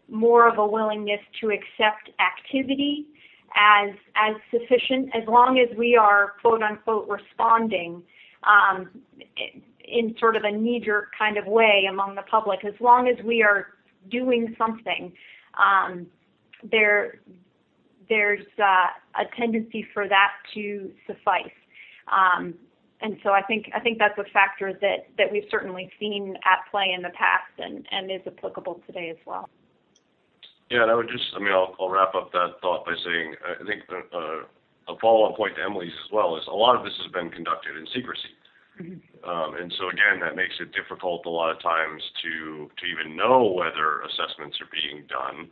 more 0.10 0.48
of 0.48 0.58
a 0.58 0.66
willingness 0.66 1.22
to 1.42 1.52
accept 1.52 2.10
activity 2.20 3.06
as 3.56 3.96
as 4.16 4.36
sufficient 4.52 5.10
as 5.16 5.28
long 5.28 5.60
as 5.60 5.76
we 5.78 5.96
are 5.96 6.34
quote 6.42 6.62
unquote 6.62 7.08
responding 7.08 8.04
um, 8.44 8.90
in 9.84 10.16
sort 10.20 10.36
of 10.36 10.44
a 10.44 10.52
knee 10.52 10.82
jerk 10.84 11.12
kind 11.18 11.38
of 11.38 11.46
way 11.46 11.88
among 11.90 12.16
the 12.16 12.22
public. 12.24 12.64
As 12.64 12.76
long 12.80 13.08
as 13.08 13.24
we 13.26 13.42
are 13.42 13.68
doing 14.10 14.56
something, 14.58 15.12
um, 15.58 16.08
there 16.72 17.22
there's 18.10 18.46
uh, 18.58 18.88
a 19.16 19.26
tendency 19.38 19.86
for 19.94 20.08
that 20.08 20.32
to 20.54 20.92
suffice. 21.08 21.58
Um, 22.12 22.56
and 23.02 23.18
so 23.24 23.30
I 23.30 23.42
think 23.44 23.70
I 23.74 23.80
think 23.80 23.98
that's 23.98 24.18
a 24.18 24.26
factor 24.34 24.74
that 24.74 25.08
that 25.18 25.32
we've 25.32 25.48
certainly 25.50 25.90
seen 26.00 26.36
at 26.44 26.70
play 26.70 26.92
in 26.96 27.02
the 27.02 27.10
past 27.10 27.54
and 27.58 27.88
and 27.92 28.12
is 28.12 28.22
applicable 28.28 28.82
today 28.86 29.10
as 29.10 29.18
well. 29.26 29.50
Yeah, 30.70 30.84
and 30.84 30.92
I 30.92 30.96
would 30.96 31.10
just, 31.10 31.26
I 31.36 31.40
mean, 31.40 31.52
I'll, 31.52 31.76
I'll 31.80 31.90
wrap 31.90 32.14
up 32.14 32.32
that 32.32 32.62
thought 32.62 32.86
by 32.86 32.94
saying 33.04 33.36
I 33.42 33.66
think 33.66 33.82
uh, 33.90 34.46
a 34.88 34.98
follow-up 35.02 35.36
point 35.36 35.56
to 35.56 35.64
Emily's 35.64 35.94
as 36.06 36.12
well 36.12 36.38
is 36.38 36.44
a 36.48 36.54
lot 36.54 36.76
of 36.76 36.84
this 36.84 36.94
has 37.02 37.12
been 37.12 37.32
conducted 37.32 37.76
in 37.76 37.88
secrecy. 37.88 38.34
Mm-hmm. 38.80 39.30
Um, 39.30 39.56
and 39.60 39.74
so 39.78 39.90
again, 39.90 40.22
that 40.22 40.36
makes 40.36 40.56
it 40.60 40.72
difficult 40.72 41.26
a 41.26 41.30
lot 41.30 41.50
of 41.52 41.62
times 41.62 42.04
to 42.24 42.70
to 42.78 42.84
even 42.86 43.16
know 43.16 43.52
whether 43.52 44.02
assessments 44.02 44.58
are 44.62 44.70
being 44.72 45.06
done, 45.08 45.50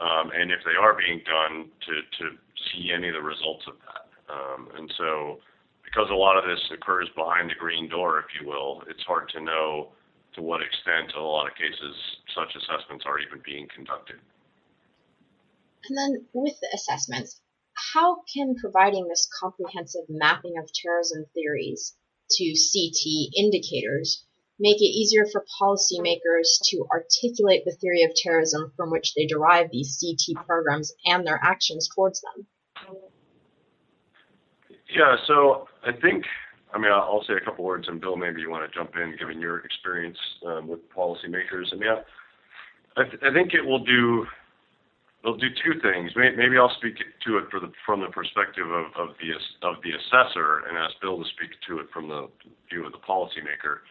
and 0.00 0.50
if 0.50 0.60
they 0.64 0.76
are 0.78 0.94
being 0.94 1.22
done, 1.24 1.70
to 1.86 1.94
to 2.18 2.36
see 2.70 2.92
any 2.92 3.08
of 3.08 3.14
the 3.14 3.22
results 3.22 3.64
of 3.66 3.74
that. 3.86 4.04
Um, 4.32 4.68
and 4.76 4.92
so, 4.98 5.40
because 5.84 6.08
a 6.10 6.14
lot 6.14 6.36
of 6.36 6.44
this 6.44 6.60
occurs 6.72 7.08
behind 7.14 7.50
the 7.50 7.54
green 7.54 7.88
door, 7.88 8.18
if 8.18 8.26
you 8.40 8.46
will, 8.46 8.82
it's 8.88 9.02
hard 9.04 9.28
to 9.30 9.40
know 9.40 9.92
to 10.34 10.42
what 10.42 10.60
extent, 10.60 11.12
in 11.14 11.20
a 11.20 11.24
lot 11.24 11.48
of 11.48 11.54
cases, 11.56 11.96
such 12.34 12.54
assessments 12.54 13.04
are 13.06 13.18
even 13.18 13.40
being 13.44 13.66
conducted. 13.74 14.16
And 15.88 15.96
then 15.96 16.26
with 16.34 16.58
the 16.60 16.68
assessments, 16.74 17.40
how 17.94 18.22
can 18.32 18.54
providing 18.56 19.08
this 19.08 19.28
comprehensive 19.40 20.04
mapping 20.08 20.58
of 20.58 20.70
terrorism 20.72 21.24
theories 21.32 21.94
to 22.30 22.44
CT 22.44 23.32
indicators 23.36 24.24
make 24.58 24.80
it 24.80 24.84
easier 24.84 25.26
for 25.30 25.44
policymakers 25.60 26.58
to 26.64 26.86
articulate 26.90 27.64
the 27.64 27.76
theory 27.80 28.02
of 28.02 28.10
terrorism 28.14 28.72
from 28.76 28.90
which 28.90 29.14
they 29.14 29.26
derive 29.26 29.70
these 29.70 29.98
CT 30.00 30.46
programs 30.46 30.92
and 31.04 31.26
their 31.26 31.40
actions 31.42 31.88
towards 31.94 32.22
them? 32.22 32.46
Yeah, 34.94 35.16
so 35.26 35.68
I 35.84 35.92
think, 35.92 36.24
I 36.72 36.78
mean, 36.78 36.92
I'll 36.92 37.24
say 37.26 37.34
a 37.34 37.44
couple 37.44 37.64
words, 37.64 37.88
and 37.88 38.00
Bill, 38.00 38.16
maybe 38.16 38.40
you 38.40 38.50
want 38.50 38.70
to 38.70 38.74
jump 38.76 38.92
in, 38.96 39.16
given 39.18 39.40
your 39.40 39.58
experience 39.58 40.18
um, 40.46 40.68
with 40.68 40.80
policymakers. 40.90 41.72
I 41.72 41.76
mean, 41.76 41.90
I, 42.96 43.02
th- 43.04 43.22
I 43.22 43.32
think 43.32 43.52
it 43.52 43.64
will 43.64 43.84
do 43.84 44.26
they'll 45.26 45.36
do 45.36 45.50
two 45.50 45.80
things. 45.80 46.12
Maybe 46.14 46.56
I'll 46.56 46.72
speak 46.78 46.98
to 46.98 47.38
it 47.38 47.50
the, 47.50 47.72
from 47.84 48.00
the 48.00 48.06
perspective 48.14 48.70
of, 48.70 48.86
of, 48.96 49.16
the 49.18 49.34
of 49.66 49.82
the 49.82 49.90
assessor, 49.90 50.62
and 50.68 50.78
ask 50.78 50.94
Bill 51.02 51.18
to 51.18 51.28
speak 51.34 51.50
to 51.68 51.80
it 51.80 51.86
from 51.92 52.08
the 52.08 52.28
view 52.70 52.86
of 52.86 52.92
the 52.92 53.02
policymaker. 53.02 53.82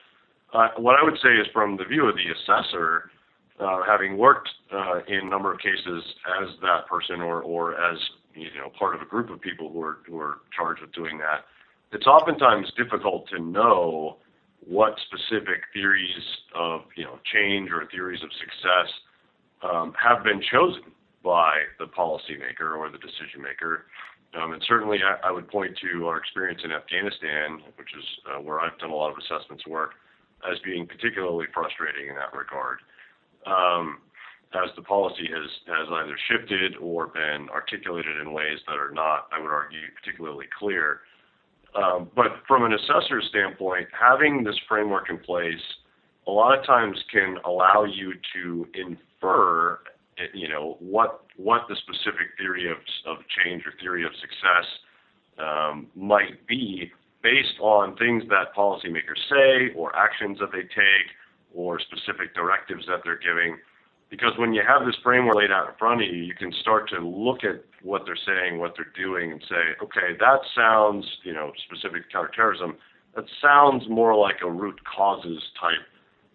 What 0.77 0.95
I 0.99 1.03
would 1.03 1.17
say 1.21 1.33
is 1.35 1.47
from 1.53 1.77
the 1.77 1.85
view 1.85 2.07
of 2.07 2.15
the 2.15 2.31
assessor, 2.31 3.11
uh, 3.59 3.81
having 3.87 4.17
worked 4.17 4.49
uh, 4.73 4.99
in 5.07 5.27
a 5.27 5.29
number 5.29 5.53
of 5.53 5.59
cases 5.59 6.03
as 6.41 6.49
that 6.61 6.87
person 6.87 7.21
or, 7.21 7.41
or 7.41 7.73
as 7.73 7.97
you 8.33 8.47
know 8.57 8.69
part 8.77 8.95
of 8.95 9.01
a 9.01 9.05
group 9.05 9.29
of 9.29 9.39
people 9.41 9.71
who 9.71 9.81
are 9.81 9.99
who 10.07 10.19
are 10.19 10.39
charged 10.55 10.81
with 10.81 10.91
doing 10.93 11.17
that, 11.17 11.45
it's 11.91 12.07
oftentimes 12.07 12.71
difficult 12.77 13.27
to 13.29 13.39
know 13.39 14.17
what 14.67 14.95
specific 15.07 15.61
theories 15.73 16.23
of 16.53 16.81
you 16.95 17.03
know 17.03 17.19
change 17.33 17.69
or 17.71 17.87
theories 17.91 18.21
of 18.23 18.29
success 18.39 18.91
um, 19.63 19.93
have 20.01 20.23
been 20.23 20.41
chosen 20.51 20.91
by 21.23 21.51
the 21.79 21.85
policymaker 21.85 22.77
or 22.77 22.89
the 22.91 22.99
decision 22.99 23.41
maker. 23.41 23.85
Um, 24.39 24.51
and 24.51 24.61
certainly, 24.67 24.99
I, 24.99 25.29
I, 25.29 25.31
would 25.31 25.47
point 25.47 25.79
to 25.81 26.07
our 26.07 26.17
experience 26.17 26.59
in 26.65 26.71
Afghanistan, 26.73 27.61
which 27.77 27.87
is 27.97 28.03
uh, 28.27 28.41
where 28.41 28.59
I've 28.59 28.77
done 28.79 28.89
a 28.89 28.95
lot 28.95 29.09
of 29.09 29.17
assessments 29.17 29.65
work, 29.65 29.91
as 30.51 30.59
being 30.63 30.87
particularly 30.87 31.45
frustrating 31.53 32.09
in 32.09 32.15
that 32.15 32.33
regard. 32.35 32.79
Um, 33.45 34.01
as 34.53 34.69
the 34.75 34.81
policy 34.81 35.27
has, 35.27 35.49
has 35.67 35.87
either 35.91 36.17
shifted 36.31 36.77
or 36.77 37.07
been 37.07 37.49
articulated 37.49 38.21
in 38.21 38.31
ways 38.31 38.59
that 38.67 38.77
are 38.77 38.91
not, 38.91 39.27
I 39.31 39.41
would 39.41 39.51
argue, 39.51 39.81
particularly 40.01 40.45
clear. 40.57 41.01
Um, 41.75 42.09
but 42.15 42.43
from 42.47 42.63
an 42.63 42.73
assessor 42.73 43.21
standpoint, 43.27 43.87
having 43.91 44.43
this 44.43 44.55
framework 44.67 45.09
in 45.09 45.17
place 45.17 45.59
a 46.27 46.31
lot 46.31 46.57
of 46.57 46.65
times 46.65 46.97
can 47.11 47.37
allow 47.45 47.83
you 47.83 48.13
to 48.33 48.67
infer 48.73 49.79
you 50.33 50.47
know 50.47 50.77
what 50.79 51.25
what 51.37 51.63
the 51.67 51.75
specific 51.75 52.27
theory 52.37 52.69
of 52.71 52.77
of 53.05 53.17
change 53.43 53.63
or 53.65 53.73
theory 53.81 54.05
of 54.05 54.11
success 54.13 54.65
um, 55.37 55.87
might 55.95 56.45
be 56.47 56.91
based 57.25 57.57
on 57.59 57.97
things 57.97 58.21
that 58.29 58.53
policymakers 58.55 59.17
say 59.27 59.73
or 59.75 59.95
actions 59.95 60.37
that 60.39 60.51
they 60.51 60.61
take 60.61 61.09
or 61.55 61.79
specific 61.79 62.35
directives 62.35 62.85
that 62.85 63.01
they're 63.03 63.17
giving. 63.17 63.57
Because 64.11 64.37
when 64.37 64.53
you 64.53 64.61
have 64.61 64.85
this 64.85 64.95
framework 65.01 65.35
laid 65.35 65.51
out 65.51 65.67
in 65.67 65.73
front 65.79 66.03
of 66.03 66.07
you, 66.07 66.21
you 66.21 66.35
can 66.35 66.53
start 66.61 66.87
to 66.89 66.99
look 67.01 67.43
at 67.43 67.65
what 67.81 68.03
they're 68.05 68.19
saying, 68.29 68.59
what 68.59 68.75
they're 68.77 68.93
doing, 68.95 69.31
and 69.31 69.41
say, 69.49 69.73
okay, 69.81 70.13
that 70.19 70.39
sounds, 70.53 71.03
you 71.23 71.33
know, 71.33 71.51
specific 71.65 72.05
to 72.05 72.09
counterterrorism. 72.13 72.77
That 73.15 73.25
sounds 73.41 73.89
more 73.89 74.13
like 74.13 74.45
a 74.45 74.51
root 74.51 74.79
causes 74.85 75.41
type 75.59 75.81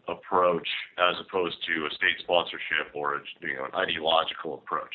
approach 0.09 0.67
as 0.99 1.15
opposed 1.25 1.57
to 1.69 1.87
a 1.87 1.91
state 1.95 2.19
sponsorship 2.19 2.91
or 2.95 3.15
a, 3.15 3.21
you 3.43 3.55
know, 3.55 3.67
an 3.67 3.75
ideological 3.79 4.55
approach. 4.55 4.95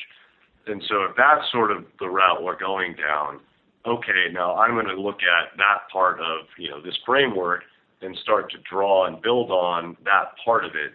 And 0.66 0.82
so 0.86 1.04
if 1.08 1.16
that's 1.16 1.50
sort 1.50 1.70
of 1.70 1.86
the 2.00 2.10
route 2.10 2.42
we're 2.42 2.60
going 2.60 2.94
down, 2.96 3.40
okay, 3.86 4.32
now 4.32 4.56
I'm 4.56 4.72
going 4.72 4.86
to 4.86 5.00
look 5.00 5.20
at 5.22 5.56
that 5.56 5.88
part 5.92 6.20
of 6.20 6.46
you 6.58 6.70
know 6.70 6.82
this 6.82 6.96
framework 7.04 7.62
and 8.02 8.16
start 8.22 8.50
to 8.50 8.58
draw 8.70 9.06
and 9.06 9.22
build 9.22 9.50
on 9.50 9.96
that 10.04 10.32
part 10.44 10.64
of 10.64 10.72
it 10.72 10.92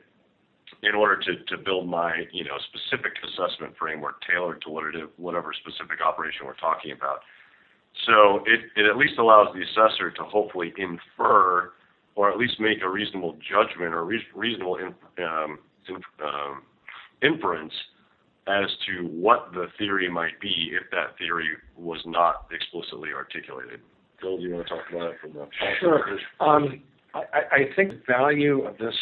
in 0.84 0.96
order 0.96 1.20
to, 1.20 1.44
to 1.46 1.62
build 1.64 1.88
my 1.88 2.24
you 2.32 2.44
know 2.44 2.58
specific 2.70 3.14
assessment 3.24 3.74
framework 3.78 4.16
tailored 4.30 4.62
to 4.64 4.70
what 4.70 4.86
it 4.86 4.96
is, 4.96 5.10
whatever 5.18 5.54
specific 5.54 6.00
operation 6.06 6.46
we're 6.46 6.56
talking 6.56 6.92
about. 6.92 7.20
So 8.06 8.44
it, 8.46 8.62
it 8.76 8.86
at 8.86 8.98
least 8.98 9.18
allows 9.20 9.54
the 9.54 9.62
assessor 9.62 10.12
to 10.12 10.24
hopefully 10.24 10.74
infer 10.78 11.72
or 12.16 12.32
at 12.32 12.38
least 12.38 12.60
make 12.60 12.82
a 12.82 12.89
reasonable 12.89 13.38
judgment 13.39 13.94
or 13.94 14.06
re- 14.06 14.24
reasonable 14.36 14.78
in, 14.78 14.88
um, 15.24 15.60
in, 15.88 15.96
um, 16.24 16.62
inference 17.22 17.74
as 18.48 18.70
to 18.88 19.06
what 19.08 19.52
the 19.54 19.68
theory 19.78 20.10
might 20.10 20.39
be 20.42 20.72
if 20.72 20.89
that 20.92 21.18
theory 21.18 21.50
was 21.78 22.00
not 22.06 22.48
explicitly 22.52 23.10
articulated. 23.14 23.82
Bill, 24.22 24.38
do 24.38 24.44
you 24.44 24.56
want 24.56 24.68
to 24.68 24.76
talk 24.76 24.84
about 24.89 25.12
it 25.12 25.18
from 25.22 25.34
the 25.34 25.48
Sure. 25.80 26.18
Um, 26.39 26.82
I, 27.14 27.20
I, 27.52 27.76
think 27.76 27.92
the 27.92 28.02
value 28.08 28.66
of 28.66 28.78
this 28.78 28.96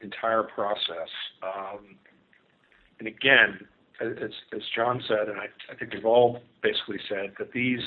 entire 0.00 0.42
process, 0.42 1.08
um, 1.42 1.96
and 2.98 3.08
again, 3.08 3.60
as, 4.00 4.30
as 4.52 4.62
John 4.74 5.02
said, 5.06 5.28
and 5.28 5.38
I, 5.38 5.46
I 5.70 5.76
think 5.76 5.92
we've 5.92 6.04
all 6.04 6.40
basically 6.62 6.98
said, 7.08 7.34
that 7.38 7.52
these 7.52 7.80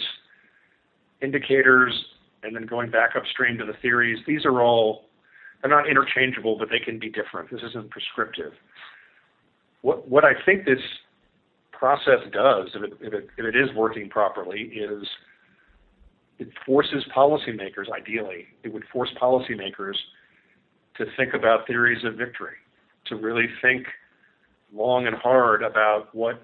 indicators 1.21 1.93
and 2.43 2.55
then 2.55 2.65
going 2.65 2.89
back 2.89 3.11
upstream 3.15 3.57
to 3.57 3.65
the 3.65 3.73
theories, 3.81 4.19
these 4.27 4.45
are 4.45 4.61
all, 4.61 5.05
they're 5.61 5.71
not 5.71 5.89
interchangeable, 5.89 6.57
but 6.57 6.69
they 6.69 6.79
can 6.79 6.99
be 6.99 7.09
different. 7.09 7.49
This 7.51 7.61
isn't 7.69 7.89
prescriptive. 7.89 8.53
What, 9.87 10.05
what 10.09 10.25
I 10.25 10.33
think 10.45 10.65
this 10.65 10.81
process 11.71 12.19
does, 12.33 12.67
if 12.75 12.83
it, 12.83 12.93
if, 12.99 13.13
it, 13.13 13.29
if 13.37 13.45
it 13.45 13.55
is 13.55 13.73
working 13.73 14.09
properly, 14.09 14.63
is 14.63 15.07
it 16.39 16.49
forces 16.65 17.05
policymakers, 17.15 17.85
ideally, 17.97 18.47
it 18.63 18.73
would 18.73 18.83
force 18.91 19.09
policymakers 19.17 19.93
to 20.97 21.05
think 21.15 21.33
about 21.33 21.67
theories 21.67 22.03
of 22.03 22.15
victory, 22.15 22.57
to 23.05 23.15
really 23.15 23.45
think 23.61 23.85
long 24.73 25.07
and 25.07 25.15
hard 25.15 25.63
about 25.63 26.13
what 26.13 26.41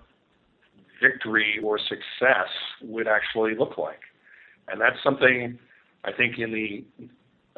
victory 1.02 1.60
or 1.62 1.78
success 1.78 2.48
would 2.82 3.10
actually 3.10 3.56
look 3.56 3.78
like. 3.78 4.00
And 4.70 4.80
that's 4.80 5.04
something 5.04 5.60
I 6.06 6.14
think 6.14 6.40
in 6.40 6.54
the 6.54 6.86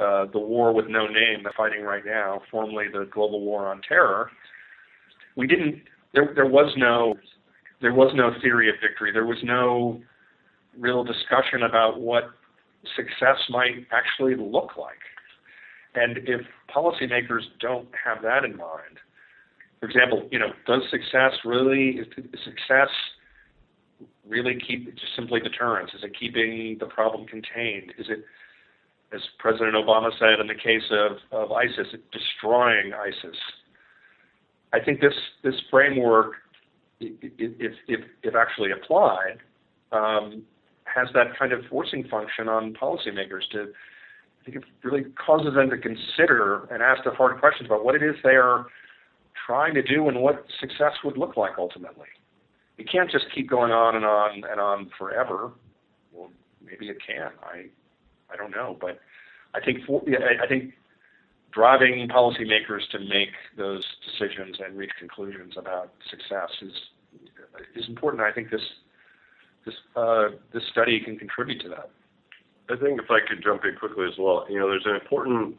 uh, 0.04 0.26
the 0.34 0.40
war 0.40 0.74
with 0.74 0.88
no 0.88 1.06
name 1.06 1.44
they're 1.44 1.54
fighting 1.56 1.84
right 1.84 2.04
now, 2.04 2.42
formerly 2.50 2.88
the 2.92 3.08
global 3.12 3.42
war 3.42 3.68
on 3.68 3.82
terror, 3.88 4.32
we 5.36 5.48
didn't. 5.48 5.82
There, 6.14 6.32
there 6.34 6.46
was 6.46 6.74
no 6.78 7.16
there 7.82 7.94
was 7.94 8.12
no 8.16 8.32
theory 8.42 8.70
of 8.70 8.76
victory. 8.82 9.12
There 9.12 9.26
was 9.26 9.38
no 9.44 10.02
real 10.78 11.04
discussion 11.04 11.64
about 11.64 12.00
what 12.00 12.24
success 12.96 13.38
might 13.50 13.86
actually 13.92 14.36
look 14.36 14.78
like. 14.78 15.02
And 15.96 16.18
if 16.28 16.42
policymakers 16.74 17.42
don't 17.60 17.88
have 18.04 18.22
that 18.24 18.44
in 18.44 18.58
mind, 18.58 19.00
for 19.80 19.88
example, 19.88 20.28
you 20.32 20.40
know, 20.40 20.52
does 20.68 20.82
success 20.90 21.34
really 21.46 22.00
is 22.00 22.08
success 22.44 22.90
really 24.28 24.58
keep 24.68 24.94
just 24.96 25.16
simply 25.16 25.40
deterrence? 25.40 25.92
Is 25.96 26.04
it 26.04 26.12
keeping 26.20 26.78
the 26.80 26.88
problem 26.88 27.28
contained? 27.28 27.94
Is 27.98 28.08
it, 28.10 28.26
as 29.14 29.22
President 29.38 29.76
Obama 29.76 30.10
said 30.20 30.40
in 30.40 30.48
the 30.48 30.56
case 30.56 30.90
of, 30.92 31.18
of 31.32 31.52
ISIS, 31.52 31.88
destroying 32.12 32.94
ISIS? 32.94 33.38
I 34.76 34.84
think 34.84 35.00
this 35.00 35.14
this 35.44 35.56
framework, 35.72 36.34
if 37.00 37.74
if 37.88 38.02
if 38.24 38.36
actually 38.36 38.72
applied, 38.72 39.38
um, 39.92 40.44
has 40.84 41.08
that 41.14 41.38
kind 41.40 41.54
of 41.54 41.62
forcing 41.70 42.08
function 42.08 42.50
on 42.50 42.74
policymakers 42.74 43.48
to. 43.52 43.68
I 44.42 44.52
think 44.52 44.58
it 44.58 44.64
really 44.84 45.06
causes 45.16 45.56
them 45.56 45.72
to 45.72 45.78
consider 45.78 46.66
and 46.66 46.84
ask 46.84 47.04
the 47.04 47.10
hard 47.10 47.40
questions 47.40 47.66
about 47.66 47.84
what 47.84 47.96
it 47.96 48.04
is 48.04 48.14
they 48.24 48.36
are 48.36 48.68
trying 49.48 49.74
to 49.74 49.82
do 49.82 50.08
and 50.08 50.22
what 50.22 50.46
success 50.60 50.94
would 51.04 51.18
look 51.18 51.36
like 51.36 51.54
ultimately. 51.58 52.10
You 52.78 52.86
can't 52.86 53.10
just 53.10 53.26
keep 53.34 53.50
going 53.50 53.72
on 53.72 53.96
and 53.96 54.06
on 54.06 54.44
and 54.48 54.60
on 54.60 54.92
forever. 55.00 55.52
Well, 56.14 56.30
maybe 56.64 56.90
it 56.90 56.98
can. 57.06 57.32
I 57.42 57.66
I 58.32 58.36
don't 58.36 58.52
know, 58.52 58.78
but 58.80 59.00
I 59.56 59.62
think 59.66 59.80
for, 59.88 60.04
I 60.44 60.48
think 60.48 60.74
driving 61.56 62.08
policymakers 62.10 62.82
to 62.92 63.00
make 63.00 63.32
those 63.58 63.84
decisions 64.06 64.58
and 64.64 64.78
reach 64.78 64.92
conclusions 65.00 65.54
about 65.58 65.92
success 66.12 66.52
is 66.62 66.74
is 67.76 67.88
important. 67.88 68.22
I 68.22 68.32
think 68.34 68.52
this 68.52 68.62
this 69.66 69.76
uh, 69.96 70.28
this 70.54 70.64
study 70.72 71.00
can 71.00 71.18
contribute 71.18 71.62
to 71.62 71.70
that. 71.70 71.90
I 72.70 72.76
think 72.76 73.00
if 73.00 73.10
I 73.10 73.20
could 73.28 73.42
jump 73.42 73.64
in 73.64 73.76
quickly 73.80 74.06
as 74.06 74.18
well, 74.20 74.46
you 74.50 74.60
know, 74.60 74.68
there's 74.68 74.86
an 74.86 74.96
important 74.96 75.56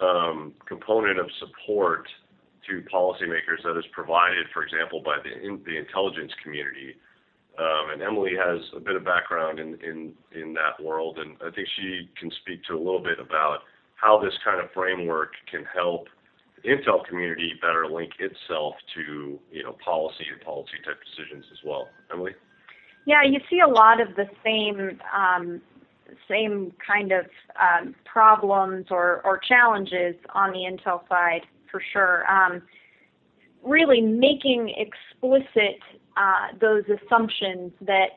um, 0.00 0.54
component 0.66 1.18
of 1.18 1.26
support 1.38 2.08
to 2.68 2.82
policymakers 2.92 3.62
that 3.64 3.76
is 3.76 3.84
provided, 3.92 4.46
for 4.54 4.62
example, 4.62 5.02
by 5.04 5.18
the 5.22 5.46
in, 5.46 5.60
the 5.66 5.76
intelligence 5.76 6.32
community. 6.42 6.96
Um, 7.58 7.90
and 7.92 8.02
Emily 8.02 8.32
has 8.38 8.60
a 8.76 8.80
bit 8.80 8.94
of 8.94 9.04
background 9.04 9.58
in, 9.58 9.74
in 9.84 10.14
in 10.32 10.54
that 10.54 10.82
world, 10.82 11.18
and 11.18 11.36
I 11.44 11.50
think 11.54 11.68
she 11.76 12.08
can 12.18 12.30
speak 12.40 12.64
to 12.64 12.74
a 12.74 12.78
little 12.78 13.02
bit 13.02 13.18
about 13.20 13.58
how 14.00 14.18
this 14.18 14.34
kind 14.44 14.60
of 14.60 14.70
framework 14.72 15.32
can 15.50 15.64
help 15.64 16.08
the 16.62 16.70
intel 16.70 17.04
community 17.06 17.52
better 17.60 17.86
link 17.86 18.12
itself 18.18 18.74
to 18.94 19.38
you 19.52 19.62
know 19.62 19.76
policy 19.84 20.24
and 20.32 20.40
policy 20.40 20.78
type 20.84 20.98
decisions 21.04 21.44
as 21.52 21.58
well. 21.64 21.88
Emily. 22.12 22.32
Yeah, 23.06 23.22
you 23.22 23.40
see 23.48 23.60
a 23.60 23.68
lot 23.68 24.00
of 24.00 24.16
the 24.16 24.28
same 24.44 25.00
um, 25.14 25.60
same 26.28 26.72
kind 26.84 27.12
of 27.12 27.26
um, 27.60 27.94
problems 28.04 28.86
or, 28.90 29.20
or 29.24 29.38
challenges 29.38 30.14
on 30.34 30.52
the 30.52 30.58
Intel 30.60 31.06
side 31.08 31.42
for 31.70 31.82
sure. 31.92 32.24
Um, 32.30 32.62
really 33.62 34.00
making 34.00 34.74
explicit 34.76 35.80
uh, 36.16 36.48
those 36.60 36.84
assumptions 36.88 37.72
that 37.80 38.10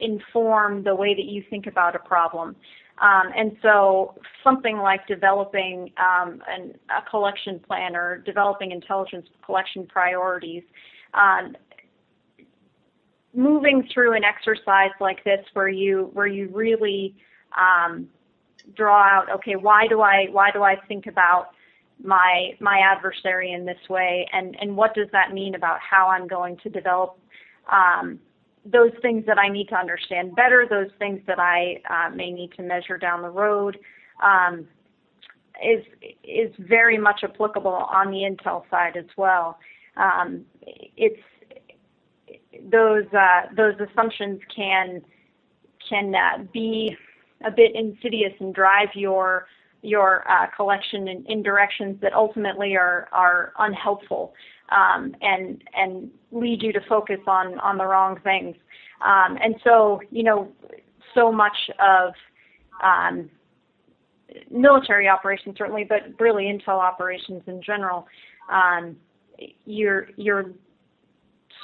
inform 0.00 0.82
the 0.82 0.94
way 0.94 1.14
that 1.14 1.24
you 1.24 1.42
think 1.48 1.66
about 1.66 1.94
a 1.94 1.98
problem. 1.98 2.56
Um, 3.00 3.32
and 3.36 3.56
so 3.62 4.14
something 4.44 4.76
like 4.76 5.06
developing 5.06 5.90
um, 5.98 6.42
an, 6.48 6.74
a 6.90 7.08
collection 7.10 7.58
plan 7.58 7.96
or 7.96 8.18
developing 8.18 8.70
intelligence 8.70 9.26
collection 9.44 9.86
priorities, 9.86 10.62
um, 11.14 11.56
moving 13.34 13.88
through 13.92 14.14
an 14.14 14.22
exercise 14.24 14.90
like 15.00 15.24
this 15.24 15.40
where 15.54 15.68
you 15.68 16.10
where 16.12 16.26
you 16.26 16.48
really 16.52 17.16
um, 17.58 18.08
draw 18.76 19.02
out, 19.02 19.30
okay, 19.30 19.56
why 19.56 19.86
do 19.88 20.00
I 20.00 20.26
why 20.30 20.50
do 20.50 20.62
I 20.62 20.76
think 20.86 21.06
about 21.06 21.48
my 22.02 22.50
my 22.60 22.78
adversary 22.78 23.52
in 23.52 23.64
this 23.64 23.88
way, 23.88 24.28
and 24.32 24.56
and 24.60 24.76
what 24.76 24.94
does 24.94 25.08
that 25.12 25.32
mean 25.32 25.54
about 25.54 25.78
how 25.80 26.08
I'm 26.08 26.28
going 26.28 26.56
to 26.62 26.68
develop 26.68 27.18
um, 27.72 28.18
those 28.64 28.92
things 29.00 29.24
that 29.26 29.38
I 29.38 29.48
need 29.48 29.68
to 29.68 29.76
understand 29.76 30.36
better, 30.36 30.66
those 30.68 30.90
things 30.98 31.20
that 31.26 31.38
I 31.38 31.80
uh, 31.90 32.14
may 32.14 32.30
need 32.30 32.52
to 32.56 32.62
measure 32.62 32.96
down 32.96 33.22
the 33.22 33.30
road, 33.30 33.78
um, 34.22 34.66
is 35.62 35.84
is 36.24 36.52
very 36.58 36.98
much 36.98 37.20
applicable 37.22 37.72
on 37.72 38.10
the 38.10 38.18
Intel 38.18 38.62
side 38.70 38.96
as 38.96 39.06
well. 39.16 39.58
Um, 39.96 40.44
it's 40.96 41.20
those 42.70 43.04
uh, 43.12 43.52
those 43.56 43.74
assumptions 43.80 44.40
can 44.54 45.02
can 45.88 46.14
uh, 46.14 46.44
be 46.52 46.96
a 47.44 47.50
bit 47.50 47.72
insidious 47.74 48.32
and 48.40 48.54
drive 48.54 48.88
your 48.94 49.46
your 49.82 50.24
uh, 50.30 50.46
collection 50.54 51.08
in, 51.08 51.24
in, 51.26 51.42
directions 51.42 52.00
that 52.00 52.12
ultimately 52.12 52.76
are 52.76 53.08
are 53.12 53.52
unhelpful 53.58 54.32
um, 54.70 55.14
and 55.20 55.62
and 55.74 56.10
lead 56.30 56.62
you 56.62 56.72
to 56.72 56.80
focus 56.88 57.20
on 57.26 57.58
on 57.60 57.78
the 57.78 57.84
wrong 57.84 58.18
things. 58.22 58.56
Um, 59.04 59.38
and 59.42 59.56
so 59.64 60.00
you 60.10 60.22
know, 60.22 60.52
so 61.14 61.32
much 61.32 61.56
of 61.78 62.14
um, 62.82 63.30
military 64.50 65.08
operations 65.08 65.56
certainly, 65.58 65.84
but 65.84 66.02
really 66.18 66.44
intel 66.44 66.78
operations 66.80 67.42
in 67.46 67.62
general, 67.62 68.06
um, 68.50 68.96
you're 69.64 70.08
you're 70.16 70.52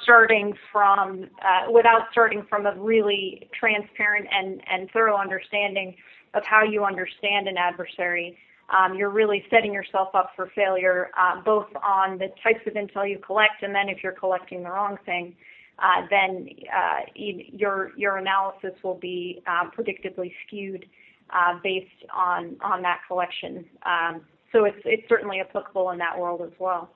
starting 0.03 0.55
from 0.73 1.25
uh, 1.43 1.71
without 1.71 2.03
starting 2.13 2.45
from 2.49 2.67
a 2.67 2.75
really 2.77 3.49
transparent 3.59 4.27
and 4.33 4.61
and 4.71 4.91
thorough 4.91 5.17
understanding 5.17 5.95
of 6.35 6.43
how 6.45 6.63
you 6.63 6.85
understand 6.85 7.49
an 7.49 7.57
adversary, 7.57 8.37
um, 8.71 8.97
you're 8.97 9.11
really 9.11 9.45
setting 9.51 9.73
yourself 9.73 10.09
up 10.15 10.33
for 10.37 10.51
failure, 10.55 11.11
uh, 11.19 11.41
both 11.43 11.69
on 11.83 12.19
the 12.19 12.29
types 12.43 12.61
of 12.67 12.75
intel 12.75 13.09
you 13.09 13.19
collect, 13.19 13.63
and 13.63 13.75
then 13.75 13.89
if 13.89 14.03
you're 14.03 14.13
collecting 14.13 14.63
the 14.63 14.71
wrong 14.71 14.99
thing, 15.07 15.35
uh, 15.79 16.07
then 16.11 16.49
uh, 16.75 17.01
your 17.15 17.93
your 17.97 18.17
analysis 18.19 18.73
will 18.83 18.99
be 18.99 19.43
uh, 19.47 19.71
predictably 19.71 20.33
skewed 20.47 20.85
uh, 21.31 21.59
based 21.63 22.05
on 22.15 22.57
on 22.61 22.83
that 22.83 23.01
collection. 23.07 23.65
Um, 23.87 24.23
so 24.53 24.65
it's 24.65 24.81
it's 24.85 25.09
certainly 25.09 25.41
applicable 25.41 25.91
in 25.91 25.99
that 25.99 26.19
world 26.19 26.43
as 26.43 26.53
well. 26.59 26.91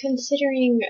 Considering 0.00 0.80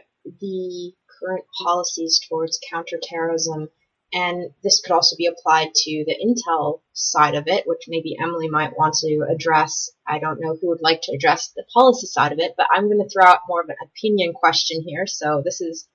the 0.41 0.93
current 1.21 1.45
policies 1.63 2.21
towards 2.29 2.61
counterterrorism 2.71 3.69
and 4.13 4.51
this 4.63 4.81
could 4.81 4.93
also 4.93 5.17
be 5.17 5.27
applied 5.27 5.75
to 5.75 6.05
the 6.07 6.17
Intel 6.23 6.81
side 6.93 7.35
of 7.35 7.45
it, 7.47 7.67
which 7.67 7.85
maybe 7.89 8.17
Emily 8.21 8.49
might 8.49 8.77
want 8.77 8.95
to 9.01 9.27
address. 9.31 9.91
I 10.07 10.19
don't 10.19 10.41
know 10.41 10.57
who 10.61 10.69
would 10.69 10.83
like 10.83 11.01
to 11.05 11.15
address 11.15 11.53
the 11.57 11.65
policy 11.73 12.07
side 12.07 12.33
of 12.33 12.39
it, 12.39 12.53
but 12.57 12.67
I'm 12.71 12.89
going 12.89 13.03
to 13.03 13.09
throw 13.09 13.25
out 13.25 13.41
more 13.49 13.63
of 13.63 13.71
an 13.71 13.77
opinion 13.83 14.35
question 14.35 14.83
here. 14.87 15.07
So 15.07 15.41
this 15.43 15.63
is 15.63 15.89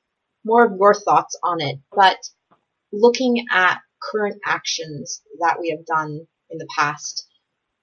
more 0.44 0.66
of 0.66 0.78
your 0.80 0.96
thoughts 0.96 1.38
on 1.44 1.62
it. 1.62 1.80
But 1.96 2.18
looking 2.92 3.46
at 3.52 3.82
current 4.02 4.42
actions 4.46 5.22
that 5.40 5.58
we 5.60 5.70
have 5.70 5.86
done 5.86 6.28
in 6.50 6.58
the 6.58 6.68
past 6.76 7.28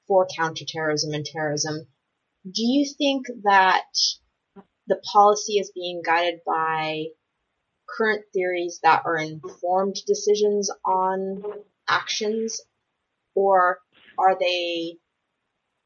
for 0.09 0.27
counterterrorism 0.37 1.13
and 1.15 1.25
terrorism, 1.25 1.87
do 2.45 2.63
you 2.63 2.93
think 2.99 3.27
that 3.45 3.85
the 4.89 5.01
policy 5.13 5.55
is 5.55 5.71
being 5.75 6.03
guided 6.05 6.41
by 6.45 7.07
current 7.87 8.25
theories 8.33 8.81
that 8.83 9.03
are 9.05 9.17
informed 9.17 9.97
decisions 10.07 10.71
on 10.85 11.43
actions, 11.89 12.61
or 13.35 13.79
are 14.19 14.39
they 14.39 14.99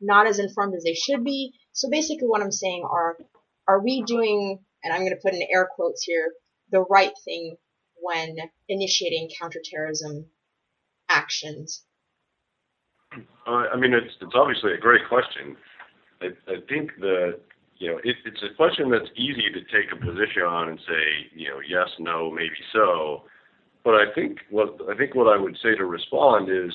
not 0.00 0.26
as 0.26 0.38
informed 0.38 0.74
as 0.74 0.84
they 0.84 0.94
should 0.94 1.24
be? 1.24 1.52
So 1.72 1.88
basically, 1.90 2.28
what 2.28 2.42
I'm 2.42 2.52
saying 2.52 2.84
are, 2.88 3.16
are 3.66 3.82
we 3.82 4.02
doing, 4.02 4.58
and 4.82 4.92
I'm 4.92 5.00
going 5.00 5.14
to 5.14 5.20
put 5.22 5.34
in 5.34 5.42
air 5.50 5.68
quotes 5.74 6.02
here, 6.02 6.32
the 6.70 6.84
right 6.88 7.12
thing 7.24 7.56
when 8.00 8.36
initiating 8.68 9.30
counterterrorism 9.40 10.26
actions? 11.08 11.84
Uh, 13.46 13.64
I 13.72 13.76
mean, 13.76 13.94
it's 13.94 14.14
it's 14.20 14.34
obviously 14.34 14.74
a 14.74 14.78
great 14.78 15.08
question. 15.08 15.56
I, 16.20 16.26
I 16.46 16.56
think 16.68 16.90
the 17.00 17.40
you 17.78 17.88
know, 17.88 17.98
it, 18.02 18.16
it's 18.24 18.42
a 18.42 18.54
question 18.56 18.90
that's 18.90 19.10
easy 19.16 19.50
to 19.52 19.60
take 19.60 19.92
a 19.92 19.96
position 19.96 20.42
on 20.42 20.68
and 20.68 20.78
say, 20.80 21.30
you 21.34 21.48
know, 21.48 21.60
yes, 21.66 21.88
no, 21.98 22.30
maybe 22.30 22.58
so. 22.72 23.22
But 23.84 23.94
I 23.94 24.12
think 24.14 24.38
what 24.50 24.76
I 24.90 24.96
think 24.96 25.14
what 25.14 25.28
I 25.28 25.40
would 25.40 25.56
say 25.62 25.74
to 25.76 25.84
respond 25.84 26.50
is, 26.50 26.72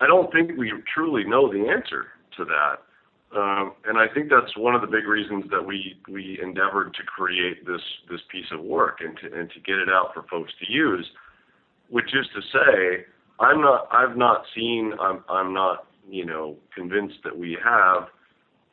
I 0.00 0.06
don't 0.06 0.32
think 0.32 0.52
we 0.56 0.72
truly 0.94 1.24
know 1.24 1.52
the 1.52 1.68
answer 1.68 2.06
to 2.36 2.44
that. 2.44 2.76
Um, 3.36 3.74
and 3.84 3.98
I 3.98 4.06
think 4.14 4.30
that's 4.30 4.56
one 4.56 4.74
of 4.74 4.80
the 4.80 4.86
big 4.86 5.06
reasons 5.06 5.44
that 5.50 5.66
we 5.66 6.00
we 6.08 6.38
endeavored 6.42 6.94
to 6.94 7.02
create 7.02 7.66
this 7.66 7.82
this 8.08 8.20
piece 8.30 8.46
of 8.52 8.60
work 8.60 8.98
and 9.00 9.18
to 9.18 9.38
and 9.38 9.50
to 9.50 9.60
get 9.60 9.76
it 9.76 9.88
out 9.88 10.14
for 10.14 10.22
folks 10.30 10.52
to 10.64 10.72
use, 10.72 11.06
which 11.90 12.14
is 12.14 12.26
to 12.34 12.40
say, 12.40 13.04
I'm 13.40 13.60
not 13.60 13.88
I've 13.90 14.16
not 14.16 14.44
seen 14.54 14.92
I'm 15.00 15.24
I'm 15.28 15.52
not 15.52 15.88
you 16.08 16.24
know 16.24 16.56
convinced 16.74 17.18
that 17.24 17.36
we 17.36 17.58
have 17.62 18.08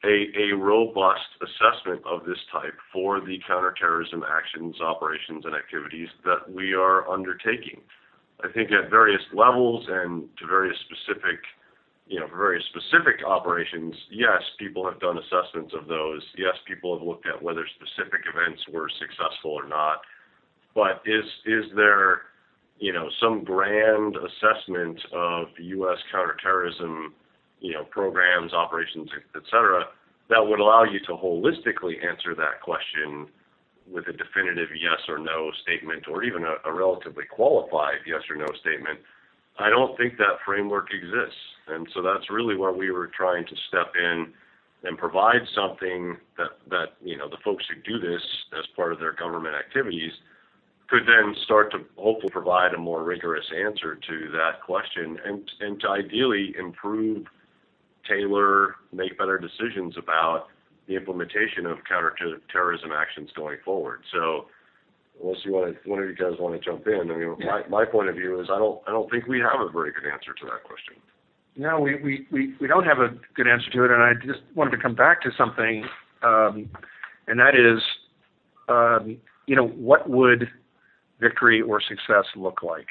a, 0.03 0.53
robust 0.53 1.29
assessment 1.41 2.01
of 2.05 2.25
this 2.25 2.37
type 2.51 2.75
for 2.93 3.19
the 3.19 3.39
counterterrorism 3.47 4.23
actions, 4.23 4.75
operations, 4.81 5.45
and 5.45 5.55
activities 5.55 6.09
that 6.23 6.49
we 6.51 6.73
are 6.73 7.09
undertaking. 7.09 7.81
I 8.43 8.51
think 8.51 8.71
at 8.71 8.89
various 8.89 9.21
levels 9.33 9.85
and 9.87 10.27
to 10.39 10.47
various 10.47 10.77
specific, 10.85 11.39
you 12.07 12.19
know, 12.19 12.27
various 12.27 12.63
specific 12.69 13.25
operations, 13.25 13.95
yes, 14.11 14.41
people 14.59 14.85
have 14.89 14.99
done 14.99 15.17
assessments 15.17 15.73
of 15.73 15.87
those. 15.87 16.21
Yes, 16.37 16.53
people 16.67 16.97
have 16.97 17.07
looked 17.07 17.25
at 17.27 17.41
whether 17.41 17.65
specific 17.79 18.21
events 18.27 18.61
were 18.71 18.89
successful 18.99 19.51
or 19.51 19.67
not. 19.67 20.01
But 20.75 21.01
is 21.05 21.25
is 21.45 21.65
there, 21.75 22.21
you 22.77 22.91
know, 22.91 23.07
some 23.21 23.43
grand 23.43 24.17
assessment 24.17 24.99
of 25.13 25.47
U.S. 25.57 25.97
counterterrorism 26.11 27.13
you 27.65 27.73
know, 27.73 27.83
programs, 27.83 28.53
operations, 28.53 29.09
et 29.35 29.41
cetera, 29.49 29.85
that 30.29 30.45
would 30.45 30.59
allow 30.59 30.83
you 30.83 30.99
to 30.99 31.13
holistically 31.13 31.97
answer 32.05 32.35
that 32.35 32.61
question 32.61 33.27
with 33.91 34.07
a 34.07 34.13
definitive 34.13 34.69
yes 34.73 35.01
or 35.07 35.17
no 35.17 35.51
statement 35.61 36.07
or 36.07 36.23
even 36.23 36.43
a, 36.43 36.55
a 36.69 36.73
relatively 36.73 37.25
qualified 37.25 38.01
yes 38.05 38.21
or 38.29 38.35
no 38.35 38.47
statement, 38.61 38.99
I 39.57 39.69
don't 39.69 39.97
think 39.97 40.17
that 40.17 40.41
framework 40.45 40.89
exists. 40.93 41.41
And 41.67 41.87
so 41.93 42.01
that's 42.01 42.29
really 42.29 42.55
where 42.55 42.73
we 42.73 42.91
were 42.91 43.07
trying 43.07 43.45
to 43.45 43.55
step 43.67 43.93
in 43.95 44.33
and 44.83 44.97
provide 44.97 45.41
something 45.55 46.17
that, 46.37 46.51
that 46.69 46.89
you 47.03 47.17
know 47.17 47.27
the 47.29 47.41
folks 47.43 47.65
who 47.69 47.75
do 47.81 47.99
this 47.99 48.21
as 48.57 48.65
part 48.75 48.93
of 48.93 48.99
their 48.99 49.13
government 49.13 49.55
activities 49.55 50.11
could 50.87 51.03
then 51.07 51.35
start 51.43 51.71
to 51.71 51.79
hopefully 51.97 52.31
provide 52.31 52.73
a 52.73 52.77
more 52.77 53.03
rigorous 53.03 53.45
answer 53.65 53.95
to 53.95 54.29
that 54.31 54.61
question 54.63 55.17
and 55.25 55.49
and 55.61 55.79
to 55.81 55.89
ideally 55.89 56.53
improve, 56.59 57.25
tailor, 58.07 58.75
make 58.93 59.17
better 59.17 59.37
decisions 59.37 59.95
about 59.97 60.47
the 60.87 60.95
implementation 60.95 61.65
of 61.65 61.77
counterterrorism 61.87 62.91
actions 62.91 63.29
going 63.35 63.57
forward. 63.65 64.01
So 64.13 64.45
unless 65.21 65.37
you 65.43 65.53
want 65.53 65.75
to, 65.83 65.89
one 65.89 65.99
of 65.99 66.07
you 66.07 66.15
guys 66.15 66.33
want 66.39 66.59
to 66.59 66.63
jump 66.63 66.87
in, 66.87 67.11
I 67.11 67.17
mean, 67.17 67.35
my, 67.39 67.61
my 67.69 67.85
point 67.85 68.09
of 68.09 68.15
view 68.15 68.39
is 68.39 68.47
I 68.51 68.57
don't 68.57 68.81
I 68.87 68.91
don't 68.91 69.09
think 69.09 69.27
we 69.27 69.39
have 69.39 69.59
a 69.61 69.71
very 69.71 69.91
good 69.91 70.05
answer 70.11 70.33
to 70.33 70.45
that 70.45 70.63
question. 70.63 70.95
No, 71.57 71.79
we, 71.79 71.95
we, 72.03 72.27
we, 72.31 72.53
we 72.59 72.67
don't 72.67 72.83
have 72.83 72.99
a 72.99 73.15
good 73.33 73.47
answer 73.47 73.71
to 73.71 73.85
it, 73.85 73.91
and 73.91 74.03
I 74.03 74.13
just 74.13 74.41
wanted 74.55 74.71
to 74.71 74.77
come 74.77 74.93
back 74.93 75.21
to 75.21 75.29
something, 75.37 75.85
um, 76.21 76.69
and 77.27 77.39
that 77.39 77.55
is, 77.55 77.81
um, 78.67 79.17
you 79.47 79.55
know, 79.55 79.67
what 79.67 80.09
would 80.09 80.49
victory 81.21 81.61
or 81.61 81.79
success 81.79 82.25
look 82.35 82.61
like? 82.61 82.87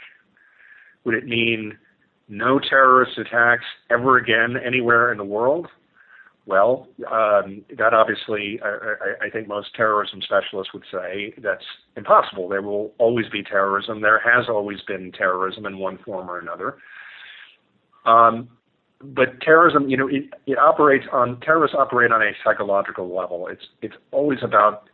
Would 1.05 1.15
it 1.15 1.27
mean 1.27 1.77
no 2.29 2.59
terrorist 2.59 3.19
attacks 3.19 3.65
ever 3.91 4.17
again 4.17 4.57
anywhere 4.65 5.13
in 5.13 5.19
the 5.19 5.25
world? 5.25 5.69
Well, 6.47 6.89
um, 7.11 7.65
that 7.79 7.95
obviously, 7.95 8.61
I, 8.63 9.27
I, 9.27 9.31
think 9.31 9.49
most 9.49 9.75
terrorism 9.75 10.21
specialists 10.21 10.75
would 10.75 10.85
say 10.93 11.33
that's 11.39 11.65
impossible. 11.97 12.51
There 12.51 12.61
will 12.61 12.93
always 12.99 13.27
be 13.31 13.43
terrorism. 13.43 14.03
There 14.03 14.21
has 14.23 14.47
always 14.51 14.83
been 14.83 15.11
terrorism 15.13 15.65
in 15.65 15.79
one 15.79 15.99
form 16.05 16.29
or 16.29 16.39
another. 16.39 16.77
Um, 18.05 18.51
but 19.01 19.41
terrorism, 19.41 19.89
you 19.89 19.97
know, 19.97 20.07
it, 20.07 20.25
it 20.47 20.59
operates 20.59 21.07
on 21.11 21.41
terrorists 21.41 21.77
operate 21.79 22.13
on 22.13 22.21
a 22.21 22.33
psychological 22.45 23.15
level. 23.15 23.49
It's 23.49 23.65
it's 23.81 23.97
always 24.11 24.41
about 24.43 24.91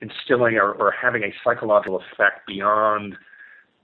instilling 0.00 0.54
or, 0.54 0.72
or 0.72 0.92
having 0.92 1.24
a 1.24 1.32
psychological 1.44 2.00
effect 2.00 2.46
beyond 2.46 3.16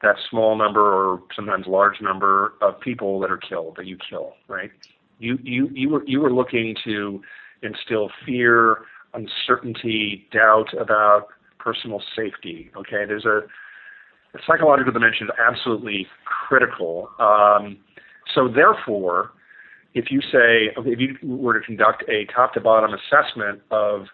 that 0.02 0.16
small 0.30 0.56
number 0.56 0.80
or 0.80 1.22
sometimes 1.34 1.66
large 1.66 2.00
number 2.00 2.54
of 2.60 2.80
people 2.80 3.18
that 3.20 3.30
are 3.30 3.38
killed 3.38 3.76
that 3.76 3.86
you 3.86 3.96
kill, 4.08 4.34
right? 4.46 4.70
You 5.18 5.38
you 5.42 5.68
you 5.72 5.88
were 5.88 6.04
you 6.06 6.20
were 6.20 6.32
looking 6.32 6.76
to 6.84 7.20
instill 7.62 8.10
fear, 8.24 8.78
uncertainty, 9.14 10.28
doubt 10.32 10.68
about 10.78 11.28
personal 11.58 12.02
safety. 12.14 12.70
Okay, 12.76 13.04
there's 13.06 13.24
a, 13.24 13.38
a 14.34 14.40
psychological 14.46 14.92
dimension 14.92 15.26
is 15.26 15.32
absolutely 15.44 16.06
critical. 16.24 17.10
Um, 17.18 17.78
so 18.34 18.48
therefore, 18.48 19.32
if 19.94 20.10
you 20.10 20.20
say 20.20 20.72
okay, 20.78 20.90
if 20.90 21.00
you 21.00 21.16
were 21.22 21.58
to 21.58 21.66
conduct 21.66 22.04
a 22.08 22.26
top 22.32 22.54
to 22.54 22.60
bottom 22.60 22.92
assessment 22.94 23.62
of 23.72 24.06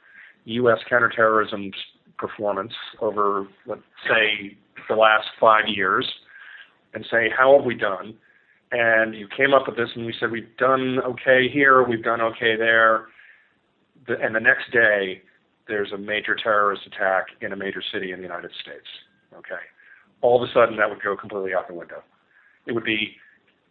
U.S. 0.46 0.78
counterterrorism 0.88 1.70
performance 2.18 2.72
over, 3.00 3.46
let's 3.66 3.82
say, 4.08 4.56
the 4.88 4.94
last 4.94 5.28
five 5.40 5.64
years, 5.66 6.06
and 6.94 7.04
say 7.10 7.28
how 7.36 7.56
have 7.56 7.64
we 7.64 7.74
done, 7.74 8.14
and 8.72 9.14
you 9.14 9.28
came 9.36 9.54
up 9.54 9.66
with 9.66 9.76
this 9.76 9.88
and 9.94 10.06
we 10.06 10.14
said 10.18 10.30
we've 10.30 10.56
done 10.58 10.98
okay 11.04 11.48
here, 11.52 11.82
we've 11.82 12.02
done 12.02 12.20
okay 12.20 12.56
there, 12.56 13.06
the, 14.06 14.14
and 14.20 14.34
the 14.34 14.40
next 14.40 14.70
day 14.72 15.22
there's 15.66 15.92
a 15.92 15.98
major 15.98 16.36
terrorist 16.36 16.82
attack 16.86 17.26
in 17.40 17.52
a 17.52 17.56
major 17.56 17.82
city 17.92 18.12
in 18.12 18.18
the 18.18 18.22
United 18.24 18.50
States. 18.60 18.86
Okay, 19.36 19.62
all 20.20 20.42
of 20.42 20.48
a 20.48 20.52
sudden 20.52 20.76
that 20.76 20.88
would 20.88 21.02
go 21.02 21.16
completely 21.16 21.54
out 21.54 21.66
the 21.68 21.74
window. 21.74 22.02
It 22.66 22.72
would 22.72 22.84
be 22.84 23.16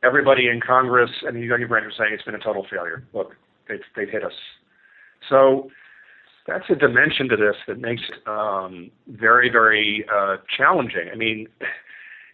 everybody 0.03 0.47
in 0.47 0.59
Congress 0.59 1.11
and 1.21 1.35
the 1.35 1.41
executive 1.41 1.69
branch 1.69 1.85
are 1.85 1.97
saying 1.97 2.13
it's 2.13 2.23
been 2.23 2.35
a 2.35 2.39
total 2.39 2.65
failure. 2.69 3.03
Look, 3.13 3.33
they've, 3.69 3.79
they've 3.95 4.09
hit 4.09 4.23
us. 4.23 4.33
So 5.29 5.69
that's 6.45 6.65
a 6.69 6.75
dimension 6.75 7.29
to 7.29 7.37
this 7.37 7.55
that 7.67 7.79
makes 7.79 8.01
it 8.09 8.27
um, 8.27 8.91
very, 9.07 9.49
very 9.49 10.05
uh, 10.13 10.37
challenging. 10.57 11.09
I 11.11 11.15
mean, 11.15 11.47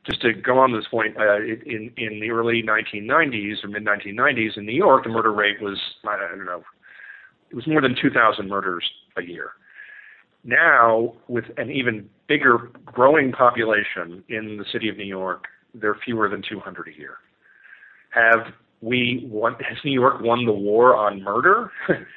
just 0.06 0.22
to 0.22 0.34
go 0.34 0.58
on 0.58 0.74
this 0.74 0.88
point, 0.90 1.16
uh, 1.18 1.38
in 1.38 1.92
in 1.98 2.20
the 2.20 2.32
early 2.32 2.64
1990s 2.64 3.64
or 3.64 3.68
mid 3.68 3.86
1990s 3.86 4.58
in 4.58 4.66
New 4.66 4.76
York, 4.76 5.04
the 5.04 5.10
murder 5.10 5.32
rate 5.32 5.62
was 5.62 5.80
I 6.08 6.18
don't 6.18 6.46
know, 6.46 6.64
it 7.50 7.56
was 7.56 7.68
more 7.68 7.82
than 7.82 7.96
2,000 8.00 8.48
murders 8.48 8.84
a 9.18 9.22
year. 9.24 9.52
Now, 10.44 11.14
with 11.28 11.46
an 11.58 11.70
even 11.70 12.10
bigger 12.28 12.72
growing 12.86 13.32
population 13.32 14.24
in 14.30 14.58
the 14.58 14.66
city 14.72 14.88
of 14.90 14.98
New 14.98 15.04
York, 15.04 15.46
there 15.74 15.92
are 15.92 15.98
fewer 16.04 16.30
than 16.30 16.42
200 16.48 16.88
a 16.88 16.98
year. 16.98 17.18
Have 18.12 18.54
we 18.82 19.28
won? 19.30 19.56
Has 19.56 19.78
New 19.84 19.92
York 19.92 20.22
won 20.22 20.46
the 20.46 20.54
war 20.54 20.96
on 20.96 21.22
murder? 21.22 21.72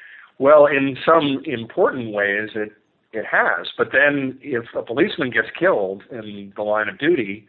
well, 0.43 0.67
in 0.67 0.97
some 1.07 1.41
important 1.47 2.13
ways, 2.13 2.51
it 2.57 2.73
it 3.13 3.25
has. 3.31 3.69
But 3.79 3.89
then, 3.93 4.39
if 4.43 4.65
a 4.77 4.83
policeman 4.83 5.31
gets 5.31 5.49
killed 5.57 6.03
in 6.11 6.53
the 6.57 6.63
line 6.63 6.89
of 6.89 6.99
duty, 6.99 7.47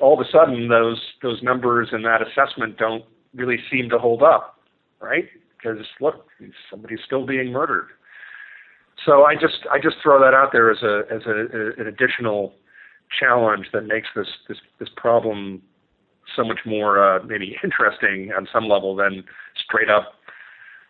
all 0.00 0.20
of 0.20 0.26
a 0.26 0.30
sudden 0.30 0.68
those 0.68 1.00
those 1.22 1.40
numbers 1.40 1.90
and 1.92 2.04
that 2.04 2.22
assessment 2.22 2.78
don't 2.78 3.04
really 3.32 3.58
seem 3.70 3.88
to 3.90 3.98
hold 3.98 4.24
up, 4.24 4.58
right? 5.00 5.26
Because 5.56 5.86
look, 6.00 6.26
somebody's 6.68 6.98
still 7.06 7.24
being 7.24 7.52
murdered. 7.52 7.90
So 9.04 9.22
I 9.22 9.34
just 9.34 9.64
I 9.70 9.78
just 9.78 9.96
throw 10.02 10.18
that 10.18 10.34
out 10.34 10.50
there 10.50 10.68
as 10.68 10.82
a 10.82 11.02
as 11.08 11.22
a, 11.26 11.80
an 11.80 11.86
additional 11.86 12.54
challenge 13.20 13.66
that 13.72 13.86
makes 13.86 14.08
this 14.16 14.28
this 14.48 14.58
this 14.80 14.88
problem 14.96 15.62
so 16.34 16.42
much 16.42 16.60
more 16.66 16.98
uh, 16.98 17.22
maybe 17.22 17.56
interesting 17.62 18.32
on 18.36 18.48
some 18.52 18.66
level 18.66 18.96
than 18.96 19.22
straight 19.64 19.88
up 19.88 20.14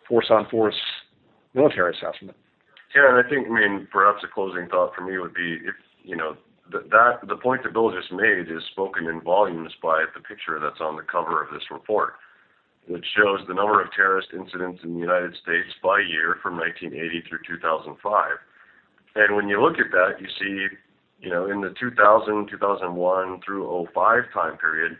force 0.07 0.27
on 0.31 0.47
force 0.49 0.81
military 1.57 1.91
assessment. 1.91 2.37
Yeah, 2.95 3.09
and 3.09 3.17
I 3.17 3.27
think 3.27 3.47
I 3.47 3.51
mean 3.51 3.87
perhaps 3.91 4.23
a 4.23 4.29
closing 4.31 4.69
thought 4.69 4.95
for 4.95 5.01
me 5.01 5.17
would 5.17 5.33
be 5.33 5.59
if 5.65 5.75
you 6.03 6.15
know 6.15 6.37
that, 6.71 6.89
that 6.89 7.27
the 7.27 7.35
point 7.35 7.63
that 7.63 7.73
Bill 7.73 7.91
just 7.91 8.11
made 8.11 8.47
is 8.47 8.63
spoken 8.71 9.07
in 9.07 9.21
volumes 9.21 9.73
by 9.81 10.05
the 10.13 10.21
picture 10.21 10.59
that's 10.59 10.79
on 10.79 10.95
the 10.95 11.03
cover 11.03 11.43
of 11.43 11.51
this 11.51 11.67
report, 11.71 12.13
which 12.87 13.05
shows 13.15 13.39
the 13.47 13.53
number 13.53 13.81
of 13.81 13.91
terrorist 13.91 14.29
incidents 14.33 14.81
in 14.83 14.93
the 14.93 14.99
United 14.99 15.33
States 15.41 15.73
by 15.83 15.99
year 15.99 16.37
from 16.41 16.57
1980 16.57 17.23
through 17.27 17.39
2005. 17.47 17.97
And 19.15 19.35
when 19.35 19.47
you 19.47 19.61
look 19.61 19.79
at 19.79 19.91
that, 19.91 20.21
you 20.21 20.27
see, 20.39 20.75
you 21.19 21.29
know, 21.29 21.49
in 21.49 21.61
the 21.61 21.73
2000, 21.79 22.47
2001 22.49 23.41
through 23.45 23.87
05 23.93 24.23
time 24.33 24.57
period, 24.57 24.97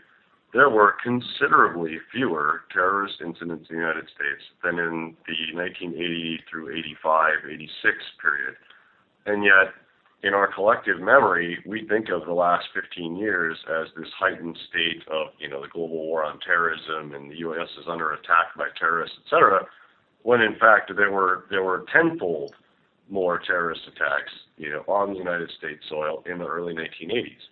there 0.52 0.70
were 0.70 0.94
considerably 1.02 1.98
fewer 2.12 2.62
terrorist 2.72 3.16
incidents 3.24 3.66
in 3.68 3.76
the 3.76 3.82
United 3.82 4.06
States 4.06 4.42
than 4.62 4.78
in 4.78 5.16
the 5.26 5.54
1980 5.54 6.40
through 6.50 6.76
85, 6.76 7.34
86 7.52 7.96
period. 8.20 8.54
And 9.26 9.44
yet, 9.44 9.74
in 10.22 10.34
our 10.34 10.52
collective 10.52 11.00
memory, 11.00 11.58
we 11.66 11.86
think 11.86 12.08
of 12.08 12.24
the 12.26 12.32
last 12.32 12.66
15 12.74 13.16
years 13.16 13.56
as 13.68 13.88
this 13.96 14.08
heightened 14.18 14.58
state 14.68 15.02
of, 15.08 15.28
you 15.38 15.48
know, 15.48 15.60
the 15.60 15.68
global 15.68 15.98
war 15.98 16.24
on 16.24 16.40
terrorism 16.40 17.14
and 17.14 17.30
the 17.30 17.36
U.S. 17.38 17.68
is 17.78 17.86
under 17.86 18.12
attack 18.12 18.56
by 18.56 18.68
terrorists, 18.78 19.16
et 19.24 19.30
cetera, 19.30 19.64
when 20.22 20.40
in 20.40 20.56
fact 20.58 20.90
there 20.96 21.12
were 21.12 21.44
there 21.50 21.62
were 21.62 21.84
tenfold 21.92 22.54
more 23.08 23.38
terrorist 23.46 23.82
attacks, 23.86 24.32
you 24.56 24.70
know, 24.70 24.82
on 24.88 25.12
the 25.12 25.18
United 25.18 25.50
States 25.56 25.80
soil 25.88 26.22
in 26.26 26.38
the 26.38 26.46
early 26.46 26.74
1980s. 26.74 27.46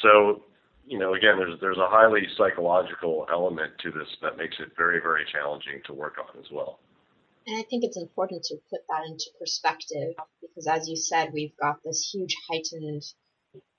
So 0.00 0.42
you 0.86 0.98
know, 0.98 1.14
again, 1.14 1.36
there's 1.36 1.58
there's 1.60 1.78
a 1.78 1.88
highly 1.88 2.22
psychological 2.36 3.26
element 3.30 3.72
to 3.82 3.90
this 3.90 4.08
that 4.22 4.36
makes 4.36 4.56
it 4.60 4.68
very, 4.76 5.00
very 5.00 5.24
challenging 5.30 5.82
to 5.86 5.92
work 5.92 6.14
on 6.18 6.38
as 6.38 6.50
well. 6.50 6.78
And 7.46 7.58
I 7.58 7.62
think 7.62 7.84
it's 7.84 7.96
important 7.96 8.44
to 8.44 8.56
put 8.70 8.80
that 8.88 9.02
into 9.06 9.26
perspective 9.38 10.14
because, 10.40 10.66
as 10.66 10.88
you 10.88 10.96
said, 10.96 11.32
we've 11.32 11.56
got 11.60 11.76
this 11.84 12.10
huge 12.12 12.34
heightened 12.48 13.02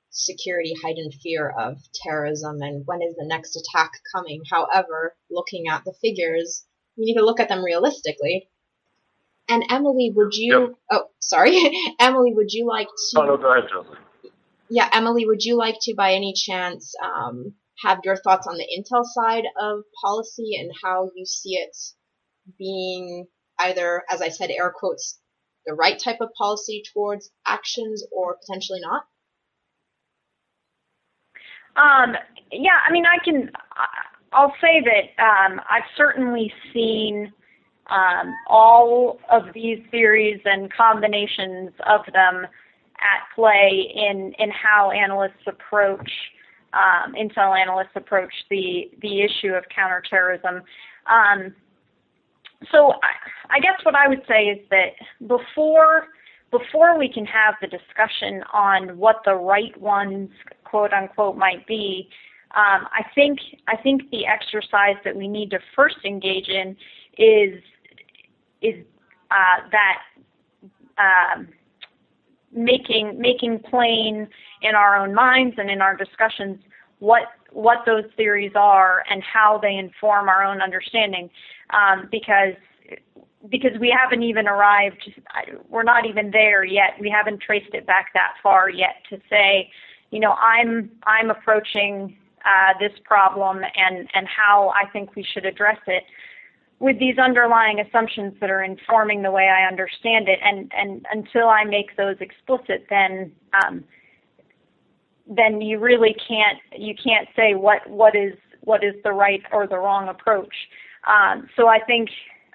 security, 0.09 0.73
heightened 0.81 1.13
fear 1.13 1.49
of 1.49 1.77
terrorism, 1.93 2.61
and 2.61 2.85
when 2.85 3.01
is 3.01 3.15
the 3.15 3.25
next 3.25 3.55
attack 3.55 3.91
coming? 4.13 4.41
However, 4.49 5.15
looking 5.29 5.67
at 5.69 5.83
the 5.85 5.93
figures, 6.01 6.65
we 6.97 7.05
need 7.05 7.15
to 7.15 7.25
look 7.25 7.39
at 7.39 7.49
them 7.49 7.63
realistically. 7.63 8.49
And 9.49 9.63
Emily, 9.69 10.11
would 10.13 10.33
you? 10.33 10.59
Yep. 10.59 10.69
Oh, 10.91 11.09
sorry, 11.19 11.71
Emily, 11.99 12.33
would 12.33 12.51
you 12.51 12.67
like 12.67 12.87
to? 12.87 13.21
Oh 13.21 13.25
no, 13.25 13.37
go 13.37 13.51
ahead, 13.51 13.69
yeah, 14.69 14.89
Emily, 14.93 15.25
would 15.25 15.43
you 15.43 15.57
like 15.57 15.77
to, 15.81 15.95
by 15.95 16.13
any 16.13 16.33
chance, 16.33 16.93
um, 17.03 17.53
have 17.83 17.99
your 18.03 18.17
thoughts 18.17 18.47
on 18.47 18.57
the 18.57 18.67
Intel 18.77 19.05
side 19.05 19.45
of 19.59 19.81
policy 20.03 20.57
and 20.59 20.71
how 20.83 21.11
you 21.15 21.25
see 21.25 21.55
it 21.55 21.75
being 22.57 23.25
either, 23.59 24.03
as 24.09 24.21
I 24.21 24.29
said, 24.29 24.49
air 24.49 24.73
quotes, 24.75 25.19
the 25.65 25.73
right 25.73 25.99
type 25.99 26.21
of 26.21 26.29
policy 26.37 26.83
towards 26.93 27.29
actions 27.45 28.03
or 28.11 28.37
potentially 28.37 28.79
not? 28.81 29.03
Um, 31.75 32.15
yeah, 32.51 32.79
I 32.87 32.91
mean, 32.91 33.05
I 33.05 33.23
can, 33.23 33.51
I'll 34.33 34.53
say 34.59 34.83
that 34.83 35.23
um, 35.23 35.61
I've 35.69 35.83
certainly 35.95 36.51
seen 36.73 37.31
um, 37.89 38.33
all 38.47 39.19
of 39.31 39.43
these 39.53 39.79
theories 39.91 40.41
and 40.45 40.73
combinations 40.73 41.71
of 41.87 42.01
them 42.13 42.47
at 42.99 43.35
play 43.35 43.91
in, 43.95 44.33
in 44.39 44.49
how 44.51 44.91
analysts 44.91 45.45
approach 45.47 46.09
um, 46.73 47.13
intel 47.13 47.57
analysts 47.57 47.95
approach 47.95 48.33
the 48.49 48.91
the 49.01 49.21
issue 49.21 49.53
of 49.53 49.63
counterterrorism. 49.73 50.61
Um, 51.05 51.55
so 52.71 52.93
I, 53.03 53.55
I 53.55 53.59
guess 53.59 53.79
what 53.83 53.95
I 53.95 54.07
would 54.07 54.21
say 54.27 54.45
is 54.45 54.59
that 54.69 54.93
before 55.27 56.07
before 56.51 56.97
we 56.97 57.11
can 57.11 57.25
have 57.25 57.55
the 57.61 57.67
discussion 57.67 58.43
on 58.53 58.97
what 58.97 59.17
the 59.25 59.35
right 59.35 59.75
ones 59.79 60.29
quote 60.63 60.93
unquote 60.93 61.37
might 61.37 61.65
be, 61.67 62.09
um, 62.55 62.87
I 62.91 63.03
think 63.15 63.39
I 63.67 63.77
think 63.77 64.09
the 64.11 64.25
exercise 64.25 64.95
that 65.03 65.15
we 65.15 65.27
need 65.27 65.51
to 65.51 65.59
first 65.75 65.97
engage 66.05 66.47
in 66.47 66.75
is 67.17 67.61
is 68.61 68.83
uh, 69.31 69.69
that 69.71 69.99
um, 70.97 71.47
making 72.57 73.19
making 73.19 73.59
plain 73.59 74.27
in 74.61 74.75
our 74.75 74.97
own 74.97 75.13
minds 75.13 75.55
and 75.57 75.69
in 75.69 75.81
our 75.81 75.95
discussions 75.95 76.57
what 76.99 77.23
what 77.51 77.79
those 77.85 78.03
theories 78.15 78.53
are 78.55 79.03
and 79.09 79.23
how 79.23 79.59
they 79.61 79.75
inform 79.75 80.27
our 80.27 80.43
own 80.43 80.61
understanding. 80.61 81.29
Um, 81.69 82.07
because 82.11 82.55
because 83.49 83.79
we 83.79 83.95
haven't 83.95 84.23
even 84.23 84.47
arrived 84.47 85.09
we're 85.69 85.83
not 85.83 86.05
even 86.05 86.31
there 86.31 86.65
yet. 86.65 86.93
We 86.99 87.09
haven't 87.09 87.41
traced 87.41 87.73
it 87.73 87.85
back 87.85 88.07
that 88.13 88.33
far 88.41 88.69
yet 88.69 88.95
to 89.09 89.19
say 89.29 89.69
you 90.11 90.19
know 90.19 90.31
i'm 90.33 90.89
i'm 91.03 91.29
approaching 91.29 92.15
uh, 92.45 92.73
this 92.79 92.97
problem 93.03 93.61
and 93.75 94.07
and 94.13 94.27
how 94.27 94.69
i 94.69 94.89
think 94.89 95.15
we 95.15 95.23
should 95.23 95.45
address 95.45 95.79
it 95.87 96.03
with 96.79 96.99
these 96.99 97.17
underlying 97.17 97.79
assumptions 97.79 98.33
that 98.39 98.49
are 98.49 98.63
informing 98.63 99.23
the 99.23 99.31
way 99.31 99.49
I 99.49 99.67
understand 99.67 100.29
it, 100.29 100.39
and, 100.43 100.71
and 100.77 101.05
until 101.11 101.49
I 101.49 101.63
make 101.63 101.97
those 101.97 102.17
explicit, 102.19 102.85
then 102.89 103.31
um, 103.63 103.83
then 105.29 105.59
you 105.61 105.79
really 105.79 106.15
can't 106.27 106.59
you 106.77 106.93
can't 106.95 107.27
say 107.35 107.53
what 107.55 107.87
what 107.89 108.15
is 108.15 108.33
what 108.61 108.83
is 108.83 108.93
the 109.03 109.11
right 109.11 109.41
or 109.51 109.67
the 109.67 109.77
wrong 109.77 110.07
approach. 110.07 110.53
Um, 111.07 111.47
so 111.55 111.67
I 111.67 111.79
think 111.79 112.09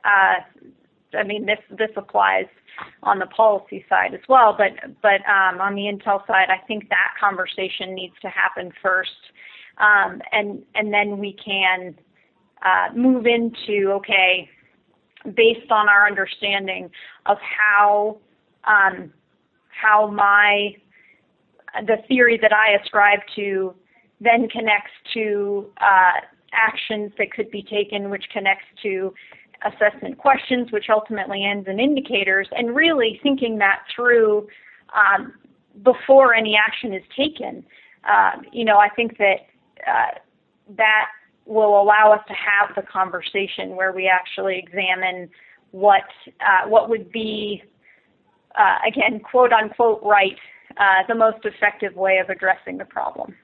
uh, 0.04 1.16
I 1.18 1.22
mean 1.24 1.46
this 1.46 1.58
this 1.70 1.90
applies 1.96 2.46
on 3.02 3.18
the 3.18 3.26
policy 3.26 3.84
side 3.88 4.14
as 4.14 4.20
well, 4.28 4.54
but 4.56 4.72
but 5.02 5.20
um, 5.28 5.60
on 5.60 5.74
the 5.74 5.82
intel 5.82 6.26
side, 6.26 6.48
I 6.48 6.64
think 6.66 6.88
that 6.88 7.14
conversation 7.20 7.94
needs 7.94 8.14
to 8.22 8.28
happen 8.28 8.72
first, 8.82 9.10
um, 9.78 10.22
and 10.30 10.62
and 10.74 10.92
then 10.92 11.18
we 11.18 11.36
can 11.44 11.96
uh, 12.64 12.88
move 12.94 13.26
into 13.26 13.90
okay, 13.92 14.48
based 15.34 15.70
on 15.70 15.88
our 15.88 16.06
understanding 16.06 16.90
of 17.26 17.38
how 17.40 18.18
um, 18.64 19.12
how 19.68 20.08
my 20.08 20.76
the 21.86 21.96
theory 22.08 22.38
that 22.40 22.52
I 22.52 22.80
ascribe 22.82 23.20
to 23.36 23.74
then 24.20 24.48
connects 24.48 24.92
to 25.14 25.70
uh, 25.80 26.20
actions 26.52 27.12
that 27.18 27.32
could 27.32 27.50
be 27.50 27.62
taken, 27.62 28.10
which 28.10 28.24
connects 28.32 28.66
to 28.82 29.12
assessment 29.64 30.18
questions, 30.18 30.70
which 30.70 30.86
ultimately 30.90 31.44
ends 31.44 31.66
in 31.68 31.80
indicators, 31.80 32.48
and 32.52 32.74
really 32.74 33.18
thinking 33.22 33.58
that 33.58 33.80
through 33.94 34.46
um, 34.94 35.32
before 35.82 36.34
any 36.34 36.56
action 36.56 36.92
is 36.92 37.02
taken. 37.16 37.64
Uh, 38.08 38.42
you 38.52 38.64
know, 38.64 38.76
I 38.76 38.88
think 38.90 39.18
that 39.18 39.46
uh, 39.86 40.18
that 40.76 41.06
will 41.46 41.80
allow 41.80 42.12
us 42.12 42.24
to 42.28 42.34
have 42.34 42.74
the 42.76 42.82
conversation 42.82 43.76
where 43.76 43.92
we 43.92 44.08
actually 44.08 44.58
examine 44.58 45.28
what 45.70 46.04
uh, 46.40 46.68
what 46.68 46.88
would 46.88 47.10
be 47.10 47.62
uh, 48.58 48.78
again 48.86 49.20
quote 49.20 49.52
unquote 49.52 50.00
right 50.02 50.38
uh, 50.78 51.06
the 51.08 51.14
most 51.14 51.44
effective 51.44 51.94
way 51.96 52.18
of 52.18 52.30
addressing 52.30 52.78
the 52.78 52.84
problem. 52.84 53.36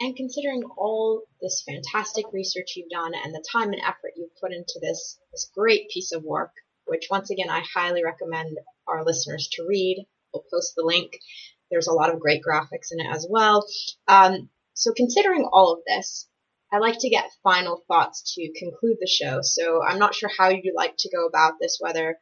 And 0.00 0.14
considering 0.14 0.62
all 0.76 1.22
this 1.40 1.64
fantastic 1.66 2.26
research 2.32 2.74
you've 2.76 2.90
done 2.90 3.12
and 3.14 3.34
the 3.34 3.44
time 3.50 3.72
and 3.72 3.80
effort 3.80 4.12
you've 4.16 4.36
put 4.40 4.52
into 4.52 4.78
this 4.80 5.18
this 5.32 5.50
great 5.54 5.88
piece 5.88 6.12
of 6.12 6.22
work, 6.22 6.52
which 6.86 7.08
once 7.10 7.30
again 7.30 7.50
I 7.50 7.62
highly 7.74 8.04
recommend 8.04 8.58
our 8.86 9.04
listeners 9.04 9.48
to 9.52 9.66
read. 9.66 10.04
We'll 10.32 10.44
post 10.52 10.74
the 10.76 10.84
link. 10.84 11.12
There's 11.70 11.86
a 11.86 11.94
lot 11.94 12.12
of 12.12 12.20
great 12.20 12.42
graphics 12.46 12.92
in 12.92 13.00
it 13.00 13.10
as 13.10 13.26
well. 13.28 13.66
Um, 14.06 14.50
so 14.74 14.92
considering 14.92 15.48
all 15.50 15.72
of 15.72 15.80
this, 15.86 16.28
I 16.72 16.78
like 16.78 16.98
to 17.00 17.08
get 17.08 17.30
final 17.42 17.82
thoughts 17.86 18.34
to 18.34 18.52
conclude 18.58 18.96
the 19.00 19.06
show. 19.06 19.40
So 19.42 19.82
I'm 19.82 19.98
not 19.98 20.14
sure 20.14 20.30
how 20.36 20.48
you'd 20.48 20.74
like 20.74 20.94
to 20.98 21.10
go 21.10 21.26
about 21.26 21.54
this, 21.60 21.78
whether 21.80 22.18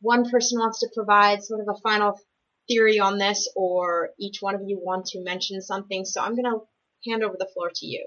one 0.00 0.30
person 0.30 0.58
wants 0.58 0.80
to 0.80 0.88
provide 0.94 1.42
sort 1.42 1.60
of 1.60 1.68
a 1.68 1.80
final 1.80 2.20
theory 2.68 2.98
on 2.98 3.18
this 3.18 3.50
or 3.56 4.10
each 4.18 4.38
one 4.40 4.54
of 4.54 4.62
you 4.66 4.78
want 4.82 5.06
to 5.06 5.24
mention 5.24 5.62
something. 5.62 6.04
So 6.04 6.20
I'm 6.20 6.36
going 6.36 6.44
to 6.44 6.60
hand 7.10 7.24
over 7.24 7.36
the 7.38 7.48
floor 7.54 7.70
to 7.74 7.86
you. 7.86 8.06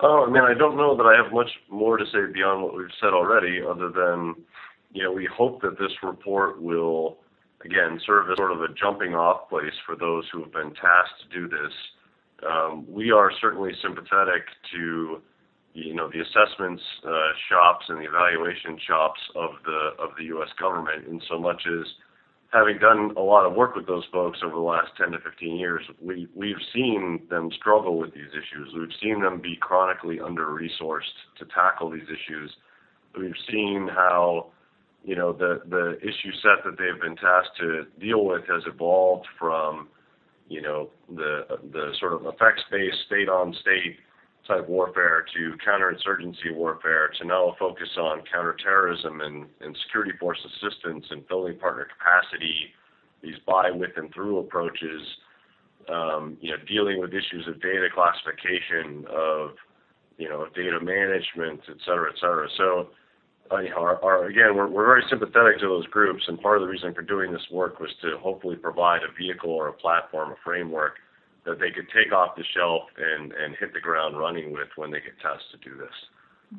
Oh, 0.00 0.26
I 0.26 0.30
mean, 0.30 0.42
I 0.42 0.52
don't 0.52 0.76
know 0.76 0.96
that 0.96 1.06
I 1.06 1.22
have 1.22 1.32
much 1.32 1.50
more 1.70 1.96
to 1.96 2.04
say 2.06 2.32
beyond 2.32 2.62
what 2.62 2.76
we've 2.76 2.88
said 3.00 3.14
already, 3.14 3.60
other 3.62 3.88
than, 3.88 4.34
you 4.92 5.04
know, 5.04 5.12
we 5.12 5.26
hope 5.26 5.62
that 5.62 5.78
this 5.78 5.92
report 6.02 6.60
will, 6.60 7.18
again, 7.64 8.00
serve 8.04 8.28
as 8.30 8.36
sort 8.36 8.50
of 8.50 8.62
a 8.62 8.74
jumping 8.74 9.14
off 9.14 9.48
place 9.48 9.78
for 9.86 9.94
those 9.94 10.28
who 10.32 10.42
have 10.42 10.52
been 10.52 10.74
tasked 10.74 11.22
to 11.22 11.40
do 11.40 11.48
this 11.48 11.72
um, 12.48 12.84
we 12.88 13.10
are 13.10 13.30
certainly 13.40 13.72
sympathetic 13.82 14.44
to 14.74 15.22
you 15.74 15.94
know 15.94 16.10
the 16.10 16.20
assessments 16.20 16.82
uh, 17.06 17.32
shops 17.48 17.86
and 17.88 17.98
the 17.98 18.04
evaluation 18.04 18.78
shops 18.86 19.20
of 19.34 19.50
the 19.64 19.90
of 20.02 20.10
the 20.18 20.24
U.S. 20.24 20.48
government 20.58 21.06
in 21.08 21.20
so 21.28 21.38
much 21.38 21.62
as 21.66 21.86
having 22.52 22.78
done 22.78 23.12
a 23.16 23.20
lot 23.20 23.46
of 23.46 23.54
work 23.54 23.74
with 23.74 23.86
those 23.86 24.04
folks 24.12 24.40
over 24.44 24.54
the 24.54 24.60
last 24.60 24.88
10 24.98 25.12
to 25.12 25.18
15 25.18 25.56
years, 25.56 25.82
we 26.00 26.28
we've 26.34 26.60
seen 26.74 27.22
them 27.30 27.50
struggle 27.56 27.98
with 27.98 28.12
these 28.14 28.30
issues. 28.30 28.72
We've 28.74 28.96
seen 29.02 29.22
them 29.22 29.40
be 29.40 29.56
chronically 29.56 30.20
under 30.20 30.46
resourced 30.46 31.16
to 31.38 31.46
tackle 31.46 31.90
these 31.90 32.08
issues. 32.08 32.52
We've 33.18 33.32
seen 33.50 33.88
how 33.90 34.48
you 35.04 35.16
know 35.16 35.32
the 35.32 35.62
the 35.68 35.98
issue 36.00 36.32
set 36.42 36.64
that 36.64 36.76
they've 36.78 37.00
been 37.00 37.16
tasked 37.16 37.56
to 37.60 37.84
deal 37.98 38.24
with 38.24 38.42
has 38.48 38.62
evolved 38.66 39.26
from 39.38 39.88
you 40.52 40.60
know, 40.60 40.90
the 41.08 41.32
the 41.72 41.86
sort 41.98 42.12
of 42.12 42.20
effects-based 42.26 43.00
state-on-state 43.06 43.96
type 44.46 44.68
warfare 44.68 45.24
to 45.34 45.42
counterinsurgency 45.66 46.50
warfare 46.54 47.10
to 47.18 47.26
now 47.26 47.56
focus 47.58 47.88
on 47.96 48.22
counterterrorism 48.30 49.20
and, 49.20 49.46
and 49.60 49.76
security 49.86 50.12
force 50.20 50.40
assistance 50.50 51.06
and 51.10 51.26
building 51.28 51.56
partner 51.58 51.86
capacity, 51.94 52.56
these 53.22 53.40
by, 53.46 53.70
with, 53.70 53.92
and 53.96 54.12
through 54.12 54.38
approaches, 54.38 55.02
um, 55.88 56.36
you 56.40 56.50
know, 56.50 56.56
dealing 56.68 57.00
with 57.00 57.10
issues 57.10 57.46
of 57.48 57.54
data 57.62 57.88
classification, 57.94 59.06
of 59.08 59.50
you 60.18 60.28
know, 60.28 60.46
data 60.54 60.78
management, 60.80 61.60
et 61.68 61.80
cetera, 61.86 62.10
et 62.12 62.18
cetera. 62.20 62.46
So 62.58 62.88
uh, 63.52 63.60
you 63.60 63.70
know, 63.70 63.78
are, 63.78 64.02
are 64.04 64.26
again, 64.26 64.56
we're, 64.56 64.68
we're 64.68 64.86
very 64.86 65.04
sympathetic 65.08 65.58
to 65.60 65.68
those 65.68 65.86
groups, 65.86 66.22
and 66.26 66.40
part 66.40 66.56
of 66.56 66.62
the 66.62 66.68
reason 66.68 66.94
for 66.94 67.02
doing 67.02 67.32
this 67.32 67.46
work 67.50 67.80
was 67.80 67.90
to 68.02 68.16
hopefully 68.18 68.56
provide 68.56 69.00
a 69.02 69.12
vehicle 69.20 69.50
or 69.50 69.68
a 69.68 69.72
platform, 69.72 70.32
a 70.32 70.36
framework 70.44 70.94
that 71.44 71.58
they 71.58 71.70
could 71.70 71.86
take 71.94 72.12
off 72.12 72.36
the 72.36 72.44
shelf 72.54 72.82
and, 72.96 73.32
and 73.32 73.56
hit 73.58 73.74
the 73.74 73.80
ground 73.80 74.16
running 74.16 74.52
with 74.52 74.68
when 74.76 74.90
they 74.90 74.98
get 74.98 75.18
tasked 75.20 75.50
to 75.50 75.68
do 75.68 75.76
this. 75.76 75.90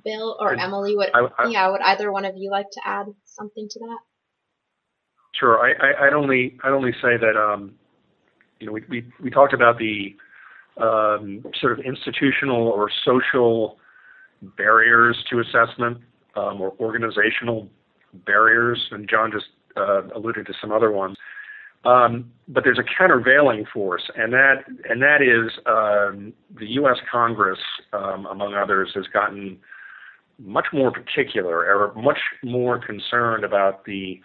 Bill 0.03 0.37
or 0.39 0.53
Emily, 0.53 0.95
would 0.95 1.09
I, 1.13 1.27
I, 1.37 1.49
yeah, 1.49 1.69
would 1.69 1.81
either 1.81 2.11
one 2.11 2.25
of 2.25 2.35
you 2.35 2.49
like 2.49 2.69
to 2.71 2.81
add 2.83 3.05
something 3.25 3.67
to 3.69 3.79
that? 3.79 3.99
Sure. 5.39 5.59
I, 5.59 5.71
I, 5.71 6.07
I'd 6.07 6.13
only 6.13 6.57
I'd 6.63 6.71
only 6.71 6.93
say 6.93 7.17
that 7.19 7.37
um, 7.37 7.73
you 8.59 8.67
know 8.67 8.73
we, 8.73 8.83
we 8.89 9.05
we 9.21 9.29
talked 9.29 9.53
about 9.53 9.77
the 9.77 10.15
um, 10.81 11.43
sort 11.59 11.77
of 11.77 11.85
institutional 11.85 12.67
or 12.67 12.89
social 13.05 13.77
barriers 14.57 15.17
to 15.29 15.39
assessment 15.39 15.99
um, 16.35 16.61
or 16.61 16.73
organizational 16.79 17.67
barriers, 18.25 18.87
and 18.91 19.09
John 19.09 19.31
just 19.31 19.47
uh, 19.75 20.03
alluded 20.15 20.45
to 20.47 20.53
some 20.59 20.71
other 20.71 20.91
ones. 20.91 21.17
Um, 21.85 22.31
but 22.47 22.63
there's 22.63 22.79
a 22.79 22.97
countervailing 22.97 23.65
force, 23.73 24.09
and 24.15 24.31
that 24.31 24.63
and 24.89 25.01
that 25.01 25.21
is 25.21 25.51
um, 25.65 26.33
the 26.57 26.67
U.S. 26.73 26.97
Congress, 27.11 27.59
um, 27.91 28.25
among 28.25 28.53
others, 28.53 28.91
has 28.95 29.05
gotten 29.07 29.57
much 30.39 30.67
more 30.71 30.91
particular 30.91 31.65
or 31.65 31.93
much 32.01 32.19
more 32.41 32.79
concerned 32.79 33.43
about 33.43 33.85
the 33.85 34.21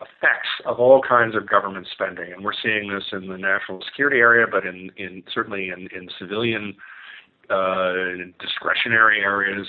effects 0.00 0.48
of 0.66 0.78
all 0.78 1.00
kinds 1.02 1.34
of 1.34 1.48
government 1.48 1.86
spending, 1.92 2.32
and 2.32 2.44
we're 2.44 2.52
seeing 2.62 2.92
this 2.92 3.04
in 3.12 3.28
the 3.28 3.38
national 3.38 3.82
security 3.86 4.18
area, 4.18 4.46
but 4.50 4.64
in, 4.66 4.90
in 4.96 5.22
certainly 5.32 5.70
in, 5.70 5.88
in 5.96 6.08
civilian 6.18 6.74
uh, 7.50 7.92
discretionary 8.40 9.20
areas. 9.20 9.66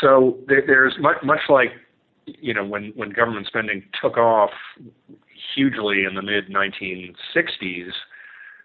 So 0.00 0.38
there's 0.46 0.94
much, 0.98 1.16
much 1.22 1.40
like 1.48 1.70
you 2.26 2.54
know 2.54 2.64
when 2.64 2.92
when 2.96 3.10
government 3.10 3.46
spending 3.46 3.84
took 4.00 4.16
off 4.16 4.50
hugely 5.54 6.04
in 6.04 6.14
the 6.14 6.22
mid 6.22 6.48
1960s, 6.48 7.90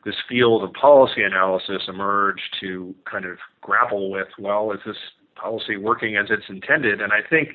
this 0.05 0.15
field 0.28 0.63
of 0.63 0.74
policy 0.74 1.24
analysis 1.24 1.84
emerged 1.88 2.55
to 2.61 2.95
kind 3.09 3.26
of 3.26 3.38
grapple 3.61 4.09
with 4.09 4.28
well, 4.39 4.72
is 4.72 4.80
this 4.86 4.95
policy 5.36 5.78
working 5.78 6.17
as 6.17 6.28
it's 6.30 6.49
intended. 6.49 7.01
And 7.01 7.11
I 7.13 7.20
think 7.28 7.49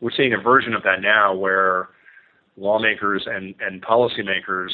we're 0.00 0.10
seeing 0.16 0.34
a 0.34 0.38
version 0.40 0.74
of 0.74 0.82
that 0.82 1.00
now 1.00 1.34
where 1.34 1.88
lawmakers 2.56 3.26
and, 3.26 3.54
and 3.60 3.82
policymakers 3.82 4.70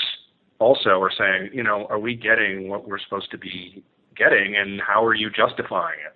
also 0.58 1.00
are 1.00 1.12
saying, 1.16 1.50
you 1.52 1.62
know, 1.62 1.86
are 1.90 1.98
we 1.98 2.14
getting 2.14 2.68
what 2.68 2.88
we're 2.88 2.98
supposed 2.98 3.30
to 3.30 3.38
be 3.38 3.82
getting 4.16 4.56
and 4.56 4.80
how 4.80 5.04
are 5.04 5.14
you 5.14 5.30
justifying 5.30 5.98
it? 6.04 6.14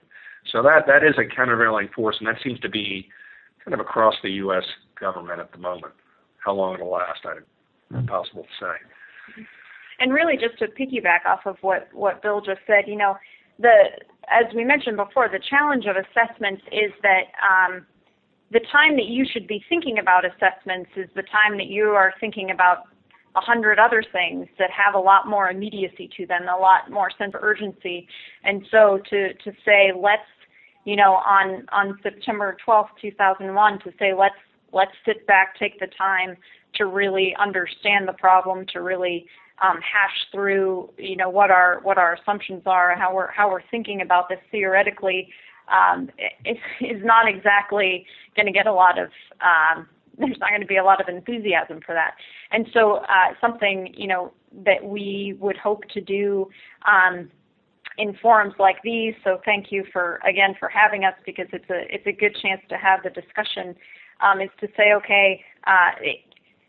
So 0.51 0.62
that, 0.62 0.86
that 0.86 1.05
is 1.05 1.14
a 1.18 1.24
countervailing 1.24 1.88
force 1.95 2.16
and 2.18 2.28
that 2.28 2.36
seems 2.43 2.59
to 2.61 2.68
be 2.68 3.09
kind 3.64 3.74
of 3.74 3.80
across 3.80 4.14
the 4.22 4.30
U.S. 4.30 4.64
government 4.99 5.40
at 5.40 5.53
the 5.53 5.59
moment. 5.59 5.95
How 6.38 6.53
long 6.53 6.74
it'll 6.74 6.90
last, 6.90 7.20
I, 7.24 7.36
impossible 7.97 8.43
to 8.43 8.49
say. 8.64 9.45
And 10.01 10.12
really, 10.12 10.34
just 10.36 10.59
to 10.59 10.66
piggyback 10.66 11.24
off 11.26 11.40
of 11.47 11.57
what, 11.61 11.88
what 11.93 12.22
Bill 12.22 12.40
just 12.40 12.61
said, 12.66 12.84
you 12.88 12.97
know, 12.97 13.16
the 13.59 13.84
as 14.28 14.53
we 14.55 14.64
mentioned 14.64 14.97
before, 14.97 15.28
the 15.28 15.40
challenge 15.51 15.86
of 15.86 15.97
assessments 15.97 16.62
is 16.70 16.93
that 17.03 17.32
um, 17.43 17.86
the 18.51 18.61
time 18.70 18.97
that 18.97 19.07
you 19.07 19.24
should 19.30 19.47
be 19.47 19.64
thinking 19.68 19.99
about 19.99 20.24
assessments 20.24 20.90
is 20.97 21.09
the 21.16 21.22
time 21.22 21.57
that 21.59 21.66
you 21.66 21.86
are 21.90 22.14
thinking 22.20 22.51
about 22.51 22.84
a 23.34 23.40
hundred 23.40 23.78
other 23.78 24.02
things 24.12 24.46
that 24.58 24.70
have 24.70 24.94
a 24.94 24.98
lot 24.98 25.28
more 25.28 25.50
immediacy 25.50 26.10
to 26.16 26.26
them, 26.26 26.42
a 26.42 26.56
lot 26.56 26.90
more 26.90 27.10
sense 27.16 27.34
of 27.34 27.42
urgency. 27.42 28.06
And 28.44 28.66
so 28.70 29.00
to 29.10 29.34
to 29.34 29.52
say 29.64 29.92
let's 29.96 30.22
you 30.84 30.96
know 30.96 31.14
on 31.14 31.66
on 31.72 31.98
September 32.02 32.56
12th, 32.66 32.88
2001, 33.00 33.78
to 33.80 33.92
say 33.98 34.12
let's 34.12 34.34
let's 34.72 34.92
sit 35.04 35.26
back, 35.26 35.58
take 35.58 35.78
the 35.80 35.88
time 35.98 36.36
to 36.74 36.86
really 36.86 37.34
understand 37.38 38.08
the 38.08 38.14
problem, 38.14 38.64
to 38.72 38.80
really 38.80 39.26
um, 39.62 39.76
hash 39.76 40.16
through, 40.32 40.90
you 40.98 41.16
know, 41.16 41.28
what 41.28 41.50
our 41.50 41.80
what 41.82 41.98
our 41.98 42.14
assumptions 42.14 42.62
are, 42.66 42.96
how 42.96 43.14
we're 43.14 43.30
how 43.30 43.50
we're 43.50 43.62
thinking 43.70 44.00
about 44.00 44.28
this 44.28 44.38
theoretically, 44.50 45.28
um, 45.70 46.10
is 46.44 47.02
not 47.04 47.28
exactly 47.28 48.06
going 48.36 48.46
to 48.46 48.52
get 48.52 48.66
a 48.66 48.72
lot 48.72 48.98
of. 48.98 49.08
Um, 49.40 49.88
there's 50.18 50.38
not 50.38 50.50
going 50.50 50.60
to 50.60 50.66
be 50.66 50.76
a 50.76 50.84
lot 50.84 51.00
of 51.00 51.08
enthusiasm 51.08 51.80
for 51.84 51.94
that, 51.94 52.14
and 52.50 52.66
so 52.72 52.96
uh, 52.96 53.34
something 53.40 53.92
you 53.96 54.06
know 54.06 54.32
that 54.64 54.84
we 54.84 55.36
would 55.40 55.56
hope 55.56 55.84
to 55.94 56.00
do. 56.00 56.48
Um, 56.86 57.30
in 57.98 58.16
forums 58.22 58.54
like 58.58 58.76
these, 58.82 59.12
so 59.22 59.38
thank 59.44 59.70
you 59.70 59.84
for 59.92 60.18
again 60.26 60.54
for 60.58 60.68
having 60.68 61.04
us 61.04 61.12
because 61.26 61.46
it's 61.52 61.68
a 61.68 61.94
it's 61.94 62.06
a 62.06 62.12
good 62.12 62.34
chance 62.40 62.60
to 62.68 62.76
have 62.76 63.02
the 63.02 63.10
discussion. 63.10 63.74
Um, 64.20 64.40
is 64.40 64.50
to 64.60 64.68
say, 64.76 64.92
okay, 64.94 65.44
uh, 65.66 65.90
it, 66.00 66.20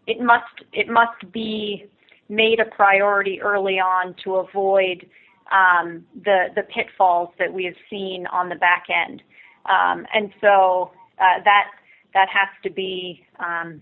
it 0.08 0.22
must 0.22 0.66
it 0.74 0.89
must 0.89 1.32
be 1.32 1.86
made 2.30 2.60
a 2.60 2.66
priority 2.66 3.41
early 3.41 3.80
on 3.80 4.16
to 4.24 4.36
avoid 4.36 5.08
um, 5.52 6.06
the 6.24 6.48
the 6.56 6.64
pitfalls 6.64 7.30
that 7.39 7.54
we 7.54 7.64
have 7.66 7.76
seen 7.89 8.28
on 8.28 8.50
the 8.50 8.56
back 8.56 8.86
end. 8.89 9.22
Um, 9.66 10.06
and 10.14 10.32
so 10.41 10.91
uh, 11.20 11.44
that 11.46 11.68
that 12.14 12.30
has 12.30 12.49
to 12.64 12.70
be. 12.70 13.26
Um, 13.39 13.82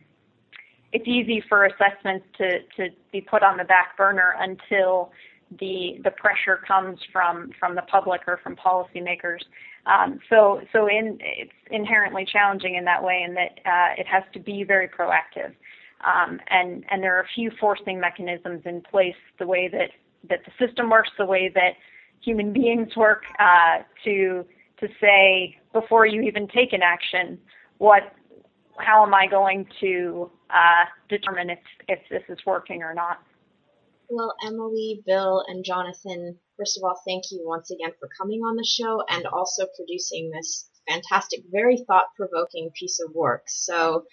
it's 0.94 1.08
easy 1.08 1.42
for 1.48 1.66
assessments 1.66 2.26
to, 2.38 2.60
to 2.76 2.90
be 3.14 3.22
put 3.22 3.44
on 3.44 3.56
the 3.56 3.64
back 3.64 3.96
burner 3.96 4.36
until 4.40 5.12
the 5.60 6.00
the 6.04 6.12
pressure 6.12 6.60
comes 6.66 6.98
from 7.12 7.52
from 7.60 7.76
the 7.76 7.82
public 7.84 8.22
or 8.28 8.40
from 8.44 8.56
policymakers. 8.56 9.40
Um, 9.86 10.20
so 10.30 10.62
so 10.72 10.88
in, 10.88 11.18
it's 11.22 11.52
inherently 11.72 12.26
challenging 12.26 12.76
in 12.76 12.86
that 12.86 13.04
way, 13.04 13.24
in 13.28 13.34
that 13.34 13.60
uh, 13.66 13.94
it 13.98 14.08
has 14.08 14.24
to 14.34 14.40
be 14.40 14.64
very 14.64 14.88
proactive. 14.88 15.54
Um, 16.06 16.40
and 16.50 16.86
and 16.90 17.04
there 17.04 17.18
are 17.18 17.22
a 17.22 17.28
few 17.36 17.52
forcing 17.60 18.00
mechanisms 18.00 18.62
in 18.66 18.82
place, 18.82 19.16
the 19.40 19.48
way 19.48 19.68
that 19.68 19.92
that 20.30 20.40
the 20.46 20.66
system 20.66 20.90
works, 20.90 21.10
the 21.18 21.26
way 21.26 21.52
that 21.54 21.74
human 22.22 22.54
beings 22.54 22.96
work, 22.96 23.24
uh, 23.40 23.80
to 24.06 24.46
to 24.80 24.88
say 25.00 25.58
before 25.74 26.06
you 26.06 26.22
even 26.22 26.48
take 26.48 26.74
an 26.74 26.82
action, 26.82 27.38
what 27.78 28.14
how 28.82 29.06
am 29.06 29.14
I 29.14 29.28
going 29.28 29.68
to 29.80 30.32
uh, 30.50 30.86
determine 31.10 31.50
if 31.50 31.60
if 31.88 32.00
this 32.10 32.24
is 32.30 32.40
working 32.46 32.84
or 32.84 32.94
not? 32.94 33.20
Well, 34.10 34.36
Emily, 34.46 35.02
Bill, 35.06 35.44
and 35.48 35.64
Jonathan, 35.64 36.38
first 36.58 36.78
of 36.78 36.84
all, 36.84 37.00
thank 37.08 37.24
you 37.32 37.44
once 37.46 37.72
again 37.72 37.92
for 37.98 38.10
coming 38.20 38.42
on 38.42 38.58
the 38.58 38.66
show 38.66 39.04
and 39.08 39.26
also 39.26 39.68
producing 39.78 40.32
this 40.32 40.70
fantastic, 40.90 41.44
very 41.50 41.78
thought 41.88 42.08
provoking 42.18 42.72
piece 42.78 43.00
of 43.00 43.16
work. 43.16 43.44
So 43.48 44.04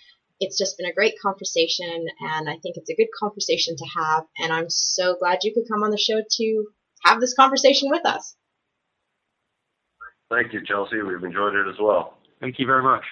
it's 0.41 0.57
just 0.57 0.79
been 0.79 0.89
a 0.89 0.95
great 0.95 1.15
conversation, 1.21 2.07
and 2.21 2.49
I 2.49 2.59
think 2.63 2.77
it's 2.77 2.91
a 2.91 2.95
good 2.95 3.09
conversation 3.19 3.75
to 3.77 3.85
have. 3.97 4.25
And 4.39 4.53
I'm 4.53 4.71
so 4.71 5.17
glad 5.19 5.41
you 5.43 5.53
could 5.53 5.69
come 5.69 5.83
on 5.83 5.91
the 5.91 5.99
show 5.99 6.23
to 6.31 6.67
have 7.05 7.21
this 7.21 7.35
conversation 7.35 7.91
with 7.91 8.07
us. 8.07 8.37
Thank 10.31 10.53
you, 10.53 10.61
Chelsea. 10.65 11.03
We've 11.03 11.25
enjoyed 11.25 11.55
it 11.55 11.69
as 11.69 11.81
well. 11.81 12.19
Thank 12.41 12.59
you 12.59 12.67
very 12.67 12.83
much. 12.83 13.03